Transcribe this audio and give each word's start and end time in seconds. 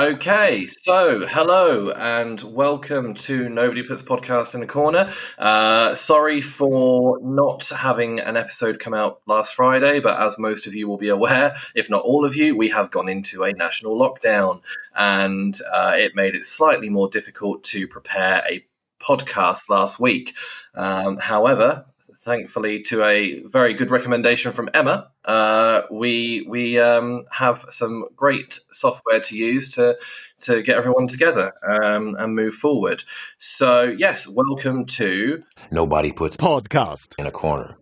Okay, 0.00 0.68
so 0.68 1.26
hello 1.26 1.90
and 1.90 2.40
welcome 2.42 3.14
to 3.14 3.48
Nobody 3.48 3.82
Puts 3.82 4.00
Podcast 4.00 4.54
in 4.54 4.60
the 4.60 4.66
Corner. 4.66 5.10
Uh, 5.36 5.92
sorry 5.96 6.40
for 6.40 7.18
not 7.20 7.68
having 7.70 8.20
an 8.20 8.36
episode 8.36 8.78
come 8.78 8.94
out 8.94 9.20
last 9.26 9.56
Friday, 9.56 9.98
but 9.98 10.20
as 10.20 10.38
most 10.38 10.68
of 10.68 10.74
you 10.76 10.86
will 10.86 10.98
be 10.98 11.08
aware, 11.08 11.56
if 11.74 11.90
not 11.90 12.04
all 12.04 12.24
of 12.24 12.36
you, 12.36 12.56
we 12.56 12.68
have 12.68 12.92
gone 12.92 13.08
into 13.08 13.42
a 13.42 13.52
national 13.54 13.98
lockdown 13.98 14.62
and 14.94 15.58
uh, 15.72 15.94
it 15.96 16.14
made 16.14 16.36
it 16.36 16.44
slightly 16.44 16.88
more 16.88 17.08
difficult 17.08 17.64
to 17.64 17.88
prepare 17.88 18.44
a 18.48 18.64
podcast 19.00 19.68
last 19.68 19.98
week. 19.98 20.36
Um, 20.76 21.16
however, 21.16 21.86
thankfully 22.18 22.82
to 22.82 23.04
a 23.04 23.40
very 23.42 23.74
good 23.74 23.90
recommendation 23.90 24.52
from 24.52 24.68
Emma, 24.74 25.10
uh, 25.24 25.82
we 25.90 26.44
we 26.48 26.78
um, 26.78 27.24
have 27.30 27.64
some 27.68 28.06
great 28.16 28.60
software 28.70 29.20
to 29.20 29.36
use 29.36 29.72
to 29.72 29.96
to 30.40 30.62
get 30.62 30.76
everyone 30.76 31.06
together 31.06 31.52
um, 31.68 32.16
and 32.18 32.34
move 32.34 32.54
forward. 32.54 33.04
So 33.38 33.84
yes, 33.84 34.28
welcome 34.28 34.84
to 34.86 35.42
Nobody 35.70 36.12
puts 36.12 36.36
podcast 36.36 37.14
in 37.18 37.26
a 37.26 37.30
corner. 37.30 37.76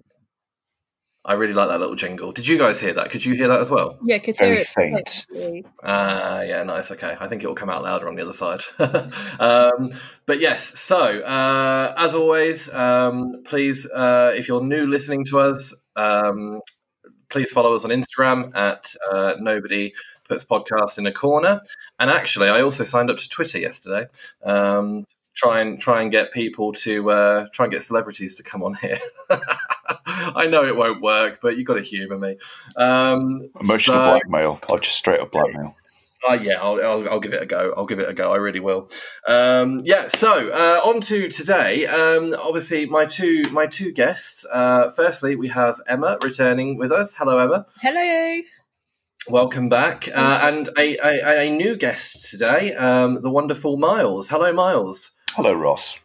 I 1.26 1.32
really 1.32 1.54
like 1.54 1.68
that 1.68 1.80
little 1.80 1.96
jingle. 1.96 2.30
Did 2.30 2.46
you 2.46 2.56
guys 2.56 2.78
hear 2.78 2.94
that? 2.94 3.10
Could 3.10 3.24
you 3.24 3.34
hear 3.34 3.48
that 3.48 3.58
as 3.58 3.68
well? 3.68 3.98
Yeah, 4.04 4.18
could 4.18 4.36
Very 4.38 4.58
hear 4.58 4.60
it. 4.60 5.26
faint. 5.28 5.66
Uh, 5.82 6.44
yeah, 6.46 6.62
nice. 6.62 6.92
Okay. 6.92 7.16
I 7.18 7.26
think 7.26 7.42
it 7.42 7.48
will 7.48 7.56
come 7.56 7.68
out 7.68 7.82
louder 7.82 8.08
on 8.08 8.14
the 8.14 8.22
other 8.22 8.32
side. 8.32 8.60
um, 9.40 9.90
but 10.24 10.38
yes, 10.38 10.78
so 10.78 11.20
uh, 11.22 11.94
as 11.96 12.14
always, 12.14 12.72
um, 12.72 13.42
please, 13.44 13.90
uh, 13.90 14.34
if 14.36 14.46
you're 14.46 14.62
new 14.62 14.86
listening 14.86 15.24
to 15.24 15.40
us, 15.40 15.74
um, 15.96 16.60
please 17.28 17.50
follow 17.50 17.74
us 17.74 17.84
on 17.84 17.90
Instagram 17.90 18.54
at 18.56 18.95
uh, 19.10 19.34
Nobody 19.40 19.95
Puts 20.28 20.45
Podcast 20.45 20.96
in 20.96 21.06
a 21.06 21.12
Corner. 21.12 21.60
And 21.98 22.08
actually, 22.08 22.50
I 22.50 22.62
also 22.62 22.84
signed 22.84 23.10
up 23.10 23.16
to 23.16 23.28
Twitter 23.28 23.58
yesterday. 23.58 24.06
Um, 24.45 25.06
try 25.37 25.60
and 25.60 25.79
try 25.79 26.02
and 26.02 26.10
get 26.10 26.32
people 26.32 26.73
to 26.73 27.10
uh, 27.10 27.46
try 27.52 27.66
and 27.66 27.73
get 27.73 27.82
celebrities 27.82 28.37
to 28.37 28.42
come 28.42 28.65
on 28.65 28.74
here. 28.74 28.98
I 30.06 30.46
know 30.46 30.65
it 30.65 30.74
won't 30.74 31.02
work, 31.02 31.38
but 31.40 31.56
you've 31.56 31.66
got 31.66 31.74
to 31.74 31.82
humour 31.82 32.18
me. 32.18 32.38
Um, 32.76 33.51
Emotional 33.62 33.96
so- 33.96 34.10
blackmail, 34.10 34.60
or 34.68 34.80
just 34.80 34.96
straight 34.96 35.20
up 35.20 35.30
blackmail. 35.30 35.76
Oh 36.29 36.32
yeah, 36.32 36.60
I'll, 36.60 36.80
I'll, 36.82 37.09
I'll 37.10 37.20
give 37.20 37.34
it 37.34 37.42
a 37.42 37.46
go. 37.46 37.74
I'll 37.76 37.87
give 37.87 38.01
it 38.01 38.09
a 38.09 38.14
go. 38.14 38.32
I 38.32 38.37
really 38.37 38.59
will. 38.59 38.88
Um, 39.29 39.82
yeah. 39.84 40.09
So 40.09 40.48
uh, 40.48 40.80
on 40.88 41.01
to 41.02 41.29
today. 41.29 41.87
Um, 41.87 42.34
obviously, 42.42 42.87
my 42.87 43.04
two 43.04 43.45
my 43.52 43.66
two 43.66 43.92
guests. 43.92 44.45
Uh, 44.51 44.90
firstly, 44.90 45.37
we 45.37 45.48
have 45.48 45.80
Emma 45.87 46.18
returning 46.23 46.79
with 46.79 46.90
us. 46.90 47.14
Hello, 47.14 47.38
Emma. 47.38 47.66
Hello. 47.80 48.42
Welcome 49.29 49.68
back. 49.68 50.09
Uh, 50.09 50.40
and 50.42 50.68
a, 50.79 50.96
a, 50.98 51.40
a 51.42 51.51
new 51.51 51.76
guest 51.76 52.30
today, 52.30 52.73
um, 52.74 53.20
the 53.23 53.30
wonderful 53.30 53.76
Myles. 53.76 54.29
Hello, 54.29 54.52
Myles. 54.52 55.10
Hello, 55.37 55.52
Ross. 55.52 55.98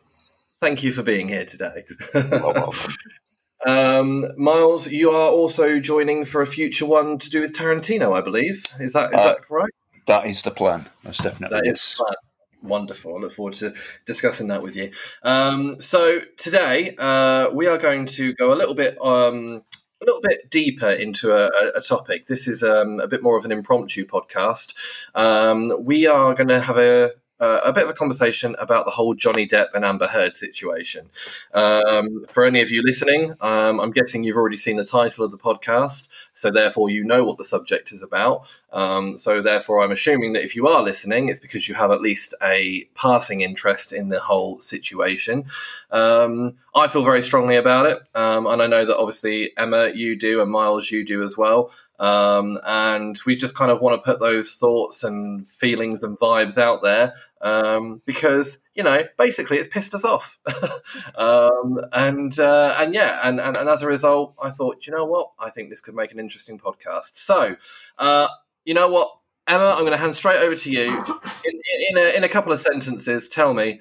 Thank 0.59 0.83
you 0.83 0.91
for 0.91 1.03
being 1.03 1.29
here 1.29 1.45
today. 1.45 1.85
Well, 2.13 2.73
um, 3.65 4.25
Myles, 4.37 4.91
you 4.91 5.09
are 5.11 5.29
also 5.29 5.79
joining 5.79 6.25
for 6.25 6.41
a 6.41 6.47
future 6.47 6.85
one 6.85 7.17
to 7.17 7.29
do 7.29 7.39
with 7.41 7.55
Tarantino, 7.55 8.13
I 8.15 8.21
believe. 8.21 8.67
Is 8.79 8.93
that 8.93 9.09
is 9.13 9.19
Uh, 9.19 9.23
that 9.23 9.37
right? 9.49 9.71
that 10.07 10.25
is 10.27 10.41
the 10.43 10.51
plan. 10.51 10.85
That's 11.03 11.19
definitely 11.19 11.59
That 11.61 11.67
is 11.71 11.93
fun. 11.93 12.13
wonderful. 12.61 13.15
I 13.15 13.19
look 13.21 13.31
forward 13.31 13.53
to 13.55 13.73
discussing 14.05 14.47
that 14.49 14.61
with 14.61 14.75
you. 14.75 14.91
Um, 15.23 15.79
so 15.81 16.19
today 16.37 16.95
uh, 16.97 17.49
we 17.53 17.67
are 17.67 17.77
going 17.77 18.07
to 18.07 18.33
go 18.33 18.53
a 18.53 18.55
little 18.55 18.75
bit. 18.75 18.97
Um, 19.03 19.63
a 20.03 20.05
little 20.07 20.21
bit 20.21 20.49
deeper 20.49 20.89
into 20.89 21.31
a, 21.31 21.45
a- 21.45 21.77
a 21.77 21.81
topic. 21.81 22.25
This 22.25 22.47
is 22.47 22.63
um, 22.63 22.99
a 22.99 23.07
bit 23.07 23.21
more 23.21 23.37
of 23.37 23.45
an 23.45 23.51
impromptu 23.51 24.03
podcast. 24.03 24.73
Um, 25.13 25.71
we 25.79 26.07
are 26.07 26.33
going 26.33 26.47
to 26.47 26.59
have 26.59 26.77
a, 26.79 27.11
a 27.41 27.71
a 27.71 27.73
bit 27.73 27.83
of 27.83 27.89
a 27.89 27.93
conversation 27.93 28.55
about 28.59 28.85
the 28.85 28.91
whole 28.91 29.13
Johnny 29.13 29.47
Depp 29.47 29.73
and 29.73 29.83
Amber 29.83 30.07
Heard 30.07 30.35
situation. 30.35 31.09
Um, 31.53 32.25
for 32.31 32.45
any 32.45 32.61
of 32.61 32.71
you 32.71 32.81
listening, 32.83 33.35
um, 33.41 33.79
I'm 33.79 33.91
guessing 33.91 34.23
you've 34.23 34.37
already 34.37 34.57
seen 34.57 34.77
the 34.77 34.85
title 34.85 35.25
of 35.25 35.31
the 35.31 35.37
podcast, 35.37 36.07
so 36.33 36.51
therefore 36.51 36.89
you 36.89 37.03
know 37.03 37.23
what 37.23 37.37
the 37.37 37.45
subject 37.45 37.91
is 37.91 38.01
about. 38.01 38.47
Um, 38.71 39.17
so 39.17 39.41
therefore, 39.41 39.81
I'm 39.81 39.91
assuming 39.91 40.33
that 40.33 40.43
if 40.43 40.55
you 40.55 40.67
are 40.67 40.81
listening, 40.81 41.29
it's 41.29 41.39
because 41.39 41.67
you 41.67 41.75
have 41.75 41.91
at 41.91 42.01
least 42.01 42.33
a 42.41 42.85
passing 42.95 43.41
interest 43.41 43.91
in 43.91 44.09
the 44.09 44.19
whole 44.19 44.59
situation. 44.59 45.45
Um, 45.91 46.55
I 46.73 46.87
feel 46.87 47.03
very 47.03 47.21
strongly 47.21 47.57
about 47.57 47.87
it, 47.87 47.99
um, 48.15 48.47
and 48.47 48.61
I 48.61 48.67
know 48.67 48.85
that 48.85 48.97
obviously 48.97 49.51
Emma, 49.57 49.91
you 49.93 50.15
do, 50.15 50.41
and 50.41 50.51
Myles, 50.51 50.89
you 50.89 51.03
do 51.05 51.23
as 51.23 51.37
well. 51.37 51.71
Um, 52.01 52.59
and 52.65 53.21
we 53.27 53.35
just 53.35 53.55
kind 53.55 53.69
of 53.69 53.79
want 53.79 53.95
to 53.95 54.01
put 54.01 54.19
those 54.19 54.55
thoughts 54.55 55.03
and 55.03 55.47
feelings 55.49 56.01
and 56.01 56.17
vibes 56.17 56.57
out 56.57 56.81
there 56.81 57.13
um, 57.41 58.01
because 58.05 58.57
you 58.73 58.81
know 58.81 59.03
basically 59.19 59.57
it's 59.57 59.67
pissed 59.67 59.93
us 59.93 60.03
off, 60.03 60.39
um, 61.15 61.79
and 61.93 62.39
uh, 62.39 62.75
and 62.79 62.95
yeah, 62.95 63.19
and, 63.23 63.39
and 63.39 63.55
and 63.55 63.69
as 63.69 63.83
a 63.83 63.87
result, 63.87 64.35
I 64.41 64.49
thought, 64.49 64.87
you 64.87 64.93
know 64.93 65.05
what, 65.05 65.31
I 65.39 65.51
think 65.51 65.69
this 65.69 65.79
could 65.79 65.93
make 65.95 66.11
an 66.11 66.19
interesting 66.19 66.57
podcast. 66.57 67.17
So, 67.17 67.55
uh, 67.99 68.27
you 68.65 68.73
know 68.73 68.87
what, 68.87 69.11
Emma, 69.47 69.69
I'm 69.75 69.81
going 69.81 69.91
to 69.91 69.97
hand 69.97 70.15
straight 70.15 70.39
over 70.39 70.55
to 70.55 70.71
you 70.71 71.03
in, 71.45 71.61
in 71.89 71.97
a 71.97 72.17
in 72.17 72.23
a 72.23 72.29
couple 72.29 72.51
of 72.51 72.59
sentences. 72.59 73.29
Tell 73.29 73.53
me, 73.53 73.79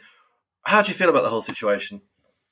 how 0.64 0.82
do 0.82 0.88
you 0.88 0.94
feel 0.94 1.08
about 1.08 1.22
the 1.22 1.30
whole 1.30 1.42
situation? 1.42 2.02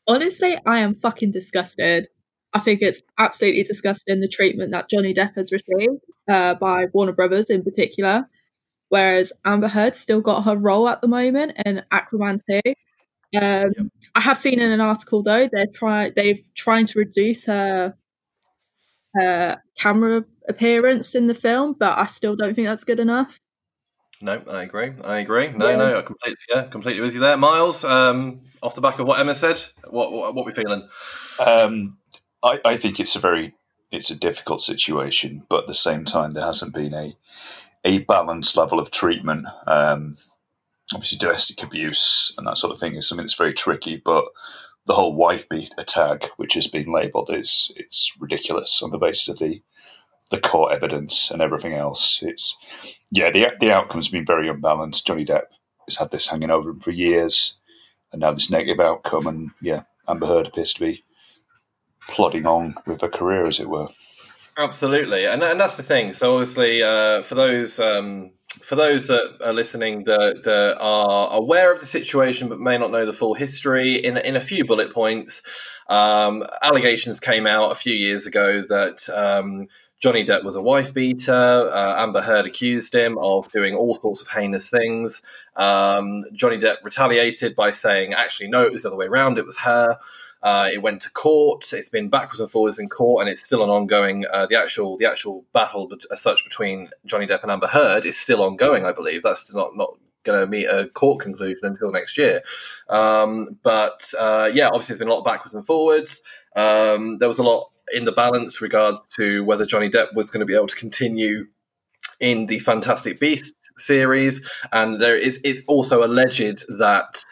Honestly, 0.06 0.56
I 0.64 0.78
am 0.78 0.94
fucking 0.94 1.30
disgusted. 1.30 2.08
I 2.54 2.60
think 2.60 2.80
it's 2.82 3.02
absolutely 3.18 3.62
disgusting 3.62 4.20
the 4.20 4.28
treatment 4.28 4.70
that 4.72 4.88
Johnny 4.88 5.12
Depp 5.12 5.34
has 5.36 5.52
received 5.52 6.00
uh, 6.28 6.54
by 6.54 6.86
Warner 6.92 7.12
Brothers 7.12 7.50
in 7.50 7.62
particular. 7.62 8.28
Whereas 8.88 9.32
Amber 9.44 9.68
Heard 9.68 9.94
still 9.94 10.22
got 10.22 10.44
her 10.44 10.56
role 10.56 10.88
at 10.88 11.02
the 11.02 11.08
moment 11.08 11.58
in 11.66 11.82
Aquaman 11.92 12.40
2. 12.50 12.74
Um, 13.38 13.90
I 14.14 14.20
have 14.20 14.38
seen 14.38 14.58
in 14.60 14.70
an 14.72 14.80
article 14.80 15.22
though 15.22 15.46
they're 15.52 15.66
try 15.66 16.08
they've 16.08 16.42
trying 16.54 16.86
to 16.86 16.98
reduce 16.98 17.44
her 17.44 17.94
her 19.14 19.62
camera 19.76 20.24
appearance 20.48 21.14
in 21.14 21.26
the 21.26 21.34
film, 21.34 21.74
but 21.78 21.98
I 21.98 22.06
still 22.06 22.36
don't 22.36 22.54
think 22.54 22.68
that's 22.68 22.84
good 22.84 23.00
enough. 23.00 23.38
No, 24.22 24.42
I 24.50 24.62
agree. 24.62 24.92
I 25.04 25.18
agree. 25.18 25.50
No, 25.50 25.68
Yeah. 25.68 25.76
no, 25.76 25.98
I 25.98 26.02
completely, 26.02 26.38
yeah, 26.48 26.62
completely 26.64 27.02
with 27.02 27.14
you 27.14 27.20
there, 27.20 27.36
Myles. 27.36 27.84
Um, 27.84 28.40
off 28.62 28.74
the 28.74 28.80
back 28.80 28.98
of 28.98 29.06
what 29.06 29.20
Emma 29.20 29.34
said, 29.34 29.62
what 29.88 30.10
what, 30.10 30.34
what 30.34 30.46
we 30.46 30.52
feeling? 30.52 30.88
Um, 31.44 31.98
I, 32.42 32.60
I 32.64 32.76
think 32.76 33.00
it's 33.00 33.16
a 33.16 33.20
very 33.20 33.54
it's 33.90 34.10
a 34.10 34.16
difficult 34.16 34.62
situation, 34.62 35.44
but 35.48 35.60
at 35.62 35.66
the 35.66 35.74
same 35.74 36.04
time, 36.04 36.32
there 36.32 36.44
hasn't 36.44 36.74
been 36.74 36.94
a 36.94 37.16
a 37.84 37.98
balanced 38.00 38.56
level 38.56 38.78
of 38.78 38.90
treatment. 38.90 39.46
Um, 39.66 40.18
obviously, 40.94 41.18
domestic 41.18 41.62
abuse 41.62 42.34
and 42.36 42.46
that 42.46 42.58
sort 42.58 42.72
of 42.72 42.80
thing 42.80 42.96
is 42.96 43.08
something 43.08 43.24
that's 43.24 43.34
very 43.34 43.54
tricky, 43.54 44.00
but 44.04 44.24
the 44.86 44.94
whole 44.94 45.14
wife 45.14 45.48
beat 45.48 45.72
attack, 45.78 46.30
which 46.36 46.54
has 46.54 46.66
been 46.66 46.90
labelled, 46.92 47.30
is 47.32 47.70
it's 47.76 48.12
ridiculous 48.18 48.82
on 48.82 48.90
the 48.90 48.98
basis 48.98 49.28
of 49.28 49.38
the 49.38 49.62
the 50.30 50.40
court 50.40 50.72
evidence 50.72 51.30
and 51.30 51.40
everything 51.40 51.72
else. 51.72 52.22
It's 52.22 52.56
yeah, 53.10 53.30
the 53.30 53.52
the 53.60 53.72
outcome's 53.72 54.08
been 54.08 54.26
very 54.26 54.48
unbalanced. 54.48 55.06
Johnny 55.06 55.24
Depp 55.24 55.44
has 55.86 55.96
had 55.96 56.10
this 56.10 56.26
hanging 56.28 56.50
over 56.50 56.70
him 56.70 56.80
for 56.80 56.90
years, 56.90 57.58
and 58.12 58.20
now 58.20 58.32
this 58.32 58.50
negative 58.50 58.80
outcome, 58.80 59.26
and 59.26 59.50
yeah, 59.62 59.82
Amber 60.06 60.26
Heard 60.26 60.46
appears 60.48 60.74
to 60.74 60.80
be 60.80 61.04
plodding 62.08 62.46
on 62.46 62.74
with 62.86 63.02
a 63.02 63.08
career, 63.08 63.46
as 63.46 63.60
it 63.60 63.68
were. 63.68 63.88
Absolutely, 64.56 65.24
and 65.24 65.42
and 65.42 65.60
that's 65.60 65.76
the 65.76 65.84
thing. 65.84 66.12
So 66.12 66.34
obviously, 66.34 66.82
uh, 66.82 67.22
for 67.22 67.36
those 67.36 67.78
um, 67.78 68.32
for 68.64 68.74
those 68.74 69.06
that 69.06 69.36
are 69.44 69.52
listening 69.52 70.04
that, 70.04 70.42
that 70.42 70.76
are 70.80 71.32
aware 71.32 71.72
of 71.72 71.78
the 71.78 71.86
situation 71.86 72.48
but 72.48 72.58
may 72.58 72.76
not 72.76 72.90
know 72.90 73.06
the 73.06 73.12
full 73.12 73.34
history, 73.34 74.04
in 74.04 74.16
in 74.16 74.34
a 74.34 74.40
few 74.40 74.64
bullet 74.64 74.92
points, 74.92 75.42
um, 75.88 76.42
allegations 76.62 77.20
came 77.20 77.46
out 77.46 77.70
a 77.70 77.76
few 77.76 77.94
years 77.94 78.26
ago 78.26 78.60
that. 78.62 79.08
Um, 79.14 79.68
Johnny 80.00 80.24
Depp 80.24 80.44
was 80.44 80.54
a 80.54 80.62
wife 80.62 80.94
beater. 80.94 81.32
Uh, 81.72 82.00
Amber 82.00 82.22
Heard 82.22 82.46
accused 82.46 82.94
him 82.94 83.18
of 83.18 83.50
doing 83.50 83.74
all 83.74 83.96
sorts 83.96 84.22
of 84.22 84.28
heinous 84.28 84.70
things. 84.70 85.22
Um, 85.56 86.24
Johnny 86.32 86.56
Depp 86.56 86.76
retaliated 86.84 87.56
by 87.56 87.72
saying, 87.72 88.12
actually, 88.12 88.48
no, 88.48 88.62
it 88.62 88.70
was 88.70 88.82
the 88.84 88.90
other 88.90 88.96
way 88.96 89.06
around. 89.06 89.38
It 89.38 89.44
was 89.44 89.58
her. 89.58 89.98
Uh, 90.42 90.68
it 90.72 90.82
went 90.82 91.02
to 91.02 91.10
court. 91.10 91.72
It's 91.72 91.88
been 91.88 92.08
backwards 92.08 92.40
and 92.40 92.50
forwards 92.50 92.78
in 92.78 92.88
court, 92.88 93.22
and 93.22 93.30
it's 93.30 93.44
still 93.44 93.64
an 93.64 93.70
ongoing. 93.70 94.24
Uh, 94.30 94.46
the 94.46 94.58
actual 94.58 94.96
the 94.96 95.06
actual 95.06 95.44
battle 95.52 95.90
as 96.10 96.20
such 96.20 96.44
between 96.44 96.90
Johnny 97.04 97.26
Depp 97.26 97.42
and 97.42 97.50
Amber 97.50 97.66
Heard 97.66 98.04
is 98.04 98.16
still 98.16 98.42
ongoing. 98.42 98.84
I 98.84 98.92
believe 98.92 99.22
that's 99.22 99.52
not 99.52 99.76
not 99.76 99.94
going 100.24 100.40
to 100.40 100.46
meet 100.46 100.66
a 100.66 100.88
court 100.88 101.20
conclusion 101.20 101.64
until 101.64 101.90
next 101.90 102.18
year. 102.18 102.42
Um, 102.88 103.58
but 103.62 104.12
uh, 104.18 104.50
yeah, 104.52 104.66
obviously 104.66 104.92
there's 104.92 104.98
been 105.00 105.08
a 105.08 105.12
lot 105.12 105.20
of 105.20 105.24
backwards 105.24 105.54
and 105.54 105.66
forwards. 105.66 106.22
Um, 106.54 107.18
there 107.18 107.28
was 107.28 107.38
a 107.38 107.42
lot 107.42 107.70
in 107.94 108.04
the 108.04 108.12
balance 108.12 108.60
regards 108.60 109.00
to 109.16 109.44
whether 109.44 109.64
Johnny 109.64 109.88
Depp 109.88 110.14
was 110.14 110.30
going 110.30 110.40
to 110.40 110.46
be 110.46 110.54
able 110.54 110.66
to 110.66 110.76
continue 110.76 111.46
in 112.20 112.46
the 112.46 112.58
Fantastic 112.58 113.20
Beasts 113.20 113.70
series, 113.76 114.46
and 114.72 115.00
there 115.00 115.16
is 115.16 115.40
it's 115.44 115.62
also 115.68 116.04
alleged 116.04 116.64
that 116.78 117.22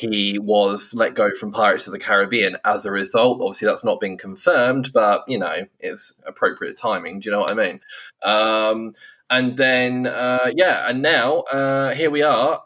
he 0.00 0.38
was 0.38 0.94
let 0.94 1.14
go 1.14 1.30
from 1.34 1.52
Pirates 1.52 1.86
of 1.86 1.92
the 1.92 1.98
Caribbean 1.98 2.56
as 2.64 2.86
a 2.86 2.90
result. 2.90 3.40
Obviously, 3.40 3.66
that's 3.66 3.84
not 3.84 4.00
been 4.00 4.16
confirmed, 4.16 4.92
but 4.92 5.24
you 5.28 5.38
know, 5.38 5.66
it's 5.78 6.14
appropriate 6.26 6.76
timing. 6.76 7.20
Do 7.20 7.28
you 7.28 7.32
know 7.32 7.40
what 7.40 7.50
I 7.50 7.54
mean? 7.54 7.80
Um, 8.22 8.94
and 9.28 9.56
then 9.56 10.06
uh, 10.06 10.50
yeah, 10.54 10.88
and 10.88 11.02
now 11.02 11.40
uh, 11.52 11.94
here 11.94 12.10
we 12.10 12.22
are. 12.22 12.62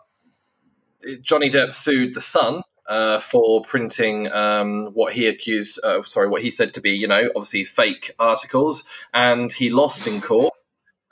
Johnny 1.21 1.51
Depp 1.51 1.75
sued 1.75 2.15
the 2.15 2.21
Sun 2.21 2.63
uh, 2.87 3.19
for 3.19 3.63
printing 3.63 4.31
um, 4.33 4.87
what 4.95 5.13
he 5.13 5.27
accused, 5.27 5.81
uh, 5.85 6.03
sorry, 6.03 6.29
what 6.29 6.43
he 6.43 6.51
said 6.51 6.73
to 6.75 6.81
be, 6.81 6.93
you 6.93 7.09
know, 7.09 7.29
obviously 7.37 7.65
fake 7.65 8.13
articles, 8.19 8.85
and 9.13 9.53
he 9.53 9.71
lost 9.71 10.07
in 10.07 10.21
court 10.21 10.54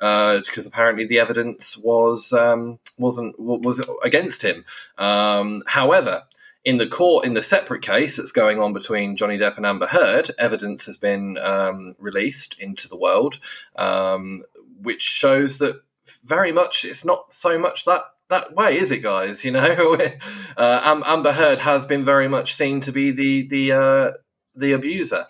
because 0.03 0.67
uh, 0.67 0.69
apparently 0.69 1.07
the 1.07 1.21
evidence 1.21 1.79
was 1.79 2.33
um, 2.33 2.81
wasn't 2.99 3.39
was 3.39 3.81
against 4.03 4.43
him. 4.43 4.65
Um, 4.99 5.63
however, 5.69 6.25
in 6.65 6.79
the 6.79 6.89
court, 6.89 7.25
in 7.25 7.35
the 7.35 7.43
separate 7.43 7.83
case 7.83 8.17
that's 8.17 8.33
going 8.33 8.59
on 8.59 8.73
between 8.73 9.15
Johnny 9.15 9.39
Depp 9.39 9.57
and 9.57 9.65
Amber 9.65 9.87
Heard, 9.87 10.33
evidence 10.41 10.87
has 10.87 10.97
been 10.97 11.39
um, 11.39 11.95
released 12.01 12.57
into 12.59 12.89
the 12.89 12.97
world, 12.97 13.39
um, 13.77 14.43
which 14.81 15.03
shows 15.03 15.59
that 15.59 15.81
very 16.25 16.51
much 16.51 16.85
it's 16.85 17.05
not 17.05 17.33
so 17.33 17.57
much 17.57 17.85
that 17.85 18.03
that 18.29 18.57
way, 18.57 18.77
is 18.79 18.91
it, 18.91 19.05
guys? 19.05 19.45
You 19.45 19.53
know, 19.53 19.99
uh, 20.57 21.01
Amber 21.07 21.33
Heard 21.33 21.61
has 21.61 21.87
been 21.87 22.05
very 22.05 22.27
much 22.27 22.55
seen 22.55 22.81
to 22.81 22.91
be 22.91 23.13
the 23.13 23.47
the 23.47 23.73
uh, 23.73 24.11
the 24.57 24.73
abuser. 24.73 25.27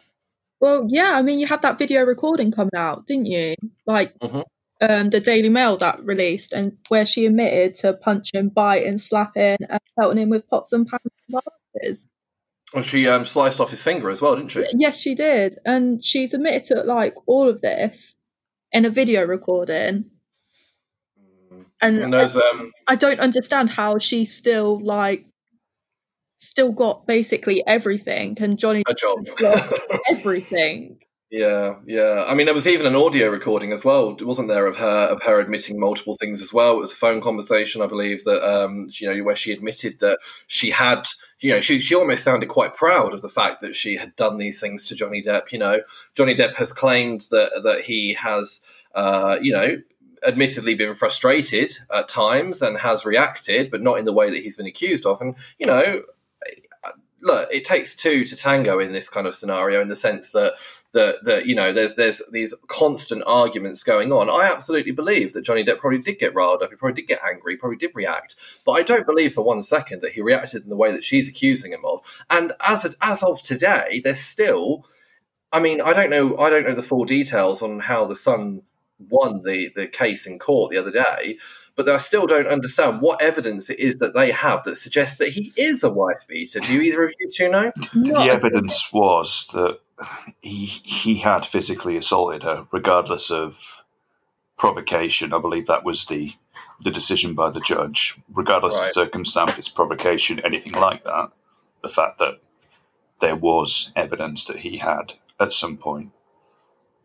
Well, 0.61 0.87
yeah, 0.89 1.15
I 1.17 1.23
mean, 1.23 1.41
you 1.41 1.47
had 1.49 1.61
that 1.63 1.77
video 1.77 2.05
recording 2.05 2.53
coming 2.53 2.77
out, 2.77 3.07
didn't 3.07 3.27
you? 3.27 3.57
Like 3.85 4.17
mm-hmm. 4.21 4.43
Um, 4.83 5.11
the 5.11 5.21
Daily 5.21 5.49
Mail 5.49 5.77
that 5.79 6.05
released, 6.05 6.53
and 6.53 6.77
where 6.89 7.07
she 7.07 7.27
admitted 7.27 7.75
to 7.77 7.95
punching, 7.95 8.51
biting, 8.51 8.99
slapping, 8.99 9.57
and 9.69 9.81
pelting 9.99 10.19
him 10.19 10.29
with 10.29 10.49
pots 10.49 10.73
and 10.73 10.87
pans 10.87 11.01
and 11.05 11.41
glasses. 11.75 12.09
Well, 12.75 12.83
she 12.83 13.07
um, 13.07 13.25
sliced 13.25 13.61
off 13.61 13.71
his 13.71 13.83
finger 13.83 14.11
as 14.11 14.21
well, 14.21 14.37
didn't 14.37 14.51
she? 14.51 14.65
Yes, 14.75 15.01
she 15.01 15.15
did, 15.15 15.57
and 15.65 16.03
she's 16.03 16.35
admitted 16.35 16.65
to 16.65 16.83
like 16.83 17.15
all 17.27 17.49
of 17.49 17.61
this 17.61 18.17
in 18.73 18.85
a 18.85 18.91
video 18.91 19.25
recording. 19.25 20.07
And, 21.81 21.99
and 21.99 22.15
um, 22.15 22.73
I 22.87 22.95
don't 22.97 23.21
understand 23.21 23.71
how 23.71 23.99
she 23.99 24.25
still 24.25 24.81
like 24.81 25.27
still 26.39 26.73
got 26.73 27.07
basically 27.07 27.63
everything, 27.67 28.37
and 28.41 28.59
Johnny 28.59 28.83
a 28.89 28.95
job, 28.95 29.19
everything. 30.09 31.02
Yeah, 31.33 31.77
yeah. 31.87 32.27
I 32.29 32.35
mean, 32.35 32.45
there 32.45 32.55
was 32.55 32.67
even 32.67 32.85
an 32.85 32.95
audio 32.95 33.31
recording 33.31 33.73
as 33.73 33.87
well, 33.87 34.15
wasn't 34.21 34.49
there, 34.49 34.67
of 34.67 34.77
her 34.77 35.07
of 35.07 35.23
her 35.23 35.41
admitting 35.41 35.81
multiple 35.81 36.15
things 36.21 36.43
as 36.43 36.53
well. 36.53 36.77
It 36.77 36.81
was 36.81 36.93
a 36.93 36.97
phone 36.97 37.23
conversation, 37.23 37.81
I 37.81 37.87
believe, 37.87 38.23
that 38.25 38.47
um, 38.47 38.89
you 38.91 39.09
know, 39.09 39.25
where 39.25 39.35
she 39.35 39.51
admitted 39.51 39.99
that 40.01 40.19
she 40.47 40.69
had, 40.69 41.09
you 41.41 41.51
know, 41.51 41.61
she 41.61 41.81
she 41.81 41.95
almost 41.95 42.23
sounded 42.23 42.51
quite 42.51 42.75
proud 42.75 43.15
of 43.15 43.23
the 43.23 43.31
fact 43.31 43.63
that 43.63 43.75
she 43.75 43.97
had 43.97 44.15
done 44.15 44.37
these 44.37 44.61
things 44.61 44.87
to 44.89 44.95
Johnny 44.95 45.23
Depp. 45.23 45.53
You 45.53 45.59
know, 45.59 45.81
Johnny 46.15 46.35
Depp 46.35 46.53
has 46.57 46.71
claimed 46.71 47.23
that 47.31 47.63
that 47.65 47.81
he 47.87 48.13
has, 48.13 48.61
uh, 48.95 49.39
you 49.41 49.55
know, 49.55 49.79
admittedly 50.27 50.75
been 50.75 50.95
frustrated 50.95 51.73
at 51.95 52.11
times 52.11 52.61
and 52.61 52.77
has 52.77 53.07
reacted, 53.07 53.71
but 53.71 53.81
not 53.81 53.99
in 53.99 54.05
the 54.05 54.13
way 54.13 54.29
that 54.29 54.43
he's 54.43 54.57
been 54.57 54.67
accused 54.67 55.07
of. 55.07 55.19
And 55.23 55.35
you 55.59 55.65
know, 55.65 56.03
look, 57.23 57.49
it 57.53 57.65
takes 57.65 57.95
two 57.95 58.25
to 58.25 58.37
tango 58.37 58.79
in 58.79 58.93
this 58.93 59.09
kind 59.09 59.27
of 59.27 59.35
scenario, 59.35 59.81
in 59.81 59.89
the 59.89 59.97
sense 59.97 60.33
that 60.33 60.55
that 60.93 61.25
that 61.25 61.47
you 61.47 61.55
know 61.55 61.73
there's 61.73 61.95
there's 61.97 62.23
these 62.31 62.55
constant 62.69 63.23
arguments 63.27 63.83
going 63.83 64.13
on. 64.13 64.31
I 64.31 64.51
absolutely 64.51 64.93
believe 64.93 65.33
that 65.33 65.43
Johnny 65.43 65.65
Depp 65.65 65.79
probably 65.79 65.99
did 65.99 66.19
get 66.19 66.35
riled 66.35 66.63
up, 66.63 66.71
he 66.71 66.77
probably 66.77 67.01
did 67.03 67.09
get 67.09 67.21
angry, 67.25 67.55
He 67.55 67.57
probably 67.57 67.79
did 67.79 67.93
react, 67.95 68.37
but 68.65 68.73
I 68.73 68.83
don't 68.83 69.07
believe 69.07 69.35
for 69.35 69.43
one 69.43 69.63
second 69.63 70.03
that 70.03 70.13
he 70.13 70.23
reacted 70.23 70.65
in 70.65 70.71
the 70.71 70.77
way 70.77 70.93
that 70.93 71.05
she's 71.05 71.29
accusing 71.29 71.73
him 71.73 71.85
of. 71.85 72.01
And 72.31 72.53
as 72.67 72.97
as 73.01 73.23
of 73.23 73.43
today, 73.43 74.01
there's 74.05 74.21
still. 74.21 74.87
I 75.55 75.61
mean, 75.61 75.83
I 75.83 75.93
don't 75.93 76.09
know. 76.09 76.39
I 76.39 76.49
don't 76.49 76.65
know 76.65 76.75
the 76.75 76.83
full 76.83 77.05
details 77.05 77.61
on 77.61 77.81
how 77.81 78.07
the 78.07 78.17
Sun 78.17 78.63
won 79.11 79.43
the, 79.43 79.71
the 79.75 79.87
case 79.87 80.27
in 80.27 80.39
court 80.39 80.71
the 80.71 80.79
other 80.79 80.91
day, 80.91 81.39
but 81.77 81.89
I 81.89 81.97
still 81.97 82.27
don't 82.27 82.47
understand 82.47 83.01
what 83.01 83.23
evidence 83.23 83.71
it 83.71 83.79
is 83.79 83.99
that 83.99 84.15
they 84.15 84.31
have 84.31 84.65
that 84.65 84.77
suggests 84.77 85.19
that 85.19 85.29
he 85.29 85.53
is 85.57 85.83
a 85.83 85.93
wife 85.93 86.27
beater. 86.27 86.61
Do 86.61 86.81
either 86.81 87.05
of 87.05 87.13
you 87.19 87.29
two 87.29 87.51
know? 87.51 87.73
The 87.95 88.29
evidence 88.31 88.91
was 88.93 89.47
that 89.53 89.79
he 90.41 90.65
he 90.65 91.17
had 91.17 91.47
physically 91.47 91.97
assaulted 91.97 92.43
her, 92.43 92.67
regardless 92.73 93.31
of 93.31 93.83
provocation. 94.59 95.33
I 95.33 95.39
believe 95.39 95.67
that 95.67 95.85
was 95.85 96.07
the 96.07 96.35
the 96.83 96.91
decision 96.91 97.35
by 97.35 97.51
the 97.51 97.61
judge, 97.61 98.17
regardless 98.33 98.77
right. 98.79 98.89
of 98.89 98.93
circumstance, 98.93 99.69
provocation, 99.69 100.41
anything 100.41 100.73
like 100.73 101.05
that. 101.05 101.31
The 101.83 101.89
fact 101.89 102.19
that 102.19 102.41
there 103.21 103.37
was 103.37 103.93
evidence 103.97 104.45
that 104.47 104.59
he 104.59 104.79
had 104.79 105.15
at 105.39 105.53
some 105.53 105.77
point 105.77 106.11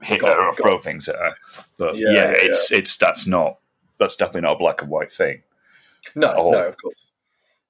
hit 0.01 0.21
got, 0.21 0.38
her 0.38 0.47
or 0.47 0.53
throw 0.53 0.77
things 0.77 1.07
at 1.07 1.15
her. 1.15 1.33
But 1.77 1.95
yeah, 1.95 2.09
yeah 2.11 2.33
it's 2.35 2.71
yeah. 2.71 2.79
it's 2.79 2.97
that's 2.97 3.27
not 3.27 3.59
that's 3.99 4.15
definitely 4.15 4.41
not 4.41 4.55
a 4.55 4.59
black 4.59 4.81
and 4.81 4.91
white 4.91 5.11
thing. 5.11 5.44
No, 6.15 6.51
no, 6.51 6.67
of 6.67 6.75
course. 6.81 7.11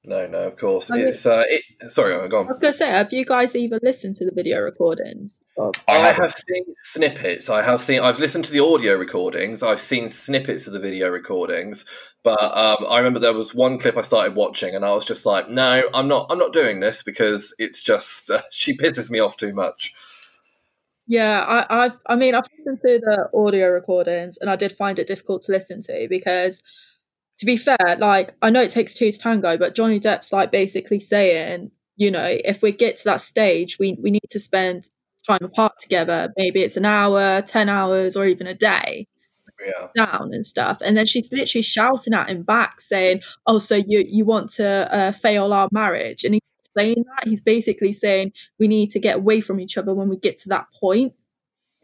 No, 0.08 0.26
no, 0.26 0.48
of 0.48 0.56
course. 0.56 0.90
I 0.90 1.00
it's 1.00 1.26
uh, 1.26 1.44
it, 1.48 1.92
sorry, 1.92 2.16
I 2.16 2.28
go 2.30 2.40
on. 2.40 2.48
I 2.48 2.52
was 2.54 2.60
gonna 2.62 2.74
say, 2.74 2.90
have 2.90 3.12
you 3.12 3.26
guys 3.26 3.58
even 3.58 3.80
listened 3.84 4.16
to 4.16 4.26
the 4.26 4.32
video 4.34 4.62
recordings? 4.62 5.44
I 5.86 6.14
have 6.14 6.34
seen 6.34 6.64
snippets. 6.76 7.50
I 7.50 7.62
have 7.62 7.82
seen. 7.82 8.00
I've 8.00 8.18
listened 8.18 8.46
to 8.46 8.52
the 8.54 8.62
audio 8.62 8.96
recordings. 8.96 9.62
I've 9.62 9.82
seen 9.82 10.10
snippets 10.10 10.66
of 10.66 10.72
the 10.72 10.80
video 10.80 11.10
recordings. 11.10 11.84
But 12.24 12.42
um, 12.42 12.86
I 12.90 13.00
remember 13.00 13.20
there 13.20 13.34
was 13.34 13.54
one 13.54 13.80
clip 13.80 13.98
I 13.98 14.02
started 14.02 14.34
watching, 14.34 14.76
and 14.76 14.86
I 14.86 14.94
was 14.94 15.04
just 15.04 15.26
like, 15.26 15.50
"No, 15.50 15.84
I'm 15.94 16.08
not. 16.08 16.28
I'm 16.30 16.40
not 16.40 16.54
doing 16.54 16.80
this 16.80 17.04
because 17.04 17.54
it's 17.60 17.82
just 17.82 18.32
uh, 18.32 18.40
she 18.52 18.78
pisses 18.78 19.12
me 19.12 19.20
off 19.20 19.36
too 19.36 19.54
much." 19.54 19.94
Yeah, 21.06 21.44
I, 21.46 21.84
I've. 21.84 22.00
I 22.06 22.16
mean, 22.16 22.34
I've 22.34 22.48
listened 22.58 22.80
to 22.86 23.00
the 23.00 23.30
audio 23.38 23.68
recordings, 23.68 24.38
and 24.38 24.50
I 24.50 24.56
did 24.56 24.72
find 24.72 25.00
it 25.00 25.08
difficult 25.08 25.42
to 25.44 25.52
listen 25.52 25.82
to 25.82 26.08
because, 26.10 26.64
to 27.40 27.46
be 27.46 27.58
fair, 27.58 27.98
like 28.00 28.36
I 28.42 28.50
know 28.50 28.62
it 28.62 28.72
takes 28.72 28.94
two 28.94 29.12
to 29.12 29.18
tango, 29.18 29.58
but 29.58 29.76
Johnny 29.76 30.00
Depp's 30.00 30.32
like 30.34 30.52
basically 30.52 31.00
saying, 31.00 31.72
you 31.96 32.12
know, 32.12 32.38
if 32.44 32.62
we 32.62 32.72
get 32.72 32.98
to 32.98 33.04
that 33.06 33.22
stage, 33.22 33.78
we 33.80 33.98
we 34.02 34.12
need 34.12 34.30
to 34.32 34.40
spend 34.40 34.90
time 35.28 35.44
apart 35.44 35.74
together. 35.80 36.34
Maybe 36.38 36.62
it's 36.62 36.78
an 36.78 36.86
hour, 36.86 37.42
ten 37.42 37.70
hours, 37.70 38.16
or 38.16 38.26
even 38.28 38.48
a 38.48 38.54
day. 38.56 39.08
Yeah. 39.66 39.88
down 39.96 40.36
and 40.36 40.46
stuff 40.46 40.78
and 40.86 40.96
then 40.96 41.08
she's 41.08 41.32
literally 41.32 41.64
shouting 41.64 42.14
at 42.14 42.30
him 42.30 42.44
back 42.44 42.80
saying 42.80 43.24
oh 43.48 43.58
so 43.58 43.76
you 43.76 44.06
you 44.08 44.24
want 44.24 44.52
to 44.52 44.88
uh, 44.94 45.12
fail 45.12 45.52
our 45.52 45.68
marriage 45.72 46.24
and 46.24 46.36
he's 46.36 46.42
saying 46.78 47.04
that. 47.08 47.28
He's 47.28 47.42
basically 47.42 47.94
saying 47.94 48.34
we 48.60 48.68
need 48.68 48.92
to 48.92 49.00
get 49.00 49.18
away 49.18 49.42
from 49.42 49.60
each 49.60 49.78
other 49.78 49.94
when 49.94 50.10
we 50.10 50.18
get 50.18 50.38
to 50.40 50.50
that 50.50 50.68
point. 50.80 51.14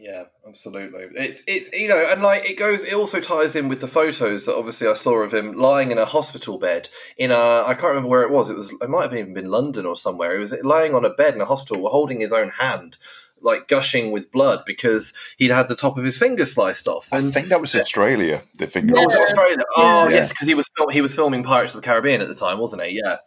Yeah, 0.04 0.24
absolutely. 0.46 1.06
It's 1.16 1.44
it's 1.48 1.80
you 1.80 1.88
know, 1.88 2.06
and 2.12 2.22
like 2.22 2.50
it 2.50 2.60
goes. 2.60 2.84
It 2.84 2.94
also 2.94 3.22
ties 3.22 3.56
in 3.56 3.70
with 3.70 3.80
the 3.80 3.88
photos 3.88 4.46
that 4.46 4.58
obviously 4.58 4.86
I 4.86 4.96
saw 4.96 5.20
of 5.20 5.34
him 5.34 5.54
lying 5.54 5.92
in 5.92 5.98
a 5.98 6.04
hospital 6.04 6.58
bed 6.58 6.90
in 7.18 7.32
a. 7.32 7.64
I 7.66 7.74
can't 7.74 7.96
remember 7.96 8.10
where 8.10 8.24
it 8.24 8.30
was. 8.30 8.50
It 8.50 8.58
was. 8.58 8.70
It 8.82 8.90
might 8.90 9.04
have 9.04 9.14
even 9.14 9.34
been 9.34 9.46
London 9.46 9.86
or 9.86 9.96
somewhere. 9.96 10.34
He 10.34 10.40
was 10.40 10.54
lying 10.62 10.94
on 10.94 11.06
a 11.06 11.10
bed 11.10 11.36
in 11.36 11.42
a 11.42 11.46
hospital, 11.46 11.88
holding 11.88 12.20
his 12.20 12.34
own 12.34 12.50
hand, 12.50 12.98
like 13.40 13.70
gushing 13.70 14.12
with 14.12 14.30
blood 14.30 14.64
because 14.66 15.14
he'd 15.38 15.52
had 15.52 15.70
the 15.70 15.76
top 15.76 15.98
of 15.98 16.04
his 16.04 16.18
finger 16.18 16.46
sliced 16.46 16.86
off. 16.86 17.08
And 17.14 17.28
I 17.28 17.32
think 17.32 17.48
that 17.48 17.62
was 17.62 17.74
Australia. 17.74 18.44
The 18.56 18.68
finger. 18.68 18.96
Yeah. 18.98 19.06
was 19.06 19.16
Australia. 19.16 19.64
Oh 19.78 20.10
yeah. 20.10 20.16
yes, 20.16 20.30
because 20.34 20.50
he 20.50 20.54
was 20.54 20.70
he 20.92 21.00
was 21.00 21.16
filming 21.16 21.44
Pirates 21.44 21.76
of 21.76 21.82
the 21.82 21.86
Caribbean 21.86 22.20
at 22.20 22.28
the 22.28 22.36
time, 22.36 22.60
wasn't 22.60 22.84
he? 22.84 23.02
Yeah. 23.02 23.20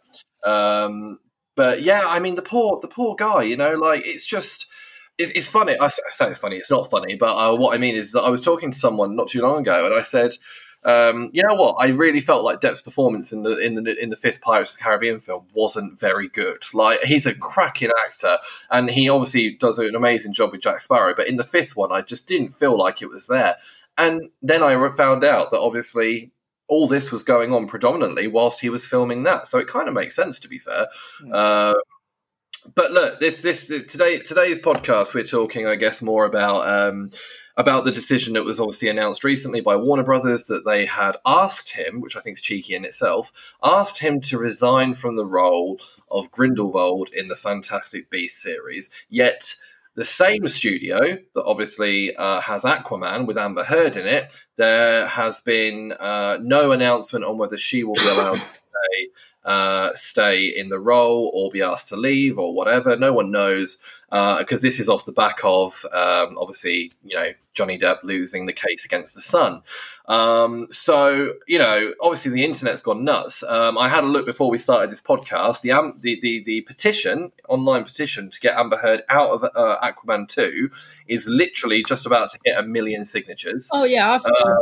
Um, 0.45 1.17
but 1.55 1.81
yeah, 1.81 2.03
I 2.05 2.19
mean 2.19 2.35
the 2.35 2.43
poor 2.43 2.79
the 2.79 2.87
poor 2.87 3.15
guy. 3.15 3.41
You 3.41 3.57
know, 3.57 3.73
like 3.73 4.05
it's 4.05 4.27
just. 4.27 4.67
It's, 5.17 5.31
it's 5.31 5.49
funny. 5.49 5.75
I 5.79 5.87
say 5.87 6.29
it's 6.29 6.39
funny. 6.39 6.57
It's 6.57 6.71
not 6.71 6.89
funny, 6.89 7.15
but 7.15 7.35
uh, 7.35 7.55
what 7.55 7.73
I 7.73 7.77
mean 7.77 7.95
is 7.95 8.11
that 8.11 8.21
I 8.21 8.29
was 8.29 8.41
talking 8.41 8.71
to 8.71 8.77
someone 8.77 9.15
not 9.15 9.27
too 9.27 9.41
long 9.41 9.61
ago, 9.61 9.85
and 9.85 9.95
I 9.95 10.01
said, 10.01 10.35
um, 10.83 11.31
you 11.33 11.43
know 11.43 11.55
what? 11.55 11.75
I 11.79 11.87
really 11.87 12.19
felt 12.19 12.43
like 12.43 12.61
Depp's 12.61 12.81
performance 12.81 13.33
in 13.33 13.43
the 13.43 13.57
in 13.57 13.73
the 13.73 14.01
in 14.01 14.09
the 14.09 14.15
fifth 14.15 14.41
Pirates 14.41 14.73
of 14.73 14.77
the 14.77 14.83
Caribbean 14.83 15.19
film 15.19 15.47
wasn't 15.53 15.99
very 15.99 16.29
good. 16.29 16.63
Like 16.73 17.01
he's 17.01 17.25
a 17.25 17.33
cracking 17.33 17.91
actor, 18.05 18.37
and 18.69 18.89
he 18.89 19.09
obviously 19.09 19.55
does 19.55 19.79
an 19.79 19.95
amazing 19.95 20.33
job 20.33 20.51
with 20.51 20.61
Jack 20.61 20.81
Sparrow. 20.81 21.13
But 21.15 21.27
in 21.27 21.37
the 21.37 21.43
fifth 21.43 21.75
one, 21.75 21.91
I 21.91 22.01
just 22.01 22.27
didn't 22.27 22.55
feel 22.55 22.77
like 22.77 23.01
it 23.01 23.09
was 23.09 23.27
there. 23.27 23.57
And 23.97 24.29
then 24.41 24.61
I 24.61 24.89
found 24.89 25.23
out 25.23 25.51
that 25.51 25.59
obviously 25.59 26.31
all 26.67 26.87
this 26.87 27.11
was 27.11 27.23
going 27.23 27.53
on 27.53 27.65
predominantly 27.67 28.27
whilst 28.27 28.59
he 28.59 28.69
was 28.69 28.85
filming 28.85 29.23
that. 29.23 29.47
So 29.47 29.57
it 29.57 29.67
kind 29.67 29.87
of 29.87 29.93
makes 29.93 30.15
sense, 30.15 30.39
to 30.39 30.47
be 30.47 30.59
fair. 30.59 30.87
Mm. 31.21 31.33
Uh, 31.33 31.73
but 32.75 32.91
look, 32.91 33.19
this, 33.19 33.41
this 33.41 33.67
today 33.67 34.19
today's 34.19 34.59
podcast, 34.59 35.13
we're 35.13 35.23
talking, 35.23 35.67
I 35.67 35.75
guess, 35.75 36.01
more 36.01 36.25
about 36.25 36.67
um, 36.67 37.09
about 37.57 37.85
the 37.85 37.91
decision 37.91 38.33
that 38.33 38.43
was 38.43 38.59
obviously 38.59 38.87
announced 38.87 39.23
recently 39.23 39.61
by 39.61 39.75
Warner 39.75 40.03
Brothers 40.03 40.45
that 40.45 40.65
they 40.65 40.85
had 40.85 41.17
asked 41.25 41.71
him, 41.71 42.01
which 42.01 42.15
I 42.15 42.19
think 42.19 42.37
is 42.37 42.41
cheeky 42.41 42.75
in 42.75 42.85
itself, 42.85 43.57
asked 43.63 43.99
him 43.99 44.21
to 44.21 44.37
resign 44.37 44.93
from 44.93 45.15
the 45.15 45.25
role 45.25 45.79
of 46.09 46.31
Grindelwald 46.31 47.09
in 47.09 47.27
the 47.27 47.35
Fantastic 47.35 48.09
Beasts 48.09 48.41
series. 48.41 48.91
Yet 49.09 49.55
the 49.97 50.05
same 50.05 50.47
studio 50.47 51.17
that 51.33 51.43
obviously 51.43 52.15
uh, 52.15 52.39
has 52.39 52.61
Aquaman 52.63 53.25
with 53.25 53.35
Amber 53.35 53.63
Heard 53.63 53.97
in 53.97 54.05
it, 54.05 54.31
there 54.55 55.07
has 55.07 55.41
been 55.41 55.91
uh, 55.93 56.37
no 56.39 56.71
announcement 56.71 57.25
on 57.25 57.39
whether 57.39 57.57
she 57.57 57.83
will 57.83 57.95
be 57.95 58.07
allowed 58.07 58.35
stay 58.37 59.07
uh, 59.43 59.89
stay 59.95 60.45
in 60.45 60.69
the 60.69 60.79
role 60.79 61.31
or 61.33 61.49
be 61.49 61.63
asked 61.63 61.89
to 61.89 61.97
leave 61.97 62.37
or 62.37 62.53
whatever. 62.53 62.95
No 62.95 63.11
one 63.11 63.31
knows 63.31 63.79
because 64.09 64.59
uh, 64.59 64.61
this 64.61 64.79
is 64.79 64.87
off 64.87 65.05
the 65.05 65.11
back 65.11 65.39
of 65.43 65.85
um, 65.91 66.37
obviously 66.37 66.91
you 67.03 67.15
know 67.15 67.31
Johnny 67.53 67.77
Depp 67.77 68.03
losing 68.03 68.45
the 68.45 68.53
case 68.53 68.85
against 68.85 69.15
the 69.15 69.21
Sun. 69.21 69.63
Um, 70.07 70.67
so 70.71 71.33
you 71.47 71.59
know 71.59 71.93
obviously 72.01 72.31
the 72.31 72.45
internet's 72.45 72.81
gone 72.81 73.03
nuts. 73.03 73.43
Um, 73.43 73.77
I 73.77 73.89
had 73.89 74.03
a 74.03 74.07
look 74.07 74.25
before 74.25 74.49
we 74.49 74.57
started 74.57 74.91
this 74.91 75.01
podcast. 75.01 75.61
The, 75.61 75.71
um, 75.71 75.95
the, 75.99 76.19
the 76.21 76.43
the 76.45 76.61
petition 76.61 77.31
online 77.49 77.83
petition 77.83 78.29
to 78.29 78.39
get 78.39 78.55
Amber 78.55 78.77
Heard 78.77 79.01
out 79.09 79.31
of 79.31 79.43
uh, 79.43 79.77
Aquaman 79.83 80.27
two 80.29 80.69
is 81.07 81.27
literally 81.27 81.83
just 81.83 82.05
about 82.05 82.29
to 82.29 82.39
hit 82.45 82.57
a 82.57 82.63
million 82.63 83.05
signatures. 83.05 83.69
Oh 83.73 83.83
yeah, 83.83 84.19
uh, 84.23 84.55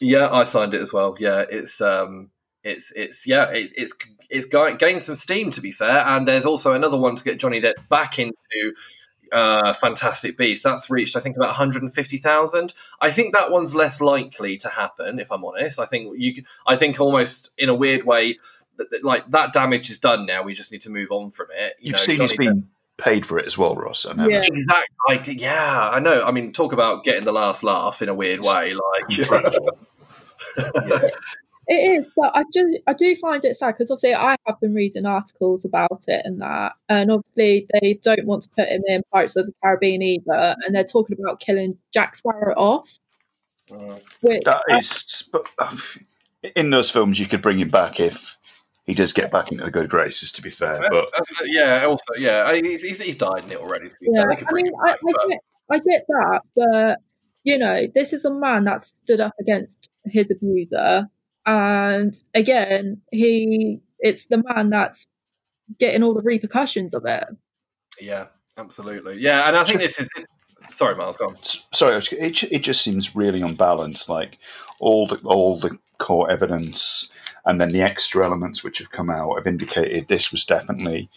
yeah, 0.00 0.28
I 0.30 0.44
signed 0.44 0.74
it 0.74 0.82
as 0.82 0.92
well. 0.92 1.16
Yeah, 1.20 1.44
it's 1.48 1.80
um, 1.80 2.30
it's 2.64 2.92
it's 2.92 3.26
yeah, 3.26 3.50
it's 3.50 3.72
it's 3.72 3.92
it's 4.30 4.46
going, 4.46 4.76
gained 4.76 5.02
some 5.02 5.14
steam 5.14 5.50
to 5.52 5.60
be 5.60 5.70
fair, 5.70 6.04
and 6.06 6.26
there's 6.26 6.46
also 6.46 6.72
another 6.72 6.96
one 6.96 7.16
to 7.16 7.24
get 7.24 7.38
Johnny 7.38 7.60
Depp 7.60 7.88
back 7.88 8.18
into 8.18 8.74
uh, 9.32 9.72
Fantastic 9.74 10.36
Beasts. 10.38 10.64
That's 10.64 10.88
reached, 10.90 11.16
I 11.16 11.20
think, 11.20 11.36
about 11.36 11.48
150,000. 11.48 12.74
I 13.00 13.10
think 13.10 13.34
that 13.34 13.50
one's 13.50 13.74
less 13.74 14.00
likely 14.00 14.56
to 14.58 14.68
happen, 14.68 15.18
if 15.18 15.30
I'm 15.30 15.44
honest. 15.44 15.78
I 15.78 15.86
think 15.86 16.14
you, 16.16 16.34
could, 16.34 16.46
I 16.66 16.76
think 16.76 17.00
almost 17.00 17.50
in 17.58 17.68
a 17.68 17.74
weird 17.74 18.04
way, 18.04 18.38
that, 18.76 19.04
like 19.04 19.30
that 19.30 19.52
damage 19.52 19.90
is 19.90 19.98
done 19.98 20.26
now. 20.26 20.42
We 20.42 20.54
just 20.54 20.72
need 20.72 20.82
to 20.82 20.90
move 20.90 21.10
on 21.10 21.30
from 21.30 21.48
it. 21.52 21.74
You 21.80 21.92
have 21.92 22.00
seen 22.00 22.16
Johnny 22.16 22.28
he's 22.30 22.46
been 22.46 22.68
paid 22.96 23.26
for 23.26 23.38
it 23.38 23.46
as 23.46 23.58
well, 23.58 23.74
Ross. 23.74 24.06
I 24.06 24.14
yeah, 24.26 24.42
exactly. 24.42 24.96
I 25.08 25.16
did, 25.16 25.40
yeah, 25.40 25.90
I 25.92 26.00
know. 26.00 26.24
I 26.24 26.30
mean, 26.30 26.52
talk 26.52 26.72
about 26.72 27.04
getting 27.04 27.24
the 27.24 27.32
last 27.32 27.62
laugh 27.62 28.02
in 28.02 28.08
a 28.08 28.14
weird 28.14 28.40
way. 28.40 28.74
Like, 28.74 29.18
yeah. 30.88 31.08
It 31.66 32.00
is, 32.00 32.12
but 32.16 32.36
I 32.36 32.44
just 32.52 32.78
I 32.86 32.92
do 32.92 33.16
find 33.16 33.44
it 33.44 33.56
sad 33.56 33.72
because 33.72 33.90
obviously 33.90 34.14
I 34.14 34.36
have 34.46 34.60
been 34.60 34.74
reading 34.74 35.06
articles 35.06 35.64
about 35.64 36.04
it 36.08 36.22
and 36.24 36.40
that, 36.40 36.72
and 36.88 37.10
obviously 37.10 37.66
they 37.80 37.98
don't 38.02 38.26
want 38.26 38.42
to 38.42 38.48
put 38.56 38.68
him 38.68 38.82
in 38.86 39.02
Pirates 39.12 39.36
of 39.36 39.46
the 39.46 39.54
Caribbean 39.62 40.02
either, 40.02 40.56
and 40.64 40.74
they're 40.74 40.84
talking 40.84 41.16
about 41.18 41.40
killing 41.40 41.78
Jack 41.92 42.16
Sparrow 42.16 42.54
off. 42.54 42.98
Uh, 43.72 43.98
which, 44.20 44.42
that 44.44 44.62
is, 44.68 45.30
uh, 45.58 45.76
in 46.56 46.68
those 46.70 46.90
films 46.90 47.18
you 47.18 47.26
could 47.26 47.40
bring 47.40 47.58
him 47.58 47.70
back 47.70 47.98
if 47.98 48.36
he 48.84 48.92
does 48.92 49.14
get 49.14 49.30
back 49.30 49.50
into 49.50 49.64
the 49.64 49.70
good 49.70 49.88
graces. 49.88 50.32
To 50.32 50.42
be 50.42 50.50
fair, 50.50 50.86
but 50.90 51.08
yeah, 51.46 51.86
also 51.86 52.14
yeah, 52.18 52.54
he's, 52.54 53.00
he's 53.00 53.16
died 53.16 53.44
in 53.44 53.52
it 53.52 53.58
already. 53.58 53.88
Yeah, 54.02 54.24
I 54.24 54.52
mean, 54.52 54.70
back, 54.84 54.94
I, 54.94 54.96
but... 55.02 55.28
get, 55.28 55.40
I 55.70 55.78
get 55.78 56.04
that, 56.08 56.40
but 56.54 56.98
you 57.44 57.56
know, 57.58 57.86
this 57.94 58.12
is 58.12 58.24
a 58.24 58.30
man 58.30 58.64
that 58.64 58.82
stood 58.82 59.20
up 59.20 59.34
against 59.40 59.88
his 60.06 60.30
abuser 60.30 61.08
and 61.46 62.14
again, 62.34 63.02
he 63.10 63.80
it's 63.98 64.26
the 64.26 64.42
man 64.54 64.70
that's 64.70 65.06
getting 65.78 66.02
all 66.02 66.14
the 66.14 66.22
repercussions 66.22 66.94
of 66.94 67.04
it. 67.06 67.24
Yeah, 68.00 68.26
absolutely. 68.56 69.18
Yeah, 69.18 69.48
and 69.48 69.56
I 69.56 69.64
think 69.64 69.80
this 69.80 70.00
is. 70.00 70.08
Sorry, 70.70 70.96
Myles. 70.96 71.16
Go 71.16 71.26
on. 71.26 71.36
Sorry, 71.42 71.96
it, 71.96 72.42
it 72.44 72.62
just 72.62 72.82
seems 72.82 73.14
really 73.14 73.42
unbalanced. 73.42 74.08
Like 74.08 74.38
all 74.80 75.06
the 75.06 75.20
all 75.24 75.58
the 75.58 75.78
core 75.98 76.30
evidence 76.30 77.10
and 77.44 77.60
then 77.60 77.70
the 77.70 77.82
extra 77.82 78.24
elements 78.24 78.64
which 78.64 78.78
have 78.78 78.90
come 78.90 79.10
out 79.10 79.36
have 79.36 79.46
indicated 79.46 80.08
this 80.08 80.32
was 80.32 80.44
definitely 80.44 81.08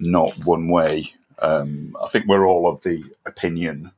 not 0.00 0.32
one 0.44 0.68
way. 0.68 1.12
Um, 1.40 1.96
I 2.02 2.08
think 2.08 2.26
we're 2.26 2.46
all 2.46 2.68
of 2.68 2.80
the 2.82 3.04
opinion 3.26 3.92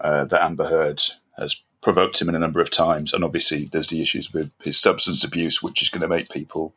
uh, 0.00 0.24
that 0.26 0.42
Amber 0.42 0.66
Heard 0.66 1.02
has 1.38 1.62
provoked 1.82 2.20
him 2.20 2.28
in 2.28 2.34
a 2.34 2.40
number 2.40 2.60
of 2.60 2.70
times. 2.70 3.12
And 3.12 3.24
obviously, 3.24 3.64
there's 3.64 3.88
the 3.88 4.02
issues 4.02 4.32
with 4.32 4.52
his 4.62 4.78
substance 4.78 5.24
abuse, 5.24 5.62
which 5.62 5.82
is 5.82 5.90
going 5.90 6.02
to 6.02 6.08
make 6.08 6.30
people 6.30 6.74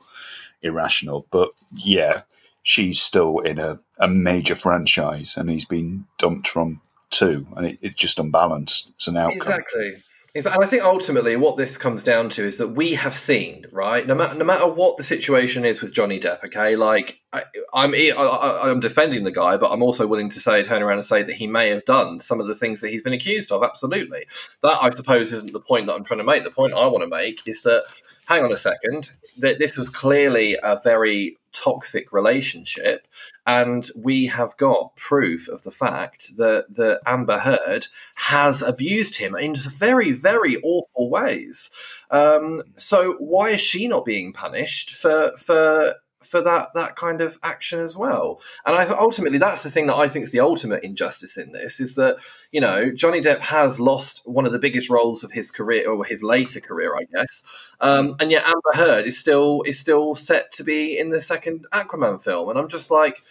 irrational. 0.62 1.28
But 1.32 1.52
yeah, 1.76 2.24
she's 2.64 3.02
still 3.02 3.40
in 3.40 3.60
a, 3.60 3.80
a 4.00 4.08
major 4.08 4.56
franchise, 4.56 5.38
and 5.38 5.50
he's 5.50 5.66
been 5.66 6.06
dumped 6.18 6.48
from 6.48 6.82
two, 7.10 7.48
and 7.56 7.66
it, 7.66 7.80
it's 7.82 7.96
just 7.96 8.20
unbalanced. 8.20 8.92
It's 8.96 9.08
an 9.08 9.18
outcome. 9.18 9.38
Exactly. 9.38 9.94
And 10.34 10.48
I 10.48 10.66
think 10.66 10.84
ultimately 10.84 11.36
what 11.36 11.58
this 11.58 11.78
comes 11.78 12.04
down 12.04 12.30
to 12.30 12.46
is 12.46 12.58
that 12.58 12.70
we 12.70 12.94
have 12.94 13.18
seen, 13.18 13.66
right? 13.70 14.08
No 14.08 14.16
matter 14.16 14.34
no 14.34 14.46
matter 14.46 14.66
what 14.66 14.96
the 14.96 15.04
situation 15.04 15.66
is 15.66 15.82
with 15.82 15.92
Johnny 15.92 16.22
Depp, 16.22 16.46
okay. 16.46 16.78
Like 16.78 17.20
I, 17.34 17.44
I'm 17.74 17.94
I, 17.94 18.70
am 18.70 18.80
defending 18.80 19.26
the 19.26 19.32
guy, 19.32 19.58
but 19.58 19.72
I'm 19.72 19.84
also 19.84 20.08
willing 20.08 20.30
to 20.30 20.40
say, 20.40 20.64
turn 20.64 20.82
around 20.82 21.00
and 21.00 21.06
say 21.06 21.22
that 21.22 21.36
he 21.36 21.48
may 21.48 21.68
have 21.70 21.84
done 21.84 22.22
some 22.22 22.40
of 22.40 22.48
the 22.48 22.56
things 22.56 22.80
that 22.80 22.90
he's 22.90 23.04
been 23.04 23.12
accused 23.12 23.52
of. 23.52 23.62
Absolutely, 23.62 24.26
that 24.64 24.78
I 24.82 24.90
suppose 24.92 25.34
isn't 25.34 25.52
the 25.52 25.60
point 25.60 25.88
that 25.88 25.96
I'm 25.96 26.06
trying 26.06 26.20
to 26.20 26.24
make. 26.24 26.46
The 26.46 26.52
point 26.52 26.74
I 26.74 26.88
want 26.88 27.04
to 27.04 27.10
make 27.10 27.46
is 27.46 27.64
that 27.64 27.84
hang 28.26 28.46
on 28.46 28.54
a 28.54 28.58
second, 28.58 29.12
that 29.40 29.60
this 29.60 29.78
was 29.78 29.90
clearly 29.90 30.58
a 30.64 30.80
very 30.82 31.38
toxic 31.54 32.12
relationship, 32.12 33.08
and 33.46 33.90
we 33.96 34.28
have 34.28 34.56
got 34.58 34.96
proof 34.96 35.48
of 35.48 35.64
the 35.64 35.72
fact 35.72 36.38
that 36.38 36.66
that 36.76 37.02
Amber 37.06 37.40
Heard 37.40 37.88
has 38.16 38.62
abused 38.62 39.18
him 39.18 39.36
in 39.36 39.56
very, 39.56 40.12
very 40.12 40.58
awful 40.58 41.10
ways. 41.10 41.70
Um, 42.10 42.64
so 42.78 43.14
why 43.20 43.52
is 43.52 43.62
she 43.62 43.88
not 43.88 44.06
being 44.06 44.34
punished 44.34 44.92
for 44.92 45.32
for 45.38 45.96
for 46.32 46.42
that 46.42 46.74
that 46.76 46.96
kind 46.96 47.20
of 47.20 47.38
action 47.44 47.82
as 47.82 47.98
well. 47.98 48.40
And 48.66 48.74
I 48.74 48.86
ultimately 48.86 49.38
that's 49.38 49.64
the 49.64 49.70
thing 49.70 49.88
that 49.88 49.98
I 49.98 50.08
think 50.08 50.24
is 50.24 50.32
the 50.32 50.40
ultimate 50.40 50.82
injustice 50.82 51.38
in 51.38 51.52
this 51.52 51.82
is 51.82 51.96
that 51.96 52.16
you 52.54 52.62
know 52.62 52.90
Johnny 52.90 53.20
Depp 53.20 53.40
has 53.40 53.82
lost 53.82 54.22
one 54.26 54.46
of 54.46 54.54
the 54.54 54.60
biggest 54.60 54.90
roles 54.90 55.26
of 55.26 55.34
his 55.34 55.52
career 55.52 55.90
or 55.90 56.06
his 56.06 56.24
later 56.24 56.62
career, 56.62 56.96
I 56.96 57.04
guess, 57.14 57.44
um, 57.82 58.16
and 58.22 58.32
yet 58.32 58.46
Amber 58.46 58.72
Heard 58.76 59.06
is 59.06 59.20
still 59.20 59.62
is 59.64 59.78
still 59.78 60.16
set 60.16 60.54
to 60.54 60.64
be 60.64 60.98
in 60.98 61.10
the 61.10 61.20
second 61.20 61.66
Aquaman 61.74 62.24
film, 62.24 62.50
and 62.50 62.58
I'm 62.58 62.70
just 62.70 62.90
like 62.90 63.24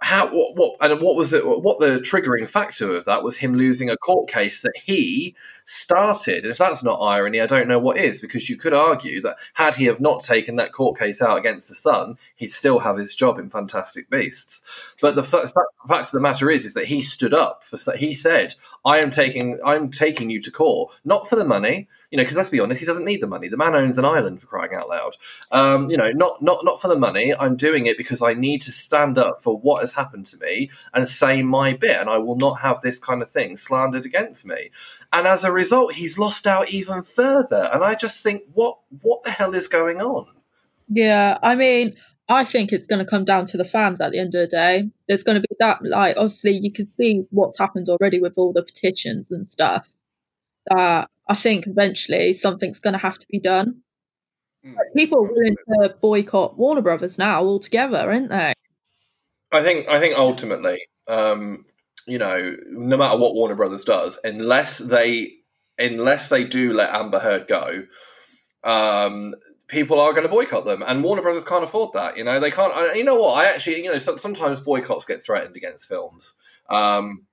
how 0.00 0.28
what, 0.28 0.56
what 0.56 0.76
and 0.80 1.00
what 1.00 1.16
was 1.16 1.32
it 1.32 1.44
what 1.44 1.80
the 1.80 1.98
triggering 1.98 2.48
factor 2.48 2.94
of 2.94 3.04
that 3.04 3.24
was 3.24 3.36
him 3.36 3.54
losing 3.54 3.90
a 3.90 3.96
court 3.96 4.28
case 4.28 4.60
that 4.62 4.76
he 4.76 5.34
started. 5.64 6.44
And 6.44 6.52
if 6.52 6.58
that's 6.58 6.84
not 6.84 7.00
irony 7.00 7.40
i 7.40 7.46
don't 7.46 7.66
know 7.66 7.80
what 7.80 7.98
is 7.98 8.20
because 8.20 8.48
you 8.48 8.56
could 8.56 8.72
argue 8.72 9.20
that 9.22 9.38
had 9.54 9.74
he 9.74 9.86
have 9.86 10.00
not 10.00 10.22
taken 10.22 10.56
that 10.56 10.72
court 10.72 10.98
case 10.98 11.20
out 11.20 11.36
against 11.36 11.68
the 11.68 11.74
sun 11.74 12.16
he'd 12.36 12.48
still 12.48 12.78
have 12.78 12.96
his 12.96 13.14
job 13.14 13.38
in 13.38 13.50
fantastic 13.50 14.08
beasts. 14.08 14.62
But 15.00 15.16
the 15.16 15.24
fact, 15.24 15.52
fact 15.88 16.06
of 16.06 16.12
the 16.12 16.20
matter 16.20 16.48
is 16.48 16.64
is 16.64 16.74
that 16.74 16.86
he 16.86 17.02
stood 17.02 17.34
up 17.34 17.64
for 17.64 17.78
he 17.96 18.14
said 18.14 18.54
i 18.84 18.98
am 18.98 19.10
taking 19.10 19.58
i'm 19.64 19.90
taking 19.90 20.30
you 20.30 20.40
to 20.42 20.50
court 20.50 20.94
not 21.04 21.28
for 21.28 21.36
the 21.36 21.44
money 21.44 21.88
you 22.10 22.16
know, 22.16 22.22
because 22.22 22.36
let's 22.36 22.48
be 22.48 22.60
honest, 22.60 22.80
he 22.80 22.86
doesn't 22.86 23.04
need 23.04 23.20
the 23.20 23.26
money. 23.26 23.48
The 23.48 23.56
man 23.56 23.74
owns 23.74 23.98
an 23.98 24.04
island 24.04 24.40
for 24.40 24.46
crying 24.46 24.74
out 24.74 24.88
loud. 24.88 25.16
Um, 25.50 25.90
you 25.90 25.96
know, 25.96 26.10
not 26.10 26.40
not 26.42 26.64
not 26.64 26.80
for 26.80 26.88
the 26.88 26.98
money. 26.98 27.34
I'm 27.34 27.56
doing 27.56 27.86
it 27.86 27.98
because 27.98 28.22
I 28.22 28.34
need 28.34 28.62
to 28.62 28.72
stand 28.72 29.18
up 29.18 29.42
for 29.42 29.58
what 29.58 29.80
has 29.80 29.92
happened 29.92 30.26
to 30.26 30.38
me 30.38 30.70
and 30.94 31.06
say 31.06 31.42
my 31.42 31.74
bit, 31.74 31.98
and 31.98 32.08
I 32.08 32.18
will 32.18 32.36
not 32.36 32.60
have 32.60 32.80
this 32.80 32.98
kind 32.98 33.20
of 33.20 33.28
thing 33.28 33.56
slandered 33.56 34.06
against 34.06 34.46
me. 34.46 34.70
And 35.12 35.26
as 35.26 35.44
a 35.44 35.52
result, 35.52 35.94
he's 35.94 36.18
lost 36.18 36.46
out 36.46 36.70
even 36.70 37.02
further. 37.02 37.68
And 37.72 37.84
I 37.84 37.94
just 37.94 38.22
think, 38.22 38.42
what 38.54 38.78
what 39.02 39.22
the 39.22 39.30
hell 39.30 39.54
is 39.54 39.68
going 39.68 40.00
on? 40.00 40.26
Yeah, 40.88 41.36
I 41.42 41.54
mean, 41.54 41.94
I 42.30 42.44
think 42.44 42.72
it's 42.72 42.86
going 42.86 43.04
to 43.04 43.10
come 43.10 43.26
down 43.26 43.44
to 43.46 43.58
the 43.58 43.64
fans 43.64 44.00
at 44.00 44.12
the 44.12 44.18
end 44.18 44.34
of 44.34 44.40
the 44.40 44.46
day. 44.46 44.90
There's 45.06 45.22
going 45.22 45.40
to 45.40 45.46
be 45.46 45.54
that, 45.60 45.80
like, 45.82 46.16
obviously, 46.16 46.52
you 46.52 46.72
can 46.72 46.90
see 46.94 47.26
what's 47.30 47.58
happened 47.58 47.88
already 47.90 48.18
with 48.18 48.32
all 48.36 48.54
the 48.54 48.62
petitions 48.62 49.30
and 49.30 49.46
stuff. 49.46 49.94
That 50.70 51.10
I 51.28 51.34
think 51.34 51.66
eventually 51.66 52.32
something's 52.32 52.80
going 52.80 52.94
to 52.94 52.98
have 52.98 53.18
to 53.18 53.26
be 53.28 53.38
done. 53.38 53.82
Mm. 54.64 54.74
People 54.96 55.18
are 55.18 55.32
willing 55.32 55.56
to 55.72 55.96
boycott 56.00 56.58
Warner 56.58 56.82
Brothers 56.82 57.18
now 57.18 57.44
altogether, 57.44 58.10
aren't 58.10 58.30
they? 58.30 58.54
I 59.52 59.62
think. 59.62 59.88
I 59.88 60.00
think 60.00 60.16
ultimately, 60.16 60.86
um, 61.06 61.64
you 62.06 62.18
know, 62.18 62.56
no 62.70 62.96
matter 62.96 63.18
what 63.18 63.34
Warner 63.34 63.54
Brothers 63.54 63.84
does, 63.84 64.18
unless 64.24 64.78
they 64.78 65.32
unless 65.78 66.28
they 66.28 66.44
do 66.44 66.72
let 66.72 66.94
Amber 66.94 67.20
Heard 67.20 67.46
go, 67.46 67.84
um, 68.64 69.34
people 69.68 70.00
are 70.00 70.12
going 70.12 70.24
to 70.24 70.28
boycott 70.28 70.64
them, 70.64 70.82
and 70.86 71.04
Warner 71.04 71.22
Brothers 71.22 71.44
can't 71.44 71.64
afford 71.64 71.92
that. 71.92 72.16
You 72.16 72.24
know, 72.24 72.40
they 72.40 72.50
can't. 72.50 72.96
You 72.96 73.04
know 73.04 73.16
what? 73.16 73.34
I 73.34 73.46
actually, 73.46 73.84
you 73.84 73.92
know, 73.92 73.98
sometimes 73.98 74.60
boycotts 74.60 75.04
get 75.04 75.22
threatened 75.22 75.56
against 75.56 75.86
films. 75.86 76.34
Um, 76.68 77.26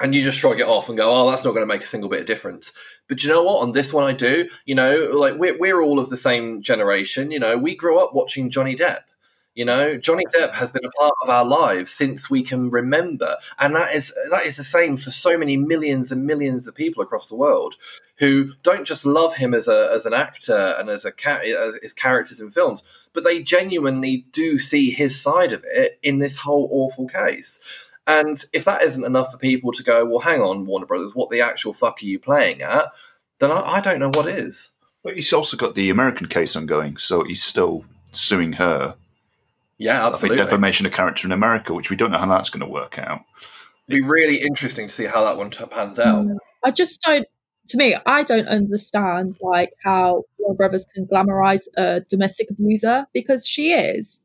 and 0.00 0.14
you 0.14 0.22
just 0.22 0.38
shrug 0.38 0.60
it 0.60 0.66
off 0.66 0.88
and 0.88 0.98
go, 0.98 1.10
"Oh, 1.10 1.30
that's 1.30 1.44
not 1.44 1.50
going 1.50 1.62
to 1.62 1.72
make 1.72 1.82
a 1.82 1.86
single 1.86 2.10
bit 2.10 2.20
of 2.20 2.26
difference." 2.26 2.72
But 3.08 3.22
you 3.22 3.30
know 3.30 3.42
what? 3.42 3.62
On 3.62 3.72
this 3.72 3.92
one, 3.92 4.04
I 4.04 4.12
do. 4.12 4.48
You 4.64 4.74
know, 4.74 5.10
like 5.12 5.34
we're 5.36 5.58
we're 5.58 5.82
all 5.82 5.98
of 5.98 6.08
the 6.10 6.16
same 6.16 6.62
generation. 6.62 7.30
You 7.30 7.38
know, 7.38 7.56
we 7.56 7.76
grew 7.76 7.98
up 7.98 8.14
watching 8.14 8.50
Johnny 8.50 8.74
Depp. 8.74 9.00
You 9.54 9.66
know, 9.66 9.98
Johnny 9.98 10.24
Depp 10.34 10.54
has 10.54 10.72
been 10.72 10.84
a 10.86 10.90
part 10.98 11.12
of 11.22 11.28
our 11.28 11.44
lives 11.44 11.90
since 11.90 12.30
we 12.30 12.42
can 12.42 12.70
remember, 12.70 13.36
and 13.58 13.76
that 13.76 13.94
is 13.94 14.14
that 14.30 14.46
is 14.46 14.56
the 14.56 14.64
same 14.64 14.96
for 14.96 15.10
so 15.10 15.36
many 15.36 15.58
millions 15.58 16.10
and 16.10 16.26
millions 16.26 16.66
of 16.66 16.74
people 16.74 17.02
across 17.02 17.28
the 17.28 17.36
world 17.36 17.74
who 18.16 18.52
don't 18.62 18.86
just 18.86 19.04
love 19.04 19.34
him 19.36 19.52
as 19.52 19.68
a 19.68 19.90
as 19.92 20.06
an 20.06 20.14
actor 20.14 20.74
and 20.78 20.88
as 20.88 21.04
a 21.04 21.12
as 21.28 21.78
his 21.82 21.92
characters 21.92 22.40
in 22.40 22.50
films, 22.50 22.82
but 23.12 23.24
they 23.24 23.42
genuinely 23.42 24.24
do 24.32 24.58
see 24.58 24.90
his 24.90 25.20
side 25.20 25.52
of 25.52 25.62
it 25.66 25.98
in 26.02 26.18
this 26.18 26.36
whole 26.38 26.68
awful 26.72 27.06
case. 27.06 27.60
And 28.06 28.44
if 28.52 28.64
that 28.64 28.82
isn't 28.82 29.04
enough 29.04 29.32
for 29.32 29.38
people 29.38 29.72
to 29.72 29.82
go, 29.82 30.04
well, 30.04 30.18
hang 30.18 30.42
on, 30.42 30.66
Warner 30.66 30.86
Brothers, 30.86 31.14
what 31.14 31.30
the 31.30 31.40
actual 31.40 31.72
fuck 31.72 32.02
are 32.02 32.06
you 32.06 32.18
playing 32.18 32.62
at? 32.62 32.86
Then 33.38 33.52
I, 33.52 33.60
I 33.60 33.80
don't 33.80 34.00
know 34.00 34.10
what 34.10 34.28
is. 34.28 34.70
But 35.02 35.14
he's 35.14 35.32
also 35.32 35.56
got 35.56 35.74
the 35.74 35.90
American 35.90 36.26
case 36.28 36.56
ongoing, 36.56 36.96
so 36.96 37.24
he's 37.24 37.42
still 37.42 37.84
suing 38.12 38.54
her. 38.54 38.96
Yeah, 39.78 39.98
I 39.98 40.02
think 40.02 40.14
absolutely. 40.14 40.38
defamation 40.38 40.86
of 40.86 40.92
character 40.92 41.26
in 41.26 41.32
America, 41.32 41.74
which 41.74 41.90
we 41.90 41.96
don't 41.96 42.12
know 42.12 42.18
how 42.18 42.26
that's 42.26 42.50
going 42.50 42.64
to 42.64 42.72
work 42.72 42.98
out. 42.98 43.22
It'd 43.88 44.02
be 44.02 44.08
really 44.08 44.40
interesting 44.42 44.86
to 44.86 44.94
see 44.94 45.06
how 45.06 45.24
that 45.24 45.36
one 45.36 45.50
pans 45.50 45.98
out. 45.98 46.26
I 46.62 46.70
just 46.70 47.02
don't. 47.02 47.26
To 47.68 47.76
me, 47.76 47.96
I 48.06 48.22
don't 48.22 48.46
understand 48.48 49.38
like 49.40 49.72
how 49.82 50.24
Warner 50.38 50.56
Brothers 50.56 50.86
can 50.94 51.06
glamorize 51.06 51.62
a 51.76 52.00
domestic 52.00 52.50
abuser 52.50 53.06
because 53.12 53.46
she 53.46 53.72
is. 53.72 54.24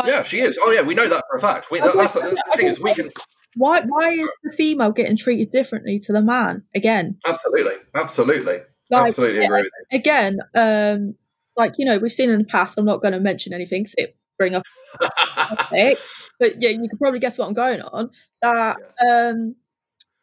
Like, 0.00 0.08
Yeah, 0.08 0.22
she 0.22 0.40
is. 0.40 0.58
Oh, 0.60 0.70
yeah, 0.70 0.82
we 0.82 0.94
know 0.94 1.08
that 1.08 1.24
for 1.30 1.36
a 1.36 1.40
fact. 1.40 1.70
We, 1.70 1.80
I 1.80 1.92
that's 1.92 2.14
the, 2.14 2.20
the 2.20 2.56
thing 2.56 2.68
is, 2.68 2.80
we 2.80 2.94
can 2.94 3.10
why? 3.56 3.80
Why 3.82 4.10
is 4.10 4.28
the 4.44 4.52
female 4.52 4.92
getting 4.92 5.16
treated 5.16 5.50
differently 5.50 5.98
to 6.00 6.12
the 6.12 6.22
man? 6.22 6.62
Again, 6.74 7.18
absolutely, 7.26 7.74
absolutely, 7.94 8.58
like 8.90 9.02
absolutely 9.06 9.40
yeah, 9.40 9.46
agree 9.46 9.70
again, 9.92 10.38
um, 10.54 11.14
like 11.56 11.74
you 11.78 11.86
know, 11.86 11.98
we've 11.98 12.12
seen 12.12 12.30
in 12.30 12.38
the 12.38 12.44
past. 12.44 12.78
I'm 12.78 12.84
not 12.84 13.00
going 13.00 13.12
to 13.12 13.20
mention 13.20 13.54
anything 13.54 13.82
because 13.82 13.94
it 13.96 14.16
bring 14.38 14.54
up 14.54 14.62
topic, 15.36 15.98
but 16.38 16.60
yeah, 16.60 16.68
you 16.68 16.86
can 16.86 16.98
probably 16.98 17.18
guess 17.18 17.38
what 17.38 17.48
I'm 17.48 17.54
going 17.54 17.80
on. 17.80 18.10
That 18.42 18.76
um, 19.08 19.56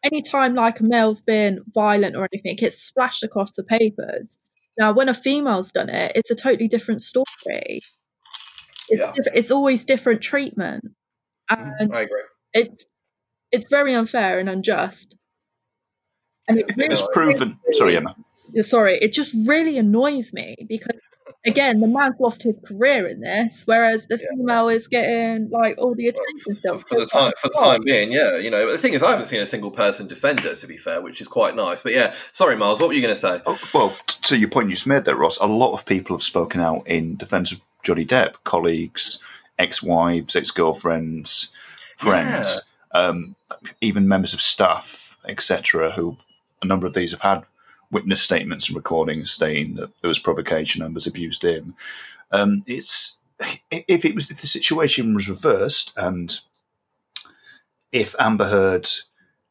anytime 0.04 0.54
like 0.54 0.80
a 0.80 0.84
male's 0.84 1.24
been 1.24 1.62
violent 1.74 2.16
or 2.16 2.28
anything, 2.32 2.58
it's 2.62 2.78
splashed 2.78 3.24
across 3.24 3.52
the 3.54 3.64
papers. 3.64 4.38
Now, 4.78 4.92
when 4.92 5.10
a 5.10 5.14
female's 5.14 5.72
done 5.72 5.90
it, 5.90 6.12
it's 6.16 6.32
a 6.32 6.36
totally 6.36 6.68
different 6.68 7.02
story. 7.02 7.82
It's, 8.90 9.00
Yeah. 9.00 9.12
diff- 9.16 9.34
it's 9.34 9.52
always 9.52 9.86
different 9.86 10.22
treatment, 10.22 10.86
mm-hmm. 11.52 11.70
and 11.80 11.96
I 11.96 12.02
agree. 12.02 12.22
it's 12.54 12.86
it's 13.52 13.68
very 13.70 13.94
unfair 13.94 14.40
and 14.40 14.50
unjust. 14.50 15.16
And 16.48 16.60
it 16.60 16.72
really, 16.76 16.92
It's 16.92 17.08
proven. 17.14 17.58
Sorry, 17.72 17.96
Emma. 17.96 18.16
sorry, 18.62 18.98
it 19.02 19.14
just 19.14 19.34
really 19.46 19.78
annoys 19.78 20.34
me 20.34 20.56
because 20.68 20.98
again, 21.46 21.80
the 21.82 21.88
man's 21.88 22.16
lost 22.20 22.44
his 22.44 22.56
career 22.66 23.08
in 23.08 23.20
this, 23.22 23.64
whereas 23.66 24.08
the 24.08 24.18
Yeah. 24.18 24.28
female 24.38 24.70
is 24.70 24.88
getting 24.88 25.50
like 25.50 25.76
all 25.78 25.94
the 25.96 26.06
Well, 26.06 26.14
attention 26.14 26.40
for, 26.44 26.52
still. 26.54 26.78
for, 26.80 26.88
for 26.88 27.00
the 27.02 27.06
time, 27.06 27.32
for 27.40 27.48
the 27.50 27.60
time 27.60 27.82
being, 27.84 28.12
yeah, 28.12 28.38
you 28.38 28.50
know. 28.50 28.66
But 28.66 28.74
the 28.74 28.78
thing 28.78 28.94
is, 28.94 29.04
I 29.04 29.12
haven't 29.12 29.26
seen 29.26 29.42
a 29.42 29.46
single 29.46 29.72
person 29.72 30.08
defend 30.08 30.40
her, 30.42 30.56
to 30.56 30.68
be 30.68 30.78
fair, 30.78 31.02
which 31.02 31.20
is 31.22 31.28
quite 31.28 31.56
nice. 31.56 31.84
But 31.84 31.94
yeah, 31.94 32.14
sorry, 32.32 32.56
Myles, 32.56 32.80
what 32.80 32.88
were 32.88 32.94
you 32.94 33.02
going 33.02 33.14
to 33.16 33.20
say? 33.20 33.42
Oh, 33.46 33.60
well, 33.74 33.90
t- 34.08 34.18
to 34.24 34.38
your 34.38 34.50
point 34.50 34.70
you 34.70 34.76
just 34.76 34.88
made 34.88 35.06
there, 35.06 35.16
Ross, 35.16 35.38
a 35.40 35.46
lot 35.46 35.74
of 35.74 35.86
people 35.86 36.16
have 36.16 36.24
spoken 36.24 36.62
out 36.62 36.88
in 36.88 37.16
defence 37.18 37.52
of 37.52 37.60
Johnny 37.84 38.06
Depp, 38.06 38.36
colleagues, 38.46 39.22
ex-wives, 39.60 40.36
ex-girlfriends, 40.36 41.50
friends, 41.98 42.62
um, 42.94 43.36
even 43.82 44.08
members 44.08 44.34
of 44.34 44.42
staff, 44.42 45.18
etc. 45.28 45.92
Who 45.92 46.18
a 46.62 46.66
number 46.66 46.88
of 46.88 46.94
these 46.94 47.12
have 47.12 47.22
had 47.22 47.44
witness 47.94 48.22
statements 48.22 48.68
and 48.68 48.76
recordings 48.76 49.32
stating 49.32 49.76
that 49.76 49.90
there 50.02 50.10
was 50.10 50.20
provocation 50.20 50.82
and 50.84 50.94
was 50.94 51.08
abused 51.08 51.44
him. 51.44 51.76
Um, 52.32 52.64
it's 52.68 53.20
if 53.72 54.06
it 54.06 54.16
was 54.16 54.30
if 54.30 54.42
the 54.42 54.48
situation 54.48 55.14
was 55.14 55.30
reversed 55.30 55.94
and 55.96 56.40
if 57.92 58.16
Amber 58.20 58.46
Heard 58.46 58.90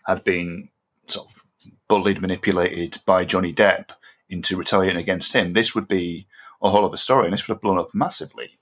had 0.07 0.25
been 0.25 0.69
sort 1.07 1.31
of 1.31 1.45
bullied, 1.89 2.21
manipulated 2.21 3.01
by 3.07 3.25
Johnny 3.25 3.53
Depp 3.53 3.91
into 4.29 4.57
retaliating 4.57 5.01
against 5.01 5.33
him, 5.33 5.53
this 5.53 5.75
would 5.75 5.87
be 5.87 6.27
a 6.61 6.71
whole 6.71 6.85
other 6.85 6.97
story, 6.97 7.25
and 7.27 7.33
this 7.33 7.47
would 7.47 7.55
have 7.55 7.61
blown 7.61 7.79
up 7.79 7.95
massively. 7.95 8.59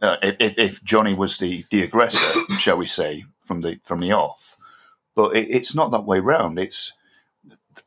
Uh, 0.00 0.16
if, 0.22 0.58
if 0.58 0.82
Johnny 0.82 1.14
was 1.14 1.38
the, 1.38 1.64
the 1.70 1.82
aggressor, 1.82 2.40
shall 2.58 2.76
we 2.76 2.86
say, 2.86 3.24
from 3.40 3.60
the 3.60 3.78
from 3.84 3.98
the 3.98 4.12
off, 4.12 4.56
but 5.14 5.36
it, 5.36 5.48
it's 5.50 5.74
not 5.74 5.90
that 5.90 6.04
way 6.04 6.20
round. 6.20 6.58
It's 6.58 6.92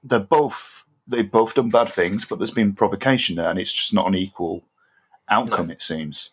they're 0.03 0.19
both 0.19 0.82
they've 1.07 1.29
both 1.29 1.55
done 1.55 1.69
bad 1.69 1.89
things, 1.89 2.25
but 2.25 2.39
there's 2.39 2.51
been 2.51 2.73
provocation 2.73 3.35
there, 3.35 3.49
and 3.49 3.59
it's 3.59 3.73
just 3.73 3.93
not 3.93 4.07
an 4.07 4.15
equal 4.15 4.63
outcome. 5.29 5.71
It 5.71 5.81
seems. 5.81 6.31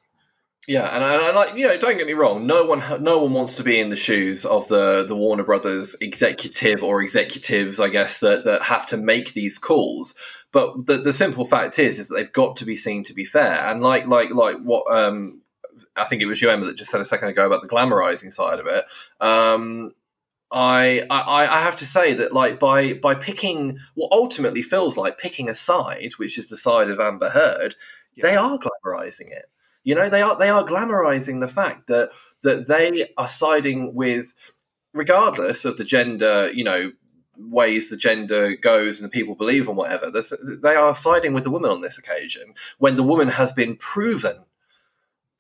Yeah, 0.66 0.94
and 0.94 1.02
I, 1.02 1.14
and 1.14 1.22
I 1.22 1.32
like 1.32 1.56
you 1.56 1.66
know, 1.66 1.76
don't 1.78 1.96
get 1.96 2.06
me 2.06 2.12
wrong. 2.12 2.46
No 2.46 2.64
one, 2.64 2.82
no 3.02 3.18
one 3.18 3.32
wants 3.32 3.54
to 3.56 3.64
be 3.64 3.80
in 3.80 3.90
the 3.90 3.96
shoes 3.96 4.44
of 4.44 4.68
the 4.68 5.04
the 5.04 5.16
Warner 5.16 5.42
Brothers 5.42 5.96
executive 6.00 6.82
or 6.84 7.02
executives, 7.02 7.80
I 7.80 7.88
guess 7.88 8.20
that 8.20 8.44
that 8.44 8.62
have 8.62 8.86
to 8.88 8.96
make 8.96 9.32
these 9.32 9.58
calls. 9.58 10.14
But 10.52 10.86
the 10.86 10.98
the 10.98 11.12
simple 11.12 11.44
fact 11.44 11.78
is, 11.78 11.98
is 11.98 12.08
that 12.08 12.14
they've 12.16 12.32
got 12.32 12.56
to 12.56 12.64
be 12.64 12.76
seen 12.76 13.04
to 13.04 13.14
be 13.14 13.24
fair. 13.24 13.66
And 13.66 13.82
like 13.82 14.06
like 14.06 14.30
like 14.30 14.58
what 14.58 14.84
um, 14.94 15.40
I 15.96 16.04
think 16.04 16.22
it 16.22 16.26
was 16.26 16.40
you 16.40 16.50
Emma 16.50 16.66
that 16.66 16.76
just 16.76 16.90
said 16.90 17.00
a 17.00 17.06
second 17.06 17.28
ago 17.28 17.46
about 17.46 17.62
the 17.62 17.68
glamorizing 17.68 18.32
side 18.32 18.60
of 18.60 18.66
it. 18.66 18.84
Um, 19.20 19.92
I, 20.52 21.06
I 21.10 21.46
I 21.46 21.60
have 21.60 21.76
to 21.76 21.86
say 21.86 22.12
that 22.14 22.32
like 22.32 22.58
by 22.58 22.94
by 22.94 23.14
picking 23.14 23.78
what 23.94 24.12
ultimately 24.12 24.62
feels 24.62 24.96
like 24.96 25.18
picking 25.18 25.48
a 25.48 25.54
side, 25.54 26.12
which 26.16 26.36
is 26.36 26.48
the 26.48 26.56
side 26.56 26.90
of 26.90 26.98
Amber 26.98 27.30
Heard, 27.30 27.76
they 28.20 28.34
are 28.34 28.58
glamorizing 28.58 29.30
it. 29.30 29.46
You 29.84 29.94
know, 29.94 30.08
they 30.08 30.22
are 30.22 30.36
they 30.36 30.50
are 30.50 30.64
glamorizing 30.64 31.40
the 31.40 31.48
fact 31.48 31.86
that 31.86 32.10
that 32.42 32.66
they 32.66 33.06
are 33.16 33.28
siding 33.28 33.94
with, 33.94 34.34
regardless 34.92 35.64
of 35.64 35.76
the 35.76 35.84
gender, 35.84 36.50
you 36.52 36.64
know, 36.64 36.92
ways 37.38 37.88
the 37.88 37.96
gender 37.96 38.56
goes 38.56 39.00
and 39.00 39.06
the 39.06 39.12
people 39.12 39.34
believe 39.34 39.68
and 39.68 39.76
whatever. 39.76 40.10
They 40.10 40.74
are 40.74 40.94
siding 40.94 41.32
with 41.32 41.44
the 41.44 41.50
woman 41.50 41.70
on 41.70 41.80
this 41.80 41.98
occasion 41.98 42.54
when 42.78 42.96
the 42.96 43.02
woman 43.02 43.28
has 43.28 43.52
been 43.52 43.76
proven, 43.76 44.44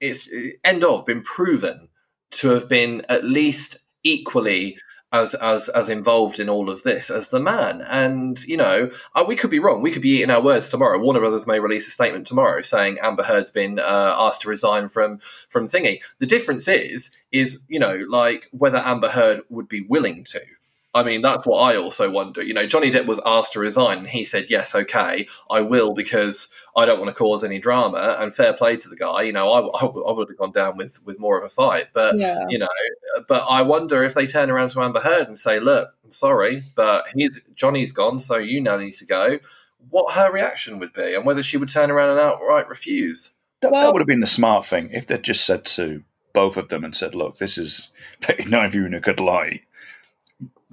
it's 0.00 0.32
eh, 0.32 0.52
end 0.64 0.84
of 0.84 1.04
been 1.04 1.22
proven 1.22 1.88
to 2.32 2.50
have 2.50 2.68
been 2.68 3.04
at 3.08 3.24
least 3.24 3.76
equally 4.04 4.78
as 5.12 5.34
as 5.34 5.68
as 5.68 5.88
involved 5.88 6.38
in 6.38 6.48
all 6.48 6.70
of 6.70 6.82
this 6.82 7.10
as 7.10 7.30
the 7.30 7.40
man. 7.40 7.82
And 7.82 8.42
you 8.44 8.56
know, 8.56 8.90
uh, 9.14 9.24
we 9.26 9.36
could 9.36 9.50
be 9.50 9.58
wrong. 9.58 9.82
We 9.82 9.90
could 9.90 10.02
be 10.02 10.10
eating 10.10 10.30
our 10.30 10.42
words 10.42 10.68
tomorrow. 10.68 10.98
Warner 10.98 11.20
Brothers 11.20 11.46
may 11.46 11.60
release 11.60 11.88
a 11.88 11.90
statement 11.90 12.26
tomorrow 12.26 12.62
saying 12.62 12.98
Amber 13.02 13.24
Heard's 13.24 13.50
been 13.50 13.78
uh, 13.78 14.14
asked 14.18 14.42
to 14.42 14.48
resign 14.48 14.88
from 14.88 15.20
from 15.48 15.68
Thingy. 15.68 16.00
The 16.18 16.26
difference 16.26 16.68
is 16.68 17.10
is 17.32 17.64
you 17.68 17.78
know 17.78 18.04
like 18.08 18.48
whether 18.52 18.78
Amber 18.78 19.08
Heard 19.08 19.42
would 19.48 19.68
be 19.68 19.80
willing 19.82 20.24
to. 20.24 20.40
I 20.92 21.04
mean, 21.04 21.22
that's 21.22 21.46
what 21.46 21.58
I 21.60 21.76
also 21.76 22.10
wonder. 22.10 22.42
You 22.42 22.52
know, 22.52 22.66
Johnny 22.66 22.90
Depp 22.90 23.06
was 23.06 23.20
asked 23.24 23.52
to 23.52 23.60
resign, 23.60 23.98
and 23.98 24.08
he 24.08 24.24
said, 24.24 24.46
"Yes, 24.48 24.74
okay, 24.74 25.28
I 25.48 25.60
will 25.60 25.94
because 25.94 26.48
I 26.76 26.84
don't 26.84 26.98
want 26.98 27.08
to 27.10 27.14
cause 27.14 27.44
any 27.44 27.60
drama." 27.60 28.16
And 28.18 28.34
fair 28.34 28.52
play 28.54 28.76
to 28.76 28.88
the 28.88 28.96
guy. 28.96 29.22
You 29.22 29.32
know, 29.32 29.52
I, 29.52 29.60
I, 29.78 29.86
I 29.86 30.12
would 30.12 30.28
have 30.28 30.36
gone 30.38 30.50
down 30.50 30.76
with 30.76 31.00
with 31.04 31.20
more 31.20 31.38
of 31.38 31.44
a 31.44 31.48
fight, 31.48 31.84
but 31.94 32.18
Yeah. 32.18 32.44
you 32.48 32.58
know, 32.58 32.68
but 33.28 33.44
I 33.48 33.62
wonder 33.62 34.02
if 34.02 34.14
they 34.14 34.26
turn 34.26 34.50
around 34.50 34.70
to 34.70 34.82
Amber 34.82 35.00
Heard 35.00 35.28
and 35.28 35.38
say, 35.38 35.60
"Look, 35.60 35.90
I'm 36.04 36.10
sorry, 36.12 36.64
but 36.74 37.04
he's 37.14 37.40
Johnny's 37.54 37.92
gone, 37.92 38.18
so 38.18 38.36
you 38.38 38.60
now 38.60 38.76
need 38.76 38.94
to 38.94 39.06
go." 39.06 39.38
What 39.90 40.14
her 40.14 40.30
reaction 40.32 40.78
would 40.80 40.92
be, 40.92 41.14
and 41.14 41.24
whether 41.24 41.42
she 41.42 41.56
would 41.56 41.68
turn 41.70 41.90
around 41.90 42.10
and 42.10 42.18
outright 42.20 42.68
refuse. 42.68 43.30
That, 43.62 43.70
Well- 43.72 43.86
that 43.86 43.92
would 43.92 44.00
have 44.00 44.08
been 44.08 44.20
the 44.20 44.26
smart 44.26 44.66
thing 44.66 44.90
if 44.92 45.06
they'd 45.06 45.22
just 45.22 45.46
said 45.46 45.64
to 45.66 46.02
both 46.32 46.56
of 46.56 46.68
them 46.68 46.82
and 46.84 46.96
said, 46.96 47.14
"Look, 47.14 47.36
this 47.38 47.56
is 47.58 47.92
putting 48.20 48.50
none 48.50 48.64
of 48.66 48.74
you 48.74 48.84
in 48.86 48.92
a 48.94 49.00
good 49.00 49.20
light. 49.20 49.62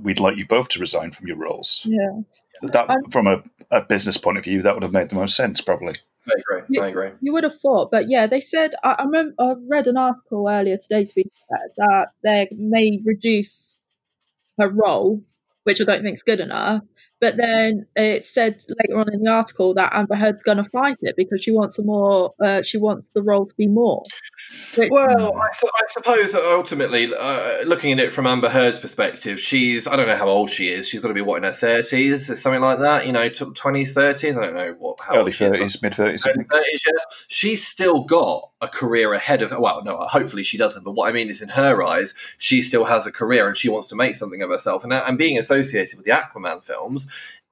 We'd 0.02 0.20
like 0.20 0.38
you 0.38 0.46
both 0.48 0.70
to 0.70 0.80
resign 0.80 1.12
from 1.12 1.28
your 1.28 1.38
roles." 1.38 1.82
Yeah. 1.86 2.22
That, 2.62 2.90
I'm- 2.90 3.10
from 3.12 3.28
a, 3.28 3.44
a 3.70 3.82
business 3.82 4.18
point 4.18 4.38
of 4.38 4.44
view, 4.44 4.62
that 4.64 4.74
would 4.74 4.84
have 4.84 4.92
made 4.94 5.10
the 5.10 5.16
most 5.16 5.36
sense, 5.36 5.62
probably. 5.62 5.96
I 6.28 6.34
agree. 6.40 6.62
Yeah. 6.70 6.82
I 6.84 6.88
agree. 6.88 7.10
You 7.22 7.32
would 7.34 7.44
have 7.44 7.58
thought, 7.60 7.90
but 7.92 8.10
yeah, 8.10 8.28
they 8.28 8.42
said 8.42 8.72
I, 8.84 8.96
I 9.00 9.04
remember 9.04 9.34
I 9.40 9.56
read 9.68 9.88
an 9.88 9.98
article 9.98 10.48
earlier 10.50 10.78
today 10.78 11.06
to 11.06 11.16
be 11.16 11.32
fair, 11.50 11.70
that 11.78 12.08
they 12.24 12.48
may 12.52 13.00
reduce 13.06 13.86
her 14.60 14.70
role, 14.70 15.22
which 15.64 15.80
I 15.80 15.86
don't 15.86 16.02
think 16.04 16.16
is 16.16 16.24
good 16.24 16.40
enough. 16.42 16.82
But 17.20 17.38
then 17.38 17.88
it 17.96 18.24
said 18.24 18.62
later 18.84 19.00
on 19.00 19.12
in 19.14 19.24
the 19.24 19.32
article 19.32 19.74
that 19.74 19.92
Amber 19.94 20.16
Heard's 20.16 20.44
going 20.44 20.58
to 20.58 20.64
fight 20.66 20.98
it 21.02 21.16
because 21.18 21.42
she 21.44 21.52
wants 21.52 21.80
a 21.80 21.84
more, 21.84 22.34
uh, 22.44 22.62
she 22.62 22.78
wants 22.78 23.10
the 23.16 23.24
role 23.24 23.46
to 23.46 23.54
be 23.56 23.68
more. 23.68 24.04
Which, 24.76 24.90
Well, 24.92 25.36
I, 25.36 25.48
su- 25.54 25.68
I 25.74 25.82
suppose 25.88 26.36
ultimately, 26.36 27.14
uh, 27.14 27.64
looking 27.66 27.92
at 27.92 28.00
it 28.00 28.14
from 28.14 28.28
Amber 28.28 28.50
Heard's 28.50 28.80
perspective, 28.80 29.40
she's, 29.40 29.88
I 29.88 29.96
don't 29.96 30.08
know 30.08 30.16
how 30.16 30.28
old 30.30 30.50
she 30.50 30.70
is. 30.70 30.88
She's 30.88 31.02
got 31.02 31.08
to 31.08 31.14
be, 31.14 31.22
what, 31.22 31.38
in 31.38 31.44
her 31.44 31.52
30s, 31.52 32.30
or 32.30 32.36
something 32.36 32.62
like 32.62 32.80
that? 32.80 33.06
You 33.08 33.14
know, 33.14 33.30
t- 33.30 33.46
20s, 33.46 33.96
30s? 33.96 34.38
I 34.38 34.42
don't 34.46 34.56
know 34.56 34.76
what, 34.78 35.00
how 35.02 35.14
Early 35.16 35.22
old 35.24 35.34
she 35.34 35.46
is. 35.46 35.52
thirties, 35.52 35.82
mid 35.82 35.96
thirties. 35.96 36.28
Early 36.28 36.44
30s, 36.44 36.62
yeah. 36.86 37.00
She's 37.28 37.66
still 37.66 38.04
got 38.04 38.52
a 38.62 38.68
career 38.68 39.14
ahead 39.14 39.42
of 39.42 39.52
her. 39.52 39.60
Well, 39.60 39.84
no, 39.84 39.98
hopefully 40.02 40.44
she 40.44 40.58
doesn't. 40.58 40.84
But 40.84 40.92
what 40.94 41.10
I 41.10 41.14
mean 41.14 41.30
is, 41.30 41.42
in 41.42 41.50
her 41.50 41.82
eyes, 41.84 42.14
she 42.38 42.62
still 42.62 42.86
has 42.86 43.08
a 43.08 43.12
career 43.12 43.48
and 43.48 43.58
she 43.58 43.70
wants 43.70 43.88
to 43.88 43.96
make 43.96 44.16
something 44.16 44.42
of 44.42 44.50
herself. 44.50 44.84
And, 44.84 44.94
and 44.94 45.18
being 45.18 45.38
associated 45.38 45.98
with 45.98 46.06
the 46.06 46.12
Aquaman 46.12 46.64
films, 46.64 47.07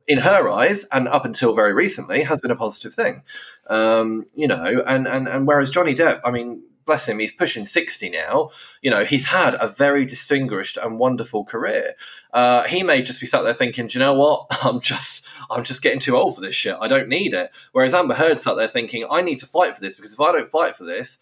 in 0.08 0.20
her 0.20 0.50
eyes, 0.50 0.86
and 0.92 1.08
up 1.08 1.26
until 1.26 1.56
very 1.56 1.74
recently, 1.74 2.24
has 2.24 2.42
been 2.42 2.52
a 2.52 2.56
positive 2.56 2.94
thing. 2.94 3.24
Um, 3.70 4.26
you 4.36 4.48
know, 4.48 4.84
and, 4.86 5.08
and, 5.08 5.28
and 5.28 5.48
whereas 5.48 5.72
Johnny 5.72 5.96
Depp, 5.96 6.22
I 6.24 6.32
mean, 6.32 6.62
bless 6.86 7.08
him, 7.08 7.20
he's 7.20 7.34
pushing 7.34 7.66
60 7.66 8.10
now. 8.10 8.52
You 8.82 8.92
know, 8.92 9.06
he's 9.06 9.26
had 9.26 9.56
a 9.60 9.68
very 9.68 10.06
distinguished 10.06 10.78
and 10.78 11.00
wonderful 11.00 11.44
career. 11.44 11.96
Uh, 12.34 12.64
he 12.64 12.84
may 12.84 13.02
just 13.02 13.20
be 13.20 13.28
sat 13.28 13.44
there 13.44 13.54
thinking, 13.54 13.88
Do 13.88 13.98
you 13.98 14.06
know 14.06 14.14
what? 14.14 14.46
I'm 14.64 14.80
just, 14.80 15.26
I'm 15.50 15.64
just 15.64 15.82
getting 15.82 16.00
too 16.00 16.16
old 16.16 16.36
for 16.36 16.42
this 16.42 16.56
shit. 16.56 16.78
I 16.80 16.88
don't 16.88 17.10
need 17.10 17.34
it. 17.34 17.50
Whereas 17.72 17.94
Amber 17.94 18.14
Heard 18.14 18.40
sat 18.40 18.56
there 18.56 18.68
thinking, 18.68 19.06
I 19.10 19.22
need 19.22 19.40
to 19.40 19.48
fight 19.48 19.76
for 19.76 19.82
this 19.82 19.96
because 19.96 20.14
if 20.14 20.22
I 20.22 20.32
don't 20.32 20.52
fight 20.52 20.76
for 20.76 20.84
this, 20.84 21.20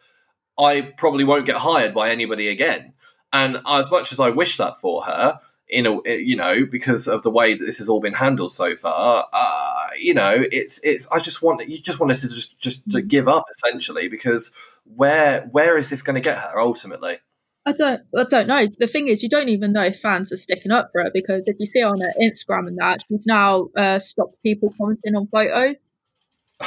I 0.57 0.81
probably 0.97 1.23
won't 1.23 1.45
get 1.45 1.57
hired 1.57 1.93
by 1.93 2.09
anybody 2.09 2.49
again. 2.49 2.93
And 3.31 3.61
as 3.65 3.89
much 3.89 4.11
as 4.11 4.19
I 4.19 4.29
wish 4.29 4.57
that 4.57 4.79
for 4.79 5.05
her, 5.05 5.39
in 5.69 5.85
a 5.85 6.17
you 6.17 6.35
know 6.35 6.65
because 6.65 7.07
of 7.07 7.23
the 7.23 7.31
way 7.31 7.53
that 7.53 7.65
this 7.65 7.77
has 7.77 7.89
all 7.89 8.01
been 8.01 8.13
handled 8.13 8.51
so 8.51 8.75
far 8.75 9.25
uh, 9.31 9.87
you 9.99 10.13
know 10.13 10.43
it's 10.51 10.79
it's 10.83 11.07
i 11.11 11.19
just 11.19 11.41
want 11.41 11.67
you 11.67 11.77
just 11.77 11.99
want 11.99 12.11
us 12.11 12.21
to 12.21 12.29
just 12.29 12.59
just 12.59 12.89
to 12.91 13.01
give 13.01 13.27
up 13.27 13.45
essentially 13.55 14.07
because 14.07 14.51
where 14.83 15.41
where 15.51 15.77
is 15.77 15.89
this 15.89 16.01
going 16.01 16.15
to 16.15 16.21
get 16.21 16.37
her 16.37 16.59
ultimately 16.59 17.17
I 17.65 17.71
don't, 17.71 18.01
I 18.17 18.25
don't 18.29 18.47
know. 18.47 18.67
The 18.77 18.87
thing 18.87 19.07
is, 19.07 19.23
you 19.23 19.29
don't 19.29 19.47
even 19.47 19.71
know 19.71 19.83
if 19.83 19.97
fans 19.97 20.33
are 20.33 20.37
sticking 20.37 20.71
up 20.71 20.89
for 20.91 20.99
it 20.99 21.13
because 21.13 21.47
if 21.47 21.55
you 21.59 21.65
see 21.65 21.81
on 21.81 22.01
her 22.01 22.11
Instagram 22.21 22.67
and 22.67 22.77
that, 22.77 22.99
she's 23.07 23.25
now 23.25 23.69
uh, 23.77 23.99
stopped 23.99 24.35
people 24.43 24.73
commenting 24.77 25.15
on 25.15 25.27
photos. 25.27 25.77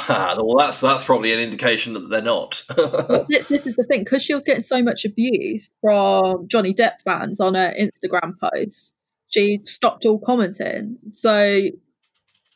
Well, 0.09 0.57
that's 0.57 0.81
that's 0.81 1.03
probably 1.03 1.33
an 1.33 1.39
indication 1.39 1.93
that 1.93 2.09
they're 2.09 2.21
not. 2.21 2.63
this, 3.29 3.47
this, 3.47 3.65
is 3.65 3.75
the 3.75 3.85
thing 3.89 4.03
because 4.03 4.23
she 4.23 4.33
was 4.33 4.43
getting 4.43 4.63
so 4.63 4.81
much 4.81 5.05
abuse 5.05 5.69
from 5.81 6.47
Johnny 6.47 6.73
Depp 6.73 7.01
fans 7.03 7.39
on 7.39 7.55
her 7.55 7.73
Instagram 7.79 8.33
posts. 8.39 8.93
She 9.27 9.59
stopped 9.63 10.05
all 10.05 10.19
commenting. 10.19 10.97
So 11.11 11.61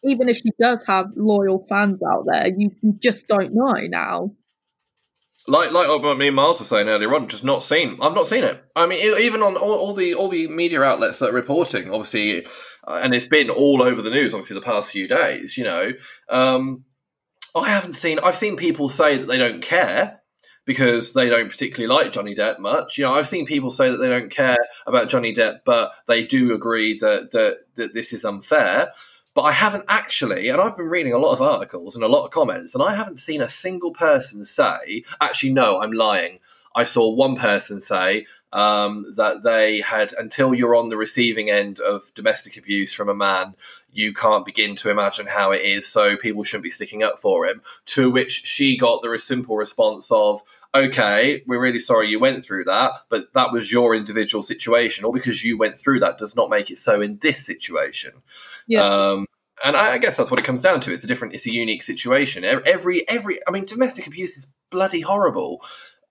even 0.04 0.30
if 0.30 0.38
she 0.38 0.52
does 0.60 0.84
have 0.88 1.08
loyal 1.16 1.66
fans 1.68 2.00
out 2.04 2.26
there, 2.32 2.48
you, 2.58 2.72
you 2.82 2.96
just 3.00 3.28
don't 3.28 3.54
know 3.54 3.74
now 3.88 4.32
like 5.48 5.72
like 5.72 5.88
what 5.88 6.18
me 6.18 6.28
and 6.28 6.36
Myles 6.36 6.60
were 6.60 6.66
saying 6.66 6.88
earlier 6.88 7.14
on, 7.16 7.28
just 7.28 7.44
not 7.44 7.64
seen. 7.64 7.98
I've 8.02 8.14
not 8.14 8.28
seen 8.28 8.44
it. 8.44 8.64
I 8.76 8.86
mean, 8.86 9.00
even 9.20 9.42
on 9.42 9.58
all, 9.58 9.74
all 9.74 9.94
the 9.94 10.14
all 10.14 10.30
the 10.30 10.48
media 10.48 10.82
outlets 10.84 11.20
that 11.20 11.32
are 11.32 11.34
reporting, 11.34 11.90
obviously, 11.92 12.46
uh, 12.88 13.00
and 13.02 13.14
it's 13.14 13.28
been 13.28 13.50
all 13.50 13.82
over 13.82 14.02
the 14.02 14.12
news, 14.12 14.34
obviously, 14.34 14.56
the 14.56 14.62
past 14.62 14.92
few 14.92 15.08
days. 15.08 15.58
You 15.58 15.64
know, 15.64 15.92
um, 16.30 16.84
I 17.56 17.70
haven't 17.70 17.94
seen. 17.94 18.20
I've 18.20 18.36
seen 18.36 18.56
people 18.56 18.90
say 18.90 19.18
that 19.18 19.28
they 19.28 19.38
don't 19.38 19.62
care 19.62 20.22
because 20.66 21.14
they 21.14 21.30
don't 21.30 21.50
particularly 21.50 21.94
like 21.94 22.14
Johnny 22.14 22.36
Depp 22.36 22.60
much. 22.60 22.98
You 22.98 23.06
know, 23.06 23.14
I've 23.14 23.28
seen 23.28 23.46
people 23.46 23.70
say 23.70 23.90
that 23.90 23.98
they 23.98 24.10
don't 24.10 24.32
care 24.32 24.58
about 24.86 25.10
Johnny 25.10 25.34
Depp, 25.34 25.60
but 25.66 25.92
they 26.08 26.26
do 26.26 26.54
agree 26.54 26.98
that 27.00 27.32
that 27.32 27.58
that 27.76 27.94
this 27.94 28.14
is 28.14 28.26
unfair. 28.26 28.92
But 29.34 29.44
I 29.44 29.54
haven't 29.54 29.86
actually, 29.88 30.50
and 30.50 30.60
I've 30.60 30.76
been 30.76 30.88
reading 30.88 31.14
a 31.14 31.18
lot 31.18 31.32
of 31.32 31.42
articles 31.42 31.96
and 31.96 32.04
a 32.04 32.10
lot 32.10 32.26
of 32.26 32.32
comments, 32.32 32.76
and 32.76 32.84
I 32.84 32.96
haven't 32.96 33.20
seen 33.20 33.42
a 33.42 33.48
single 33.48 33.94
person 33.94 34.44
say, 34.44 35.04
actually, 35.22 35.54
no, 35.54 35.80
I'm 35.80 35.94
lying. 35.94 36.40
I 36.76 36.84
saw 36.84 37.14
one 37.14 37.36
person 37.36 37.82
say 37.82 38.26
um, 38.54 39.14
that 39.16 39.44
they 39.44 39.82
had, 39.82 40.14
until 40.18 40.54
you're 40.54 40.76
on 40.76 40.90
the 40.90 40.98
receiving 40.98 41.50
end 41.50 41.80
of 41.80 42.14
domestic 42.14 42.58
abuse 42.58 42.92
from 42.92 43.10
a 43.10 43.16
man, 43.16 43.56
you 43.92 44.14
can't 44.14 44.46
begin 44.46 44.76
to 44.78 44.90
imagine 44.90 45.28
how 45.28 45.52
it 45.52 45.62
is, 45.62 45.88
so 45.88 46.18
people 46.18 46.44
shouldn't 46.44 46.64
be 46.64 46.70
sticking 46.70 47.04
up 47.04 47.20
for 47.20 47.46
him. 47.46 47.62
To 47.88 48.10
which 48.10 48.46
she 48.46 48.78
got 48.78 49.02
the 49.02 49.18
simple 49.18 49.56
response 49.56 50.12
of, 50.12 50.42
okay, 50.76 51.44
we're 51.48 51.62
really 51.62 51.80
sorry 51.80 52.10
you 52.10 52.20
went 52.20 52.44
through 52.44 52.66
that, 52.66 52.92
but 53.10 53.34
that 53.34 53.52
was 53.52 53.72
your 53.72 53.96
individual 53.96 54.44
situation, 54.44 55.06
or 55.06 55.14
because 55.14 55.44
you 55.44 55.58
went 55.58 55.78
through 55.78 56.00
that 56.02 56.18
does 56.18 56.36
not 56.36 56.50
make 56.50 56.70
it 56.70 56.78
so 56.78 57.02
in 57.02 57.18
this 57.20 57.46
situation. 57.46 58.22
Yeah. 58.68 58.84
Um, 58.84 59.26
and 59.64 59.78
I, 59.78 59.94
I, 59.94 59.98
guess 59.98 60.18
that's 60.18 60.32
what 60.32 60.40
it 60.40 60.46
comes 60.46 60.62
down 60.62 60.82
to. 60.82 60.92
It's 60.92 61.04
a 61.04 61.08
different, 61.08 61.34
it's 61.36 61.46
a 61.46 61.54
unique 61.54 61.84
situation. 61.84 62.44
Every, 62.44 63.08
every, 63.08 63.40
I 63.48 63.52
mean, 63.52 63.66
domestic 63.66 64.08
abuse 64.08 64.36
is 64.38 64.48
bloody 64.72 65.02
horrible, 65.02 65.64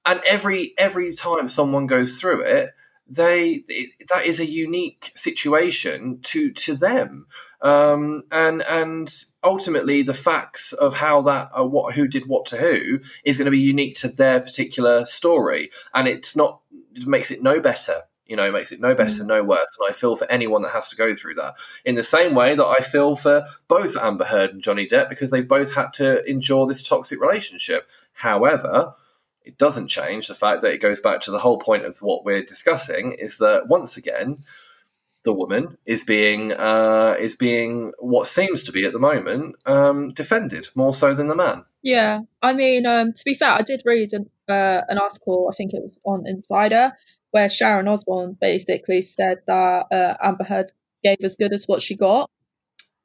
and 0.06 0.20
every 0.28 0.74
every 0.78 1.14
time 1.14 1.48
someone 1.48 1.86
goes 1.86 2.20
through 2.20 2.42
it, 2.42 2.70
they 3.08 3.64
it, 3.68 4.08
that 4.08 4.24
is 4.24 4.40
a 4.40 4.48
unique 4.48 5.12
situation 5.14 6.20
to 6.22 6.50
to 6.52 6.74
them. 6.74 7.26
Um, 7.62 8.22
and 8.32 8.62
and 8.62 9.12
ultimately, 9.44 10.02
the 10.02 10.14
facts 10.14 10.72
of 10.72 10.94
how 10.94 11.22
that 11.22 11.50
uh, 11.58 11.64
what 11.64 11.94
who 11.94 12.06
did 12.06 12.26
what 12.26 12.46
to 12.46 12.56
who 12.56 13.00
is 13.24 13.36
going 13.36 13.46
to 13.46 13.50
be 13.50 13.58
unique 13.58 13.98
to 14.00 14.08
their 14.08 14.40
particular 14.40 15.04
story, 15.06 15.70
and 15.92 16.08
it's 16.08 16.34
not 16.34 16.60
it 16.94 17.06
makes 17.06 17.30
it 17.30 17.42
no 17.42 17.60
better 17.60 18.02
you 18.30 18.36
know, 18.36 18.52
makes 18.52 18.70
it 18.70 18.80
no 18.80 18.94
better, 18.94 19.24
mm. 19.24 19.26
no 19.26 19.42
worse. 19.42 19.76
And 19.80 19.90
I 19.90 19.92
feel 19.92 20.14
for 20.14 20.30
anyone 20.30 20.62
that 20.62 20.70
has 20.70 20.88
to 20.90 20.96
go 20.96 21.16
through 21.16 21.34
that. 21.34 21.54
In 21.84 21.96
the 21.96 22.04
same 22.04 22.32
way 22.32 22.54
that 22.54 22.64
I 22.64 22.78
feel 22.78 23.16
for 23.16 23.44
both 23.66 23.96
Amber 23.96 24.24
Heard 24.24 24.50
and 24.50 24.62
Johnny 24.62 24.86
Depp 24.86 25.08
because 25.08 25.32
they've 25.32 25.46
both 25.46 25.74
had 25.74 25.92
to 25.94 26.24
endure 26.30 26.68
this 26.68 26.80
toxic 26.80 27.20
relationship. 27.20 27.88
However, 28.12 28.94
it 29.44 29.58
doesn't 29.58 29.88
change 29.88 30.28
the 30.28 30.34
fact 30.34 30.62
that 30.62 30.72
it 30.72 30.80
goes 30.80 31.00
back 31.00 31.20
to 31.22 31.30
the 31.30 31.38
whole 31.38 31.58
point 31.58 31.84
of 31.84 31.96
what 31.98 32.24
we're 32.24 32.42
discussing 32.42 33.16
is 33.18 33.38
that 33.38 33.68
once 33.68 33.96
again, 33.96 34.44
the 35.22 35.32
woman 35.32 35.76
is 35.84 36.04
being 36.04 36.52
uh, 36.52 37.14
is 37.18 37.36
being 37.36 37.92
what 37.98 38.26
seems 38.26 38.62
to 38.62 38.72
be 38.72 38.84
at 38.84 38.92
the 38.92 38.98
moment 38.98 39.56
um, 39.66 40.12
defended 40.14 40.68
more 40.74 40.94
so 40.94 41.14
than 41.14 41.26
the 41.26 41.36
man. 41.36 41.64
Yeah, 41.82 42.20
I 42.42 42.52
mean, 42.52 42.86
um, 42.86 43.12
to 43.12 43.22
be 43.24 43.34
fair, 43.34 43.52
I 43.52 43.62
did 43.62 43.82
read 43.84 44.12
an, 44.12 44.30
uh, 44.48 44.82
an 44.88 44.98
article. 44.98 45.48
I 45.50 45.56
think 45.56 45.72
it 45.72 45.82
was 45.82 45.98
on 46.04 46.24
Insider 46.26 46.92
where 47.32 47.48
Sharon 47.48 47.88
Osbourne 47.88 48.36
basically 48.40 49.02
said 49.02 49.38
that 49.46 49.86
uh, 49.92 50.14
Amber 50.22 50.44
Heard 50.44 50.72
gave 51.02 51.18
as 51.22 51.36
good 51.36 51.52
as 51.52 51.64
what 51.66 51.80
she 51.80 51.96
got. 51.96 52.28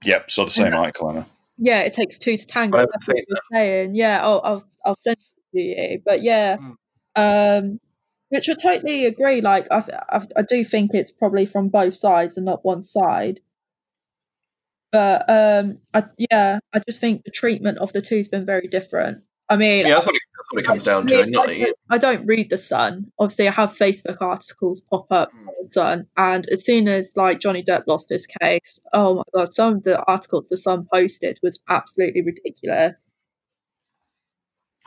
Yep, 0.04 0.32
so 0.32 0.45
the 0.45 0.52
same 0.52 0.74
article, 0.74 1.10
Anna. 1.10 1.28
Yeah, 1.58 1.82
it 1.82 1.93
takes 1.93 2.17
two 2.17 2.38
to 2.38 2.45
tango. 2.45 2.80
That's 2.80 3.08
what 3.08 3.17
you're 3.28 3.38
saying. 3.54 3.95
Yeah, 3.95 4.19
I'll, 4.21 4.41
I'll, 4.43 4.63
I'll 4.84 4.98
send 5.00 5.17
to 5.55 5.61
you. 5.61 6.01
But 6.05 6.21
yeah, 6.21 6.57
mm. 6.57 6.75
um, 7.15 7.79
which 8.29 8.49
I 8.49 8.53
totally 8.53 9.05
agree. 9.05 9.41
Like, 9.41 9.67
I, 9.71 9.83
I, 10.09 10.21
I 10.37 10.41
do 10.41 10.63
think 10.63 10.91
it's 10.93 11.11
probably 11.11 11.45
from 11.45 11.69
both 11.69 11.95
sides 11.95 12.37
and 12.37 12.45
not 12.45 12.65
one 12.65 12.81
side. 12.81 13.39
But 14.91 15.29
um, 15.29 15.79
I, 15.93 16.05
yeah, 16.17 16.59
I 16.73 16.79
just 16.87 17.01
think 17.01 17.23
the 17.23 17.31
treatment 17.31 17.79
of 17.79 17.91
the 17.93 18.01
two 18.01 18.17
has 18.17 18.27
been 18.27 18.45
very 18.45 18.67
different. 18.67 19.23
I 19.49 19.57
mean, 19.57 19.85
yeah, 19.85 19.95
that's 19.95 20.05
what 20.05 20.15
it, 20.15 20.21
that's 20.37 20.51
what 20.51 20.59
it 20.61 20.65
comes 20.65 20.83
down 20.83 21.05
to. 21.07 21.19
I, 21.19 21.25
not, 21.25 21.47
don't, 21.47 21.77
I 21.89 21.97
don't 21.97 22.25
read 22.25 22.49
the 22.49 22.57
Sun. 22.57 23.11
Obviously, 23.19 23.47
I 23.47 23.51
have 23.51 23.77
Facebook 23.77 24.17
articles 24.21 24.81
pop 24.89 25.11
up 25.11 25.31
mm. 25.33 25.47
on 25.47 25.53
the 25.61 25.71
Sun, 25.71 26.07
and 26.17 26.47
as 26.49 26.65
soon 26.65 26.87
as 26.87 27.11
like 27.15 27.41
Johnny 27.41 27.61
Depp 27.61 27.83
lost 27.87 28.09
his 28.09 28.25
case, 28.41 28.79
oh 28.93 29.15
my 29.15 29.23
god, 29.35 29.53
some 29.53 29.75
of 29.75 29.83
the 29.83 30.01
articles 30.05 30.47
the 30.49 30.57
Sun 30.57 30.87
posted 30.91 31.39
was 31.43 31.59
absolutely 31.69 32.23
ridiculous. 32.23 33.13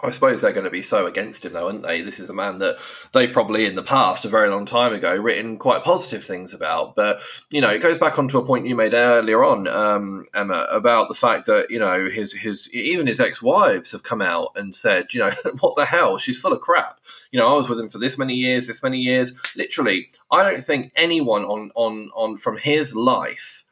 I 0.00 0.12
suppose 0.12 0.40
they're 0.40 0.52
going 0.52 0.62
to 0.64 0.70
be 0.70 0.82
so 0.82 1.06
against 1.06 1.44
him, 1.44 1.54
though, 1.54 1.66
aren't 1.66 1.82
they? 1.82 2.02
This 2.02 2.20
is 2.20 2.30
a 2.30 2.34
man 2.34 2.58
that 2.58 2.76
they've 3.12 3.32
probably 3.32 3.66
in 3.66 3.74
the 3.74 3.82
past, 3.82 4.24
a 4.24 4.28
very 4.28 4.48
long 4.48 4.64
time 4.64 4.92
ago, 4.92 5.16
written 5.16 5.58
quite 5.58 5.82
positive 5.82 6.24
things 6.24 6.54
about. 6.54 6.94
But 6.94 7.20
you 7.50 7.60
know, 7.60 7.70
it 7.70 7.82
goes 7.82 7.98
back 7.98 8.16
onto 8.16 8.38
a 8.38 8.46
point 8.46 8.68
you 8.68 8.76
made 8.76 8.94
earlier 8.94 9.44
on, 9.44 9.66
um, 9.66 10.26
Emma, 10.34 10.68
about 10.70 11.08
the 11.08 11.16
fact 11.16 11.46
that 11.46 11.70
you 11.70 11.80
know 11.80 12.08
his 12.08 12.32
his 12.32 12.72
even 12.72 13.08
his 13.08 13.18
ex 13.18 13.42
wives 13.42 13.90
have 13.90 14.04
come 14.04 14.22
out 14.22 14.50
and 14.54 14.74
said, 14.74 15.12
you 15.12 15.20
know, 15.20 15.32
what 15.60 15.74
the 15.76 15.84
hell? 15.84 16.16
She's 16.16 16.38
full 16.38 16.52
of 16.52 16.60
crap. 16.60 17.00
You 17.32 17.40
know, 17.40 17.52
I 17.52 17.56
was 17.56 17.68
with 17.68 17.80
him 17.80 17.90
for 17.90 17.98
this 17.98 18.16
many 18.16 18.34
years, 18.34 18.68
this 18.68 18.84
many 18.84 18.98
years. 18.98 19.32
Literally, 19.56 20.10
I 20.30 20.48
don't 20.48 20.62
think 20.62 20.92
anyone 20.94 21.44
on 21.44 21.72
on 21.74 22.10
on 22.14 22.38
from 22.38 22.56
his 22.56 22.94
life 22.94 23.64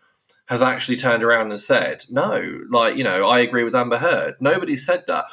has 0.46 0.62
actually 0.62 0.96
turned 0.96 1.24
around 1.24 1.50
and 1.50 1.60
said, 1.60 2.04
no, 2.08 2.62
like 2.68 2.96
you 2.96 3.04
know, 3.04 3.28
I 3.28 3.40
agree 3.40 3.62
with 3.62 3.76
Amber 3.76 3.98
Heard. 3.98 4.34
Nobody 4.40 4.76
said 4.76 5.04
that 5.06 5.26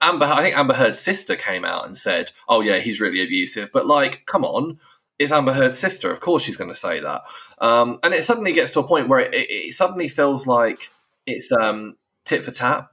Amber, 0.00 0.26
I 0.26 0.42
think 0.42 0.56
Amber 0.56 0.74
Heard's 0.74 0.98
sister 0.98 1.36
came 1.36 1.64
out 1.64 1.86
and 1.86 1.96
said, 1.96 2.32
"Oh 2.48 2.60
yeah, 2.60 2.78
he's 2.78 3.00
really 3.00 3.22
abusive." 3.22 3.70
But 3.72 3.86
like, 3.86 4.24
come 4.26 4.44
on, 4.44 4.78
it's 5.18 5.32
Amber 5.32 5.52
Heard's 5.52 5.78
sister. 5.78 6.10
Of 6.10 6.20
course, 6.20 6.42
she's 6.42 6.56
going 6.56 6.70
to 6.70 6.74
say 6.74 7.00
that. 7.00 7.22
Um, 7.58 7.98
and 8.02 8.14
it 8.14 8.24
suddenly 8.24 8.52
gets 8.52 8.70
to 8.72 8.80
a 8.80 8.86
point 8.86 9.08
where 9.08 9.20
it, 9.20 9.34
it, 9.34 9.50
it 9.50 9.74
suddenly 9.74 10.08
feels 10.08 10.46
like 10.46 10.90
it's 11.26 11.52
um, 11.52 11.96
tit 12.24 12.44
for 12.44 12.50
tat. 12.50 12.88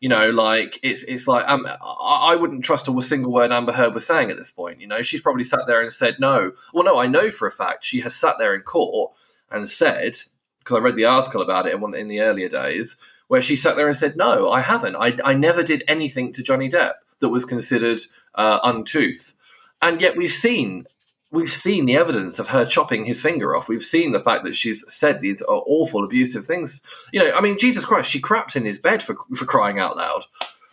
You 0.00 0.08
know, 0.08 0.30
like 0.30 0.78
it's 0.82 1.02
it's 1.04 1.28
like 1.28 1.46
um, 1.48 1.66
I, 1.66 2.32
I 2.32 2.36
wouldn't 2.36 2.64
trust 2.64 2.88
a 2.88 3.02
single 3.02 3.32
word 3.32 3.52
Amber 3.52 3.72
Heard 3.72 3.94
was 3.94 4.06
saying 4.06 4.30
at 4.30 4.36
this 4.36 4.50
point. 4.50 4.80
You 4.80 4.86
know, 4.86 5.02
she's 5.02 5.20
probably 5.20 5.44
sat 5.44 5.66
there 5.66 5.82
and 5.82 5.92
said 5.92 6.16
no. 6.18 6.52
Well, 6.72 6.84
no, 6.84 6.98
I 6.98 7.06
know 7.06 7.30
for 7.30 7.46
a 7.46 7.50
fact 7.50 7.84
she 7.84 8.00
has 8.00 8.14
sat 8.14 8.36
there 8.38 8.54
in 8.54 8.62
court 8.62 9.12
and 9.50 9.68
said 9.68 10.16
because 10.58 10.76
I 10.76 10.80
read 10.80 10.96
the 10.96 11.04
article 11.06 11.42
about 11.42 11.66
it 11.66 11.74
in, 11.74 11.94
in 11.94 12.08
the 12.08 12.20
earlier 12.20 12.48
days 12.48 12.96
where 13.30 13.40
she 13.40 13.54
sat 13.54 13.76
there 13.76 13.86
and 13.86 13.96
said, 13.96 14.16
"No, 14.16 14.50
I 14.50 14.60
haven't. 14.60 14.96
I, 14.96 15.16
I 15.24 15.34
never 15.34 15.62
did 15.62 15.84
anything 15.86 16.32
to 16.32 16.42
Johnny 16.42 16.68
Depp 16.68 16.94
that 17.20 17.28
was 17.28 17.44
considered 17.44 18.00
uh, 18.34 18.58
uncouth." 18.64 19.36
And 19.80 20.00
yet 20.00 20.16
we've 20.16 20.32
seen 20.32 20.86
we've 21.30 21.52
seen 21.52 21.86
the 21.86 21.96
evidence 21.96 22.40
of 22.40 22.48
her 22.48 22.64
chopping 22.64 23.04
his 23.04 23.22
finger 23.22 23.54
off. 23.54 23.68
We've 23.68 23.84
seen 23.84 24.10
the 24.10 24.18
fact 24.18 24.42
that 24.46 24.56
she's 24.56 24.84
said 24.92 25.20
these 25.20 25.42
awful 25.46 26.02
abusive 26.04 26.44
things. 26.44 26.82
You 27.12 27.20
know, 27.20 27.30
I 27.32 27.40
mean, 27.40 27.56
Jesus 27.56 27.84
Christ, 27.84 28.10
she 28.10 28.20
crapped 28.20 28.56
in 28.56 28.64
his 28.64 28.80
bed 28.80 29.00
for 29.00 29.14
for 29.36 29.44
crying 29.44 29.78
out 29.78 29.96
loud. 29.96 30.24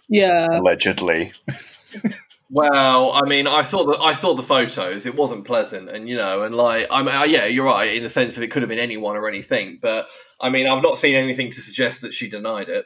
Yeah, 0.09 0.47
allegedly. 0.51 1.33
Well, 2.49 3.11
I 3.11 3.27
mean, 3.27 3.45
I 3.45 3.61
saw 3.61 3.83
the 3.85 3.99
I 3.99 4.13
saw 4.13 4.33
the 4.33 4.43
photos. 4.43 5.05
It 5.05 5.15
wasn't 5.15 5.45
pleasant, 5.45 5.89
and 5.89 6.07
you 6.07 6.15
know, 6.15 6.43
and 6.43 6.55
like, 6.55 6.87
I'm 6.89 7.07
uh, 7.07 7.25
yeah, 7.25 7.45
you're 7.45 7.65
right 7.65 7.93
in 7.93 8.03
the 8.03 8.09
sense 8.09 8.37
of 8.37 8.43
it 8.43 8.51
could 8.51 8.61
have 8.61 8.69
been 8.69 8.79
anyone 8.79 9.17
or 9.17 9.27
anything, 9.27 9.79
but 9.81 10.07
I 10.39 10.49
mean, 10.49 10.65
I've 10.67 10.83
not 10.83 10.97
seen 10.97 11.15
anything 11.15 11.49
to 11.49 11.61
suggest 11.61 12.01
that 12.01 12.13
she 12.13 12.29
denied 12.29 12.69
it. 12.69 12.85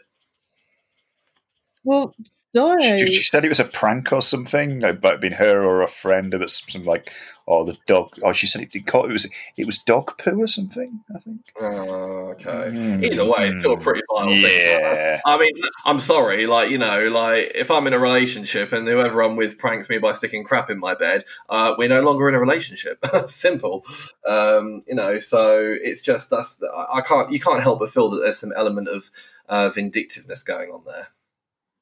Well, 1.83 2.13
no. 2.53 2.77
She, 2.79 3.05
she 3.07 3.23
said 3.23 3.45
it 3.45 3.49
was 3.49 3.59
a 3.59 3.65
prank 3.65 4.11
or 4.11 4.21
something. 4.21 4.81
It 4.81 5.01
might 5.01 5.11
have 5.11 5.21
been 5.21 5.33
her 5.33 5.63
or 5.63 5.81
a 5.81 5.87
friend, 5.87 6.33
and 6.33 6.43
it's 6.43 6.59
something 6.59 6.83
like, 6.83 7.09
"Oh, 7.47 7.63
the 7.63 7.77
dog." 7.87 8.09
Oh, 8.23 8.33
she 8.33 8.45
said 8.45 8.61
it, 8.61 8.75
it 8.75 8.93
was 8.93 9.27
it 9.55 9.65
was 9.65 9.77
dog 9.77 10.17
poo 10.17 10.41
or 10.41 10.47
something. 10.47 10.99
I 11.15 11.19
think. 11.19 11.41
Oh, 11.61 12.31
okay. 12.31 12.49
Mm. 12.49 13.05
Either 13.05 13.25
way, 13.25 13.47
it's 13.47 13.59
still 13.59 13.73
a 13.73 13.77
pretty 13.79 14.01
vile 14.13 14.27
thing. 14.27 14.41
Yeah. 14.41 15.21
I 15.25 15.37
mean, 15.37 15.53
I'm 15.85 16.01
sorry. 16.01 16.45
Like 16.45 16.69
you 16.69 16.77
know, 16.77 17.07
like 17.07 17.51
if 17.55 17.71
I'm 17.71 17.87
in 17.87 17.93
a 17.93 17.99
relationship 17.99 18.73
and 18.73 18.85
whoever 18.85 19.21
I'm 19.21 19.37
with 19.37 19.57
pranks 19.57 19.89
me 19.89 19.97
by 19.97 20.11
sticking 20.11 20.43
crap 20.43 20.69
in 20.69 20.79
my 20.79 20.93
bed, 20.93 21.23
uh, 21.49 21.75
we're 21.77 21.89
no 21.89 22.01
longer 22.01 22.27
in 22.27 22.35
a 22.35 22.39
relationship. 22.39 23.05
Simple. 23.27 23.85
Um, 24.27 24.83
you 24.87 24.95
know, 24.95 25.19
so 25.19 25.73
it's 25.81 26.01
just 26.01 26.29
that's 26.29 26.61
I 26.63 26.97
I 26.97 27.01
can't 27.01 27.31
you 27.31 27.39
can't 27.39 27.63
help 27.63 27.79
but 27.79 27.91
feel 27.91 28.09
that 28.09 28.19
there's 28.19 28.39
some 28.39 28.51
element 28.57 28.89
of 28.89 29.09
uh, 29.47 29.69
vindictiveness 29.69 30.43
going 30.43 30.69
on 30.69 30.83
there. 30.85 31.07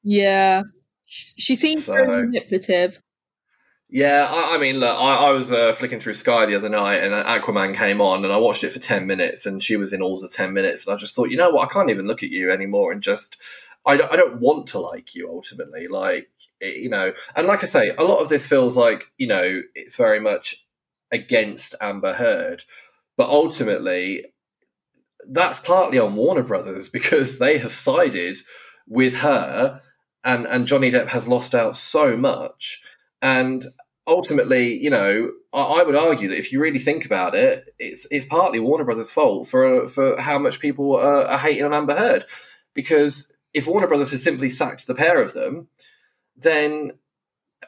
Yeah. 0.02 0.62
She 1.06 1.40
she 1.40 1.54
seems 1.54 1.84
So- 1.84 1.92
very 1.94 2.06
manipulative. 2.26 3.00
Yeah, 3.92 4.28
I, 4.30 4.54
I 4.54 4.58
mean, 4.58 4.76
look, 4.78 4.96
I, 4.96 5.16
I 5.16 5.30
was 5.32 5.50
uh, 5.50 5.72
flicking 5.72 5.98
through 5.98 6.14
Sky 6.14 6.46
the 6.46 6.54
other 6.54 6.68
night, 6.68 6.98
and 7.02 7.12
Aquaman 7.12 7.74
came 7.74 8.00
on, 8.00 8.22
and 8.24 8.32
I 8.32 8.36
watched 8.36 8.62
it 8.62 8.70
for 8.72 8.78
ten 8.78 9.04
minutes, 9.08 9.46
and 9.46 9.60
she 9.60 9.76
was 9.76 9.92
in 9.92 10.00
all 10.00 10.16
the 10.20 10.28
ten 10.28 10.52
minutes, 10.52 10.86
and 10.86 10.94
I 10.94 10.96
just 10.96 11.12
thought, 11.16 11.28
you 11.30 11.36
know 11.36 11.50
what, 11.50 11.68
I 11.68 11.72
can't 11.72 11.90
even 11.90 12.06
look 12.06 12.22
at 12.22 12.30
you 12.30 12.52
anymore, 12.52 12.92
and 12.92 13.02
just, 13.02 13.36
I 13.84 13.96
don't, 13.96 14.12
I 14.12 14.14
don't 14.14 14.40
want 14.40 14.68
to 14.68 14.78
like 14.78 15.16
you 15.16 15.28
ultimately, 15.28 15.88
like, 15.88 16.30
you 16.60 16.88
know, 16.88 17.12
and 17.34 17.48
like 17.48 17.64
I 17.64 17.66
say, 17.66 17.90
a 17.98 18.04
lot 18.04 18.20
of 18.20 18.28
this 18.28 18.46
feels 18.46 18.76
like, 18.76 19.10
you 19.18 19.26
know, 19.26 19.60
it's 19.74 19.96
very 19.96 20.20
much 20.20 20.64
against 21.10 21.74
Amber 21.80 22.12
Heard, 22.12 22.62
but 23.16 23.28
ultimately, 23.28 24.26
that's 25.28 25.58
partly 25.58 25.98
on 25.98 26.14
Warner 26.14 26.44
Brothers 26.44 26.88
because 26.92 27.40
they 27.40 27.58
have 27.58 27.74
sided 27.74 28.38
with 28.86 29.16
her, 29.16 29.82
and 30.24 30.46
and 30.46 30.66
Johnny 30.66 30.90
Depp 30.90 31.08
has 31.08 31.28
lost 31.28 31.54
out 31.54 31.76
so 31.76 32.16
much, 32.16 32.82
and 33.22 33.64
ultimately, 34.06 34.76
you 34.76 34.90
know, 34.90 35.30
I, 35.52 35.60
I 35.60 35.82
would 35.82 35.96
argue 35.96 36.28
that 36.28 36.38
if 36.38 36.52
you 36.52 36.60
really 36.60 36.78
think 36.78 37.04
about 37.04 37.34
it, 37.34 37.70
it's 37.78 38.06
it's 38.10 38.26
partly 38.26 38.60
Warner 38.60 38.84
Brothers' 38.84 39.10
fault 39.10 39.48
for 39.48 39.88
for 39.88 40.20
how 40.20 40.38
much 40.38 40.60
people 40.60 40.96
are, 40.96 41.24
are 41.24 41.38
hating 41.38 41.64
on 41.64 41.74
Amber 41.74 41.96
Heard, 41.96 42.26
because 42.74 43.32
if 43.54 43.66
Warner 43.66 43.86
Brothers 43.86 44.10
had 44.10 44.20
simply 44.20 44.50
sacked 44.50 44.86
the 44.86 44.94
pair 44.94 45.20
of 45.20 45.32
them, 45.32 45.68
then 46.36 46.92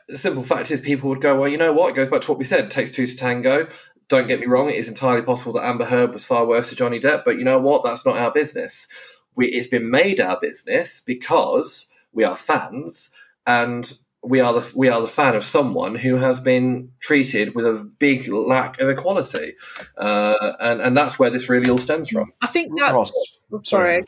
the 0.09 0.19
simple 0.19 0.43
fact 0.43 0.71
is 0.71 0.81
people 0.81 1.09
would 1.09 1.21
go, 1.21 1.39
well, 1.39 1.49
you 1.49 1.59
know 1.59 1.73
what? 1.73 1.91
It 1.91 1.97
goes 1.97 2.11
back 2.11 2.23
to 2.23 2.31
what 2.31 2.39
we 2.39 2.45
said. 2.45 2.65
It 2.65 2.71
takes 2.71 2.91
two 2.91 3.07
to 3.07 3.17
tango. 3.17 3.69
Don't 4.09 4.29
get 4.29 4.41
me 4.41 4.47
wrong; 4.47 4.69
it 4.69 4.77
is 4.77 4.89
entirely 4.89 5.23
possible 5.23 5.53
that 5.55 5.65
Amber 5.65 5.87
Heard 5.87 6.13
was 6.13 6.25
far 6.25 6.45
worse 6.45 6.69
to 6.69 6.77
Johnny 6.77 7.01
Depp, 7.01 7.25
but 7.25 7.39
you 7.39 7.45
know 7.45 7.59
what? 7.59 7.83
That's 7.85 8.05
not 8.05 8.17
our 8.17 8.31
business. 8.31 8.87
We, 9.35 9.47
it's 9.47 9.69
been 9.69 9.91
made 9.91 10.21
our 10.21 10.39
business 10.39 11.01
because 11.01 11.89
we 12.13 12.25
are 12.25 12.37
fans 12.37 13.11
and 13.47 13.93
we 14.23 14.41
are 14.41 14.53
the 14.61 14.73
we 14.77 14.89
are 14.89 15.01
the 15.01 15.09
fan 15.09 15.35
of 15.35 15.45
someone 15.45 15.97
who 15.97 16.17
has 16.17 16.39
been 16.39 16.93
treated 17.01 17.55
with 17.55 17.67
a 17.67 17.85
big 17.99 18.29
lack 18.29 18.81
of 18.81 18.89
equality, 18.89 19.55
uh, 19.99 20.35
and 20.61 20.81
and 20.81 20.97
that's 20.97 21.19
where 21.19 21.31
this 21.31 21.49
really 21.49 21.69
all 21.69 21.79
stems 21.79 22.09
from. 22.09 22.33
I 22.41 22.47
think 22.47 22.73
that's 22.79 22.97
Ross, 22.97 23.13
what- 23.49 23.67
sorry. 23.67 24.03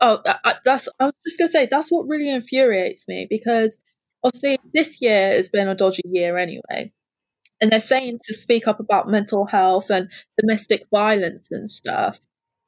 Oh, 0.00 0.20
I- 0.26 0.38
I- 0.44 0.54
that's. 0.64 0.88
I 1.00 1.06
was 1.06 1.14
just 1.26 1.38
gonna 1.38 1.48
say 1.48 1.66
that's 1.66 1.90
what 1.90 2.06
really 2.08 2.28
infuriates 2.28 3.08
me 3.08 3.26
because 3.30 3.78
obviously 4.22 4.58
this 4.74 5.00
year 5.00 5.28
has 5.32 5.48
been 5.48 5.68
a 5.68 5.74
dodgy 5.74 6.02
year 6.04 6.36
anyway, 6.36 6.92
and 7.60 7.70
they're 7.72 7.80
saying 7.80 8.18
to 8.26 8.34
speak 8.34 8.68
up 8.68 8.80
about 8.80 9.08
mental 9.08 9.46
health 9.46 9.88
and 9.90 10.10
domestic 10.38 10.84
violence 10.90 11.50
and 11.50 11.70
stuff. 11.70 12.20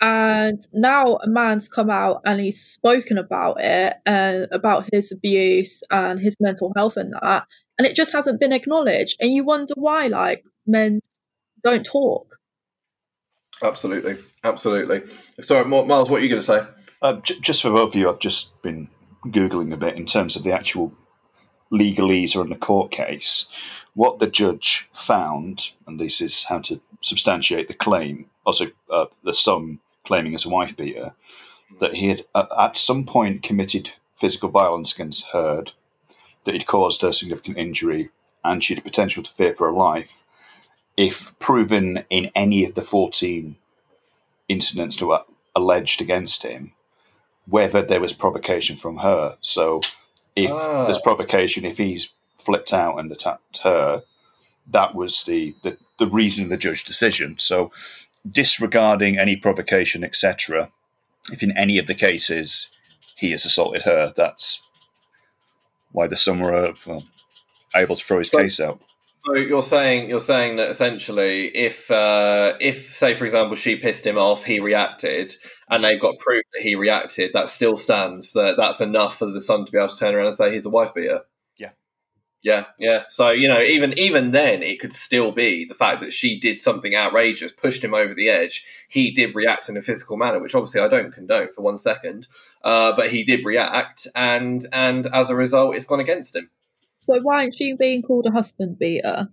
And 0.07 0.69
now 0.75 1.17
a 1.23 1.27
man's 1.27 1.67
come 1.67 1.89
out 1.89 2.21
and 2.27 2.39
he's 2.39 2.61
spoken 2.61 3.17
about 3.17 3.57
it 3.59 3.95
and 4.05 4.47
about 4.53 4.87
his 4.93 5.11
abuse 5.11 5.83
and 5.91 6.21
his 6.21 6.37
mental 6.39 6.75
health 6.77 6.99
and 6.99 7.15
that, 7.23 7.47
and 7.79 7.87
it 7.87 7.97
just 7.97 8.13
hasn't 8.13 8.39
been 8.39 8.53
acknowledged. 8.53 9.17
And 9.19 9.31
you 9.31 9.45
wonder 9.45 9.73
why, 9.79 10.09
like 10.09 10.45
men 10.67 11.01
don't 11.63 11.87
talk. 11.87 12.37
Absolutely, 13.63 14.19
absolutely. 14.45 15.07
Sorry, 15.41 15.65
Myles, 15.65 16.11
what 16.11 16.21
are 16.21 16.23
you 16.23 16.29
going 16.29 16.43
to 16.43 16.47
say? 16.47 16.67
Uh, 17.01 17.15
j- 17.23 17.41
just 17.41 17.63
for 17.63 17.71
both 17.71 17.95
of 17.95 17.97
you, 17.97 18.11
I've 18.11 18.21
just 18.21 18.61
been 18.61 18.89
googling 19.29 19.73
a 19.73 19.79
bit 19.79 19.97
in 19.97 20.05
terms 20.05 20.37
of 20.37 20.43
the 20.43 20.53
actual 20.53 20.93
legalese 21.73 22.37
or 22.37 22.43
in 22.43 22.51
the 22.51 22.57
court 22.57 22.91
case. 22.91 23.49
What 23.95 24.19
the 24.19 24.27
judge 24.27 24.87
found, 24.93 25.71
and 25.87 25.99
this 25.99 26.21
is 26.21 26.45
how 26.45 26.59
to 26.59 26.83
substantiate 27.01 27.69
the 27.69 27.75
claim, 27.75 28.27
also 28.45 28.67
uh, 28.93 29.07
the 29.23 29.33
Sun 29.33 29.79
claiming 30.05 30.35
as 30.35 30.45
a 30.45 30.51
wife 30.51 30.77
beater, 30.77 31.13
that 31.81 31.95
he 31.95 32.09
had 32.09 32.25
uh, 32.35 32.47
at 32.59 32.77
some 32.77 33.05
point 33.05 33.43
committed 33.43 33.93
physical 34.15 34.49
violence 34.49 34.93
against 34.95 35.29
Heard, 35.29 35.73
that 36.45 36.53
he'd 36.55 36.67
caused 36.67 37.03
her 37.03 37.13
significant 37.13 37.59
injury, 37.59 38.11
and 38.45 38.63
she 38.63 38.75
had 38.75 38.85
potential 38.85 39.23
to 39.23 39.31
fear 39.31 39.55
for 39.55 39.67
her 39.67 39.73
life. 39.73 40.23
If 40.97 41.37
proven 41.39 42.05
in 42.11 42.31
any 42.35 42.65
of 42.65 42.75
the 42.75 42.83
14 42.83 43.57
incidents 44.49 44.97
that 44.99 45.07
were 45.07 45.23
alleged 45.57 46.01
against 46.01 46.43
him, 46.43 46.73
whether 47.49 47.83
there 47.83 48.01
was 48.01 48.13
provocation 48.13 48.77
from 48.77 48.99
her. 48.99 49.37
So 49.41 49.83
if 50.37 50.51
Ah. 50.51 50.85
there's 50.85 51.01
provocation, 51.01 51.65
if 51.65 51.79
he's 51.79 52.13
flipped 52.39 52.73
out 52.73 52.99
and 52.99 53.11
attacked 53.11 53.59
her, 53.59 54.03
that 54.67 54.95
was 54.95 55.25
the, 55.25 55.55
the, 55.63 55.77
the 55.99 56.07
reason 56.07 56.45
of 56.45 56.51
the 56.51 56.57
judge's 56.57 56.85
decision. 56.85 57.37
So 57.39 57.71
disregarding 58.29 59.19
any 59.19 59.37
provocation, 59.37 60.05
etc., 60.05 60.71
if 61.33 61.43
in 61.43 61.57
any 61.57 61.79
of 61.79 61.87
the 61.87 61.95
cases 61.95 62.69
he 63.17 63.31
has 63.31 63.45
assaulted 63.47 63.83
her, 63.83 64.13
that's 64.15 64.61
why 65.93 66.07
the 66.07 66.17
Sun 66.17 66.41
were 66.41 66.75
well, 66.87 67.05
able 67.75 67.97
to 67.97 68.05
throw 68.05 68.19
his 68.19 68.31
So- 68.31 68.39
case 68.39 68.61
out. 68.61 68.81
So 69.27 69.37
you're 69.37 69.63
saying 69.63 70.11
you're 70.11 70.21
saying 70.21 70.57
that 70.57 70.69
essentially, 70.69 71.47
if 71.57 71.91
uh, 71.91 72.59
if 72.61 72.95
say 72.95 73.15
for 73.15 73.25
example 73.25 73.57
she 73.57 73.77
pissed 73.77 74.07
him 74.07 74.19
off, 74.19 74.45
he 74.45 74.61
reacted, 74.61 75.35
and 75.71 75.83
they've 75.83 75.99
got 76.01 76.19
proof 76.19 76.43
that 76.53 76.63
he 76.63 76.75
reacted, 76.75 77.31
that 77.33 77.49
still 77.49 77.79
stands. 77.79 78.35
That 78.35 78.59
that's 78.59 78.83
enough 78.83 79.19
for 79.19 79.25
the 79.25 79.41
Sun 79.41 79.65
to 79.65 79.73
be 79.73 79.79
able 79.79 79.89
to 79.89 79.97
turn 79.97 80.15
around 80.15 80.27
and 80.27 80.35
say 80.35 80.53
he's 80.53 80.67
a 80.67 80.71
wife 80.71 80.93
beater. 80.93 81.21
Yeah. 82.45 82.55
Yeah, 82.55 82.67
yeah. 82.79 83.03
So 83.09 83.31
you 83.31 83.49
know, 83.49 83.61
even 83.61 83.99
even 83.99 84.31
then, 84.31 84.63
it 84.63 84.79
could 84.81 84.93
still 84.95 85.33
be 85.33 85.65
the 85.65 85.75
fact 85.75 86.03
that 86.03 86.13
she 86.13 86.39
did 86.39 86.61
something 86.61 86.95
outrageous, 86.95 87.53
pushed 87.53 87.83
him 87.83 87.95
over 87.95 88.15
the 88.15 88.29
edge. 88.29 88.65
He 88.89 89.11
did 89.11 89.35
react 89.35 89.69
in 89.69 89.77
a 89.77 89.83
physical 89.83 90.17
manner, 90.17 90.39
which 90.41 90.55
obviously 90.55 90.83
I 90.83 90.89
don't 90.89 91.13
condone 91.13 91.53
for 91.53 91.63
one 91.63 91.79
second, 91.79 92.29
uh, 92.63 92.93
but 92.95 93.11
he 93.11 93.25
did 93.25 93.45
react, 93.45 94.07
and 94.15 94.65
and 94.73 95.07
as 95.09 95.31
a 95.31 95.35
result, 95.35 95.75
it's 95.75 95.87
gone 95.87 96.01
against 96.01 96.37
him. 96.37 96.51
So 96.99 97.21
why 97.23 97.41
isn't 97.41 97.57
she 97.57 97.75
being 97.75 98.03
called 98.03 98.27
a 98.27 98.31
husband 98.31 98.79
beater? 98.79 99.29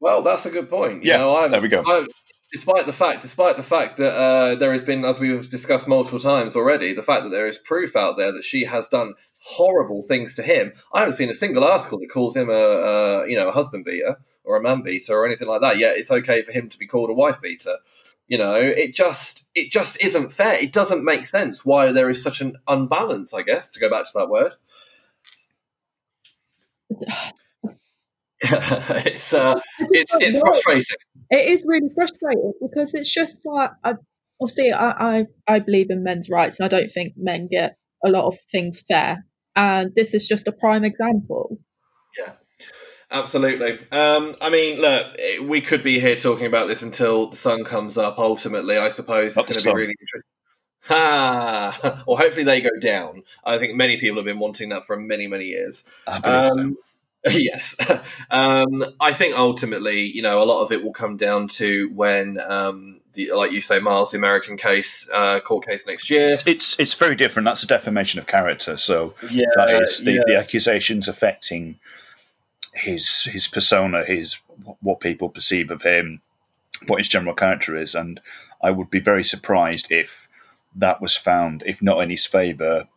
Well, 0.00 0.22
that's 0.22 0.46
a 0.46 0.50
good 0.50 0.68
point. 0.68 1.04
You 1.04 1.10
Yeah, 1.10 1.18
know, 1.18 1.34
I've, 1.36 1.50
there 1.52 1.60
we 1.60 1.68
go. 1.68 1.84
I've, 1.86 2.08
despite 2.52 2.84
the 2.84 2.92
fact, 2.92 3.22
despite 3.22 3.56
the 3.56 3.62
fact 3.62 3.96
that 3.96 4.14
uh, 4.14 4.54
there 4.56 4.72
has 4.72 4.84
been, 4.84 5.04
as 5.04 5.18
we've 5.18 5.48
discussed 5.48 5.88
multiple 5.88 6.20
times 6.20 6.54
already, 6.54 6.92
the 6.92 7.02
fact 7.02 7.24
that 7.24 7.30
there 7.30 7.46
is 7.46 7.56
proof 7.58 7.96
out 7.96 8.18
there 8.18 8.30
that 8.30 8.44
she 8.44 8.64
has 8.64 8.88
done 8.88 9.14
horrible 9.38 10.02
things 10.02 10.34
to 10.34 10.42
him. 10.42 10.72
I 10.92 11.00
haven't 11.00 11.14
seen 11.14 11.30
a 11.30 11.34
single 11.34 11.64
article 11.64 11.98
that 11.98 12.10
calls 12.12 12.36
him 12.36 12.50
a, 12.50 12.52
a 12.52 13.28
you 13.28 13.36
know 13.36 13.48
a 13.48 13.52
husband 13.52 13.84
beater 13.86 14.20
or 14.44 14.56
a 14.56 14.62
man 14.62 14.82
beater 14.82 15.14
or 15.14 15.26
anything 15.26 15.48
like 15.48 15.62
that. 15.62 15.78
Yet 15.78 15.96
it's 15.96 16.10
okay 16.10 16.42
for 16.42 16.52
him 16.52 16.68
to 16.68 16.78
be 16.78 16.86
called 16.86 17.10
a 17.10 17.14
wife 17.14 17.40
beater. 17.40 17.78
You 18.28 18.38
know, 18.38 18.54
it 18.54 18.94
just 18.94 19.44
it 19.54 19.72
just 19.72 20.02
isn't 20.04 20.32
fair. 20.32 20.54
It 20.54 20.72
doesn't 20.72 21.04
make 21.04 21.26
sense 21.26 21.64
why 21.64 21.90
there 21.90 22.10
is 22.10 22.22
such 22.22 22.40
an 22.42 22.56
unbalance. 22.68 23.32
I 23.32 23.42
guess 23.42 23.70
to 23.70 23.80
go 23.80 23.90
back 23.90 24.04
to 24.04 24.12
that 24.14 24.28
word. 24.28 24.52
it's 28.44 29.32
uh, 29.32 29.54
it's 29.78 30.12
it's 30.16 30.38
frustrating. 30.40 30.96
It 31.32 31.48
is 31.48 31.64
really 31.66 31.88
frustrating 31.94 32.52
because 32.60 32.94
it's 32.94 33.12
just 33.12 33.40
like 33.44 33.70
I, 33.82 33.94
obviously 34.40 34.72
I, 34.72 34.90
I 35.18 35.26
I 35.48 35.58
believe 35.58 35.90
in 35.90 36.04
men's 36.04 36.28
rights 36.30 36.60
and 36.60 36.66
I 36.66 36.68
don't 36.68 36.90
think 36.90 37.14
men 37.16 37.48
get 37.50 37.76
a 38.04 38.10
lot 38.10 38.26
of 38.26 38.36
things 38.50 38.84
fair, 38.86 39.24
and 39.56 39.90
this 39.96 40.14
is 40.14 40.28
just 40.28 40.46
a 40.46 40.52
prime 40.52 40.84
example. 40.84 41.58
Yeah. 42.18 42.32
Absolutely. 43.10 43.78
Um, 43.92 44.34
I 44.40 44.48
mean, 44.48 44.80
look, 44.80 45.06
we 45.42 45.60
could 45.60 45.82
be 45.82 46.00
here 46.00 46.16
talking 46.16 46.46
about 46.46 46.66
this 46.68 46.82
until 46.82 47.28
the 47.28 47.36
sun 47.36 47.62
comes 47.62 47.98
up. 47.98 48.18
Ultimately, 48.18 48.78
I 48.78 48.88
suppose 48.88 49.36
Not 49.36 49.50
it's 49.50 49.62
going 49.62 49.74
to 49.74 49.76
be 49.76 49.82
really 49.82 49.94
interesting. 50.00 50.28
Ha! 50.84 52.02
Well, 52.08 52.16
hopefully 52.16 52.42
they 52.42 52.60
go 52.60 52.76
down. 52.80 53.22
I 53.44 53.56
think 53.58 53.76
many 53.76 53.98
people 53.98 54.16
have 54.16 54.24
been 54.24 54.40
wanting 54.40 54.70
that 54.70 54.84
for 54.84 54.96
many, 54.96 55.28
many 55.28 55.44
years. 55.44 55.84
I 56.08 56.18
believe 56.18 56.48
so. 56.48 56.74
Yes. 57.30 57.76
um, 58.30 58.84
I 59.00 59.12
think 59.12 59.38
ultimately, 59.38 60.02
you 60.02 60.22
know, 60.22 60.42
a 60.42 60.44
lot 60.44 60.62
of 60.62 60.72
it 60.72 60.82
will 60.82 60.92
come 60.92 61.16
down 61.16 61.48
to 61.48 61.88
when, 61.94 62.40
um, 62.40 63.00
the, 63.12 63.32
like 63.32 63.52
you 63.52 63.60
say, 63.60 63.78
Myles, 63.78 64.10
the 64.10 64.18
American 64.18 64.56
case, 64.56 65.08
uh, 65.12 65.38
court 65.40 65.66
case 65.66 65.86
next 65.86 66.10
year. 66.10 66.36
It's 66.46 66.78
it's 66.80 66.94
very 66.94 67.14
different. 67.14 67.44
That's 67.44 67.62
a 67.62 67.66
defamation 67.66 68.18
of 68.18 68.26
character. 68.26 68.76
So 68.76 69.14
Yeah, 69.30 69.46
that 69.56 69.70
is 69.82 70.02
the, 70.02 70.12
yeah. 70.14 70.22
the 70.26 70.36
accusations 70.36 71.08
affecting 71.08 71.76
his 72.74 73.24
his 73.24 73.48
persona, 73.48 74.04
his 74.04 74.40
what 74.80 75.00
people 75.00 75.28
perceive 75.28 75.70
of 75.70 75.82
him, 75.82 76.20
what 76.86 76.98
his 76.98 77.08
general 77.08 77.34
character 77.34 77.76
is, 77.76 77.94
and 77.94 78.20
I 78.62 78.70
would 78.70 78.90
be 78.90 79.00
very 79.00 79.24
surprised 79.24 79.92
if 79.92 80.26
that 80.74 81.00
was 81.02 81.16
found, 81.16 81.62
if 81.66 81.82
not 81.82 82.02
in 82.02 82.10
his 82.10 82.24
favour, 82.24 82.88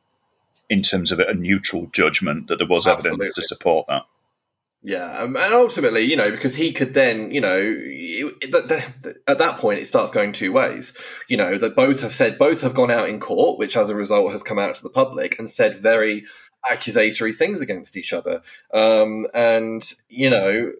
in 0.69 0.81
terms 0.81 1.11
of 1.11 1.19
a 1.19 1.33
neutral 1.33 1.87
judgment 1.87 2.47
that 2.47 2.57
there 2.57 2.67
was 2.67 2.87
Absolutely. 2.87 3.27
evidence 3.27 3.35
to 3.35 3.41
support 3.43 3.87
that. 3.87 4.03
Yeah, 4.87 5.17
um, 5.17 5.35
and 5.35 5.51
ultimately, 5.55 6.01
you 6.01 6.15
know, 6.15 6.29
because 6.29 6.53
he 6.53 6.71
could 6.71 6.93
then, 6.93 7.31
you 7.31 7.41
know, 7.41 7.57
you- 7.57 8.37
th- 8.39 8.67
th- 8.67 8.83
th- 9.01 9.15
at 9.27 9.39
that 9.39 9.57
point 9.57 9.79
it 9.79 9.87
starts 9.87 10.11
going 10.11 10.31
two 10.31 10.51
ways. 10.51 10.95
You 11.27 11.37
know, 11.37 11.57
that 11.57 11.75
both 11.75 12.01
have 12.01 12.13
said, 12.13 12.37
both 12.37 12.61
have 12.61 12.75
gone 12.75 12.91
out 12.91 13.09
in 13.09 13.19
court, 13.19 13.57
which 13.57 13.75
as 13.75 13.89
a 13.89 13.95
result 13.95 14.31
has 14.31 14.43
come 14.43 14.59
out 14.59 14.75
to 14.75 14.83
the 14.83 14.91
public 14.91 15.39
and 15.39 15.49
said 15.49 15.81
very 15.81 16.25
accusatory 16.69 17.33
things 17.33 17.61
against 17.61 17.97
each 17.97 18.13
other. 18.13 18.43
Um, 18.75 19.25
and, 19.33 19.91
you 20.07 20.29
know, 20.29 20.71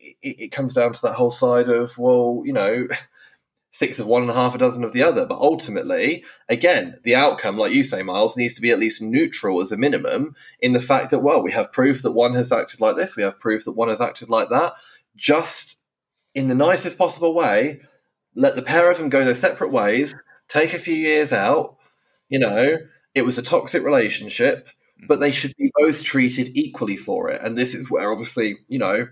it, 0.00 0.16
it 0.40 0.48
comes 0.52 0.74
down 0.74 0.92
to 0.92 1.02
that 1.02 1.14
whole 1.14 1.30
side 1.30 1.68
of, 1.68 1.96
well, 1.96 2.42
you 2.44 2.52
know, 2.52 2.88
six 3.74 3.98
of 3.98 4.06
one 4.06 4.22
and 4.22 4.30
a 4.30 4.34
half 4.34 4.54
a 4.54 4.58
dozen 4.58 4.84
of 4.84 4.92
the 4.92 5.02
other. 5.02 5.26
But 5.26 5.40
ultimately, 5.40 6.24
again, 6.48 6.94
the 7.02 7.16
outcome, 7.16 7.58
like 7.58 7.72
you 7.72 7.82
say, 7.82 8.04
Myles, 8.04 8.36
needs 8.36 8.54
to 8.54 8.60
be 8.60 8.70
at 8.70 8.78
least 8.78 9.02
neutral 9.02 9.60
as 9.60 9.72
a 9.72 9.76
minimum 9.76 10.36
in 10.60 10.72
the 10.72 10.80
fact 10.80 11.10
that, 11.10 11.24
well, 11.24 11.42
we 11.42 11.50
have 11.50 11.72
proof 11.72 12.00
that 12.02 12.12
one 12.12 12.34
has 12.34 12.52
acted 12.52 12.80
like 12.80 12.94
this, 12.94 13.16
we 13.16 13.24
have 13.24 13.40
proof 13.40 13.64
that 13.64 13.72
one 13.72 13.88
has 13.88 14.00
acted 14.00 14.30
like 14.30 14.48
that. 14.50 14.74
Just 15.16 15.78
in 16.36 16.46
the 16.46 16.54
nicest 16.54 16.96
possible 16.96 17.34
way, 17.34 17.80
let 18.36 18.54
the 18.54 18.62
pair 18.62 18.88
of 18.92 18.96
them 18.96 19.08
go 19.08 19.24
their 19.24 19.34
separate 19.34 19.72
ways, 19.72 20.14
take 20.48 20.72
a 20.72 20.78
few 20.78 20.94
years 20.94 21.32
out. 21.32 21.76
You 22.28 22.38
know, 22.38 22.76
it 23.12 23.22
was 23.22 23.38
a 23.38 23.42
toxic 23.42 23.82
relationship, 23.82 24.68
but 25.08 25.18
they 25.18 25.32
should 25.32 25.52
be 25.58 25.72
both 25.76 26.04
treated 26.04 26.52
equally 26.54 26.96
for 26.96 27.28
it. 27.28 27.42
And 27.42 27.58
this 27.58 27.74
is 27.74 27.90
where, 27.90 28.12
obviously, 28.12 28.58
you 28.68 28.78
know, 28.78 29.08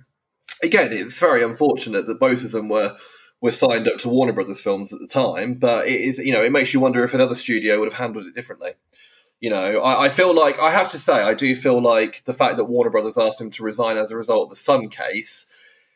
again, 0.63 0.93
it's 0.93 1.19
very 1.19 1.43
unfortunate 1.43 2.07
that 2.07 2.21
both 2.21 2.45
of 2.45 2.53
them 2.53 2.69
were 2.69 2.97
were 3.43 3.51
signed 3.51 3.89
up 3.89 3.99
to 3.99 4.09
Warner 4.09 4.33
Brothers 4.33 4.63
films 4.63 4.93
at 4.93 5.01
the 5.01 5.09
time, 5.09 5.55
but 5.55 5.89
it 5.89 6.01
is, 6.01 6.19
you 6.19 6.33
know, 6.33 6.43
it 6.43 6.53
makes 6.53 6.73
you 6.73 6.81
wonder 6.81 7.05
if 7.05 7.13
another 7.13 7.35
studio 7.35 7.79
would 7.81 7.93
have 7.93 7.99
handled 7.99 8.25
it 8.25 8.35
differently. 8.35 8.71
You 9.41 9.51
know, 9.51 9.81
I, 9.81 10.05
I 10.05 10.09
feel 10.09 10.33
like 10.33 10.61
I 10.61 10.71
have 10.71 10.89
to 10.91 10.99
say, 10.99 11.15
I 11.15 11.35
do 11.35 11.55
feel 11.57 11.83
like 11.83 12.25
the 12.25 12.33
fact 12.33 12.57
that 12.57 12.67
Warner 12.67 12.91
Brothers 12.91 13.19
asked 13.19 13.41
him 13.41 13.51
to 13.51 13.65
resign 13.65 13.99
as 13.99 14.13
a 14.13 14.17
result 14.17 14.45
of 14.45 14.51
the 14.51 14.57
Sun 14.57 14.89
case, 14.89 15.47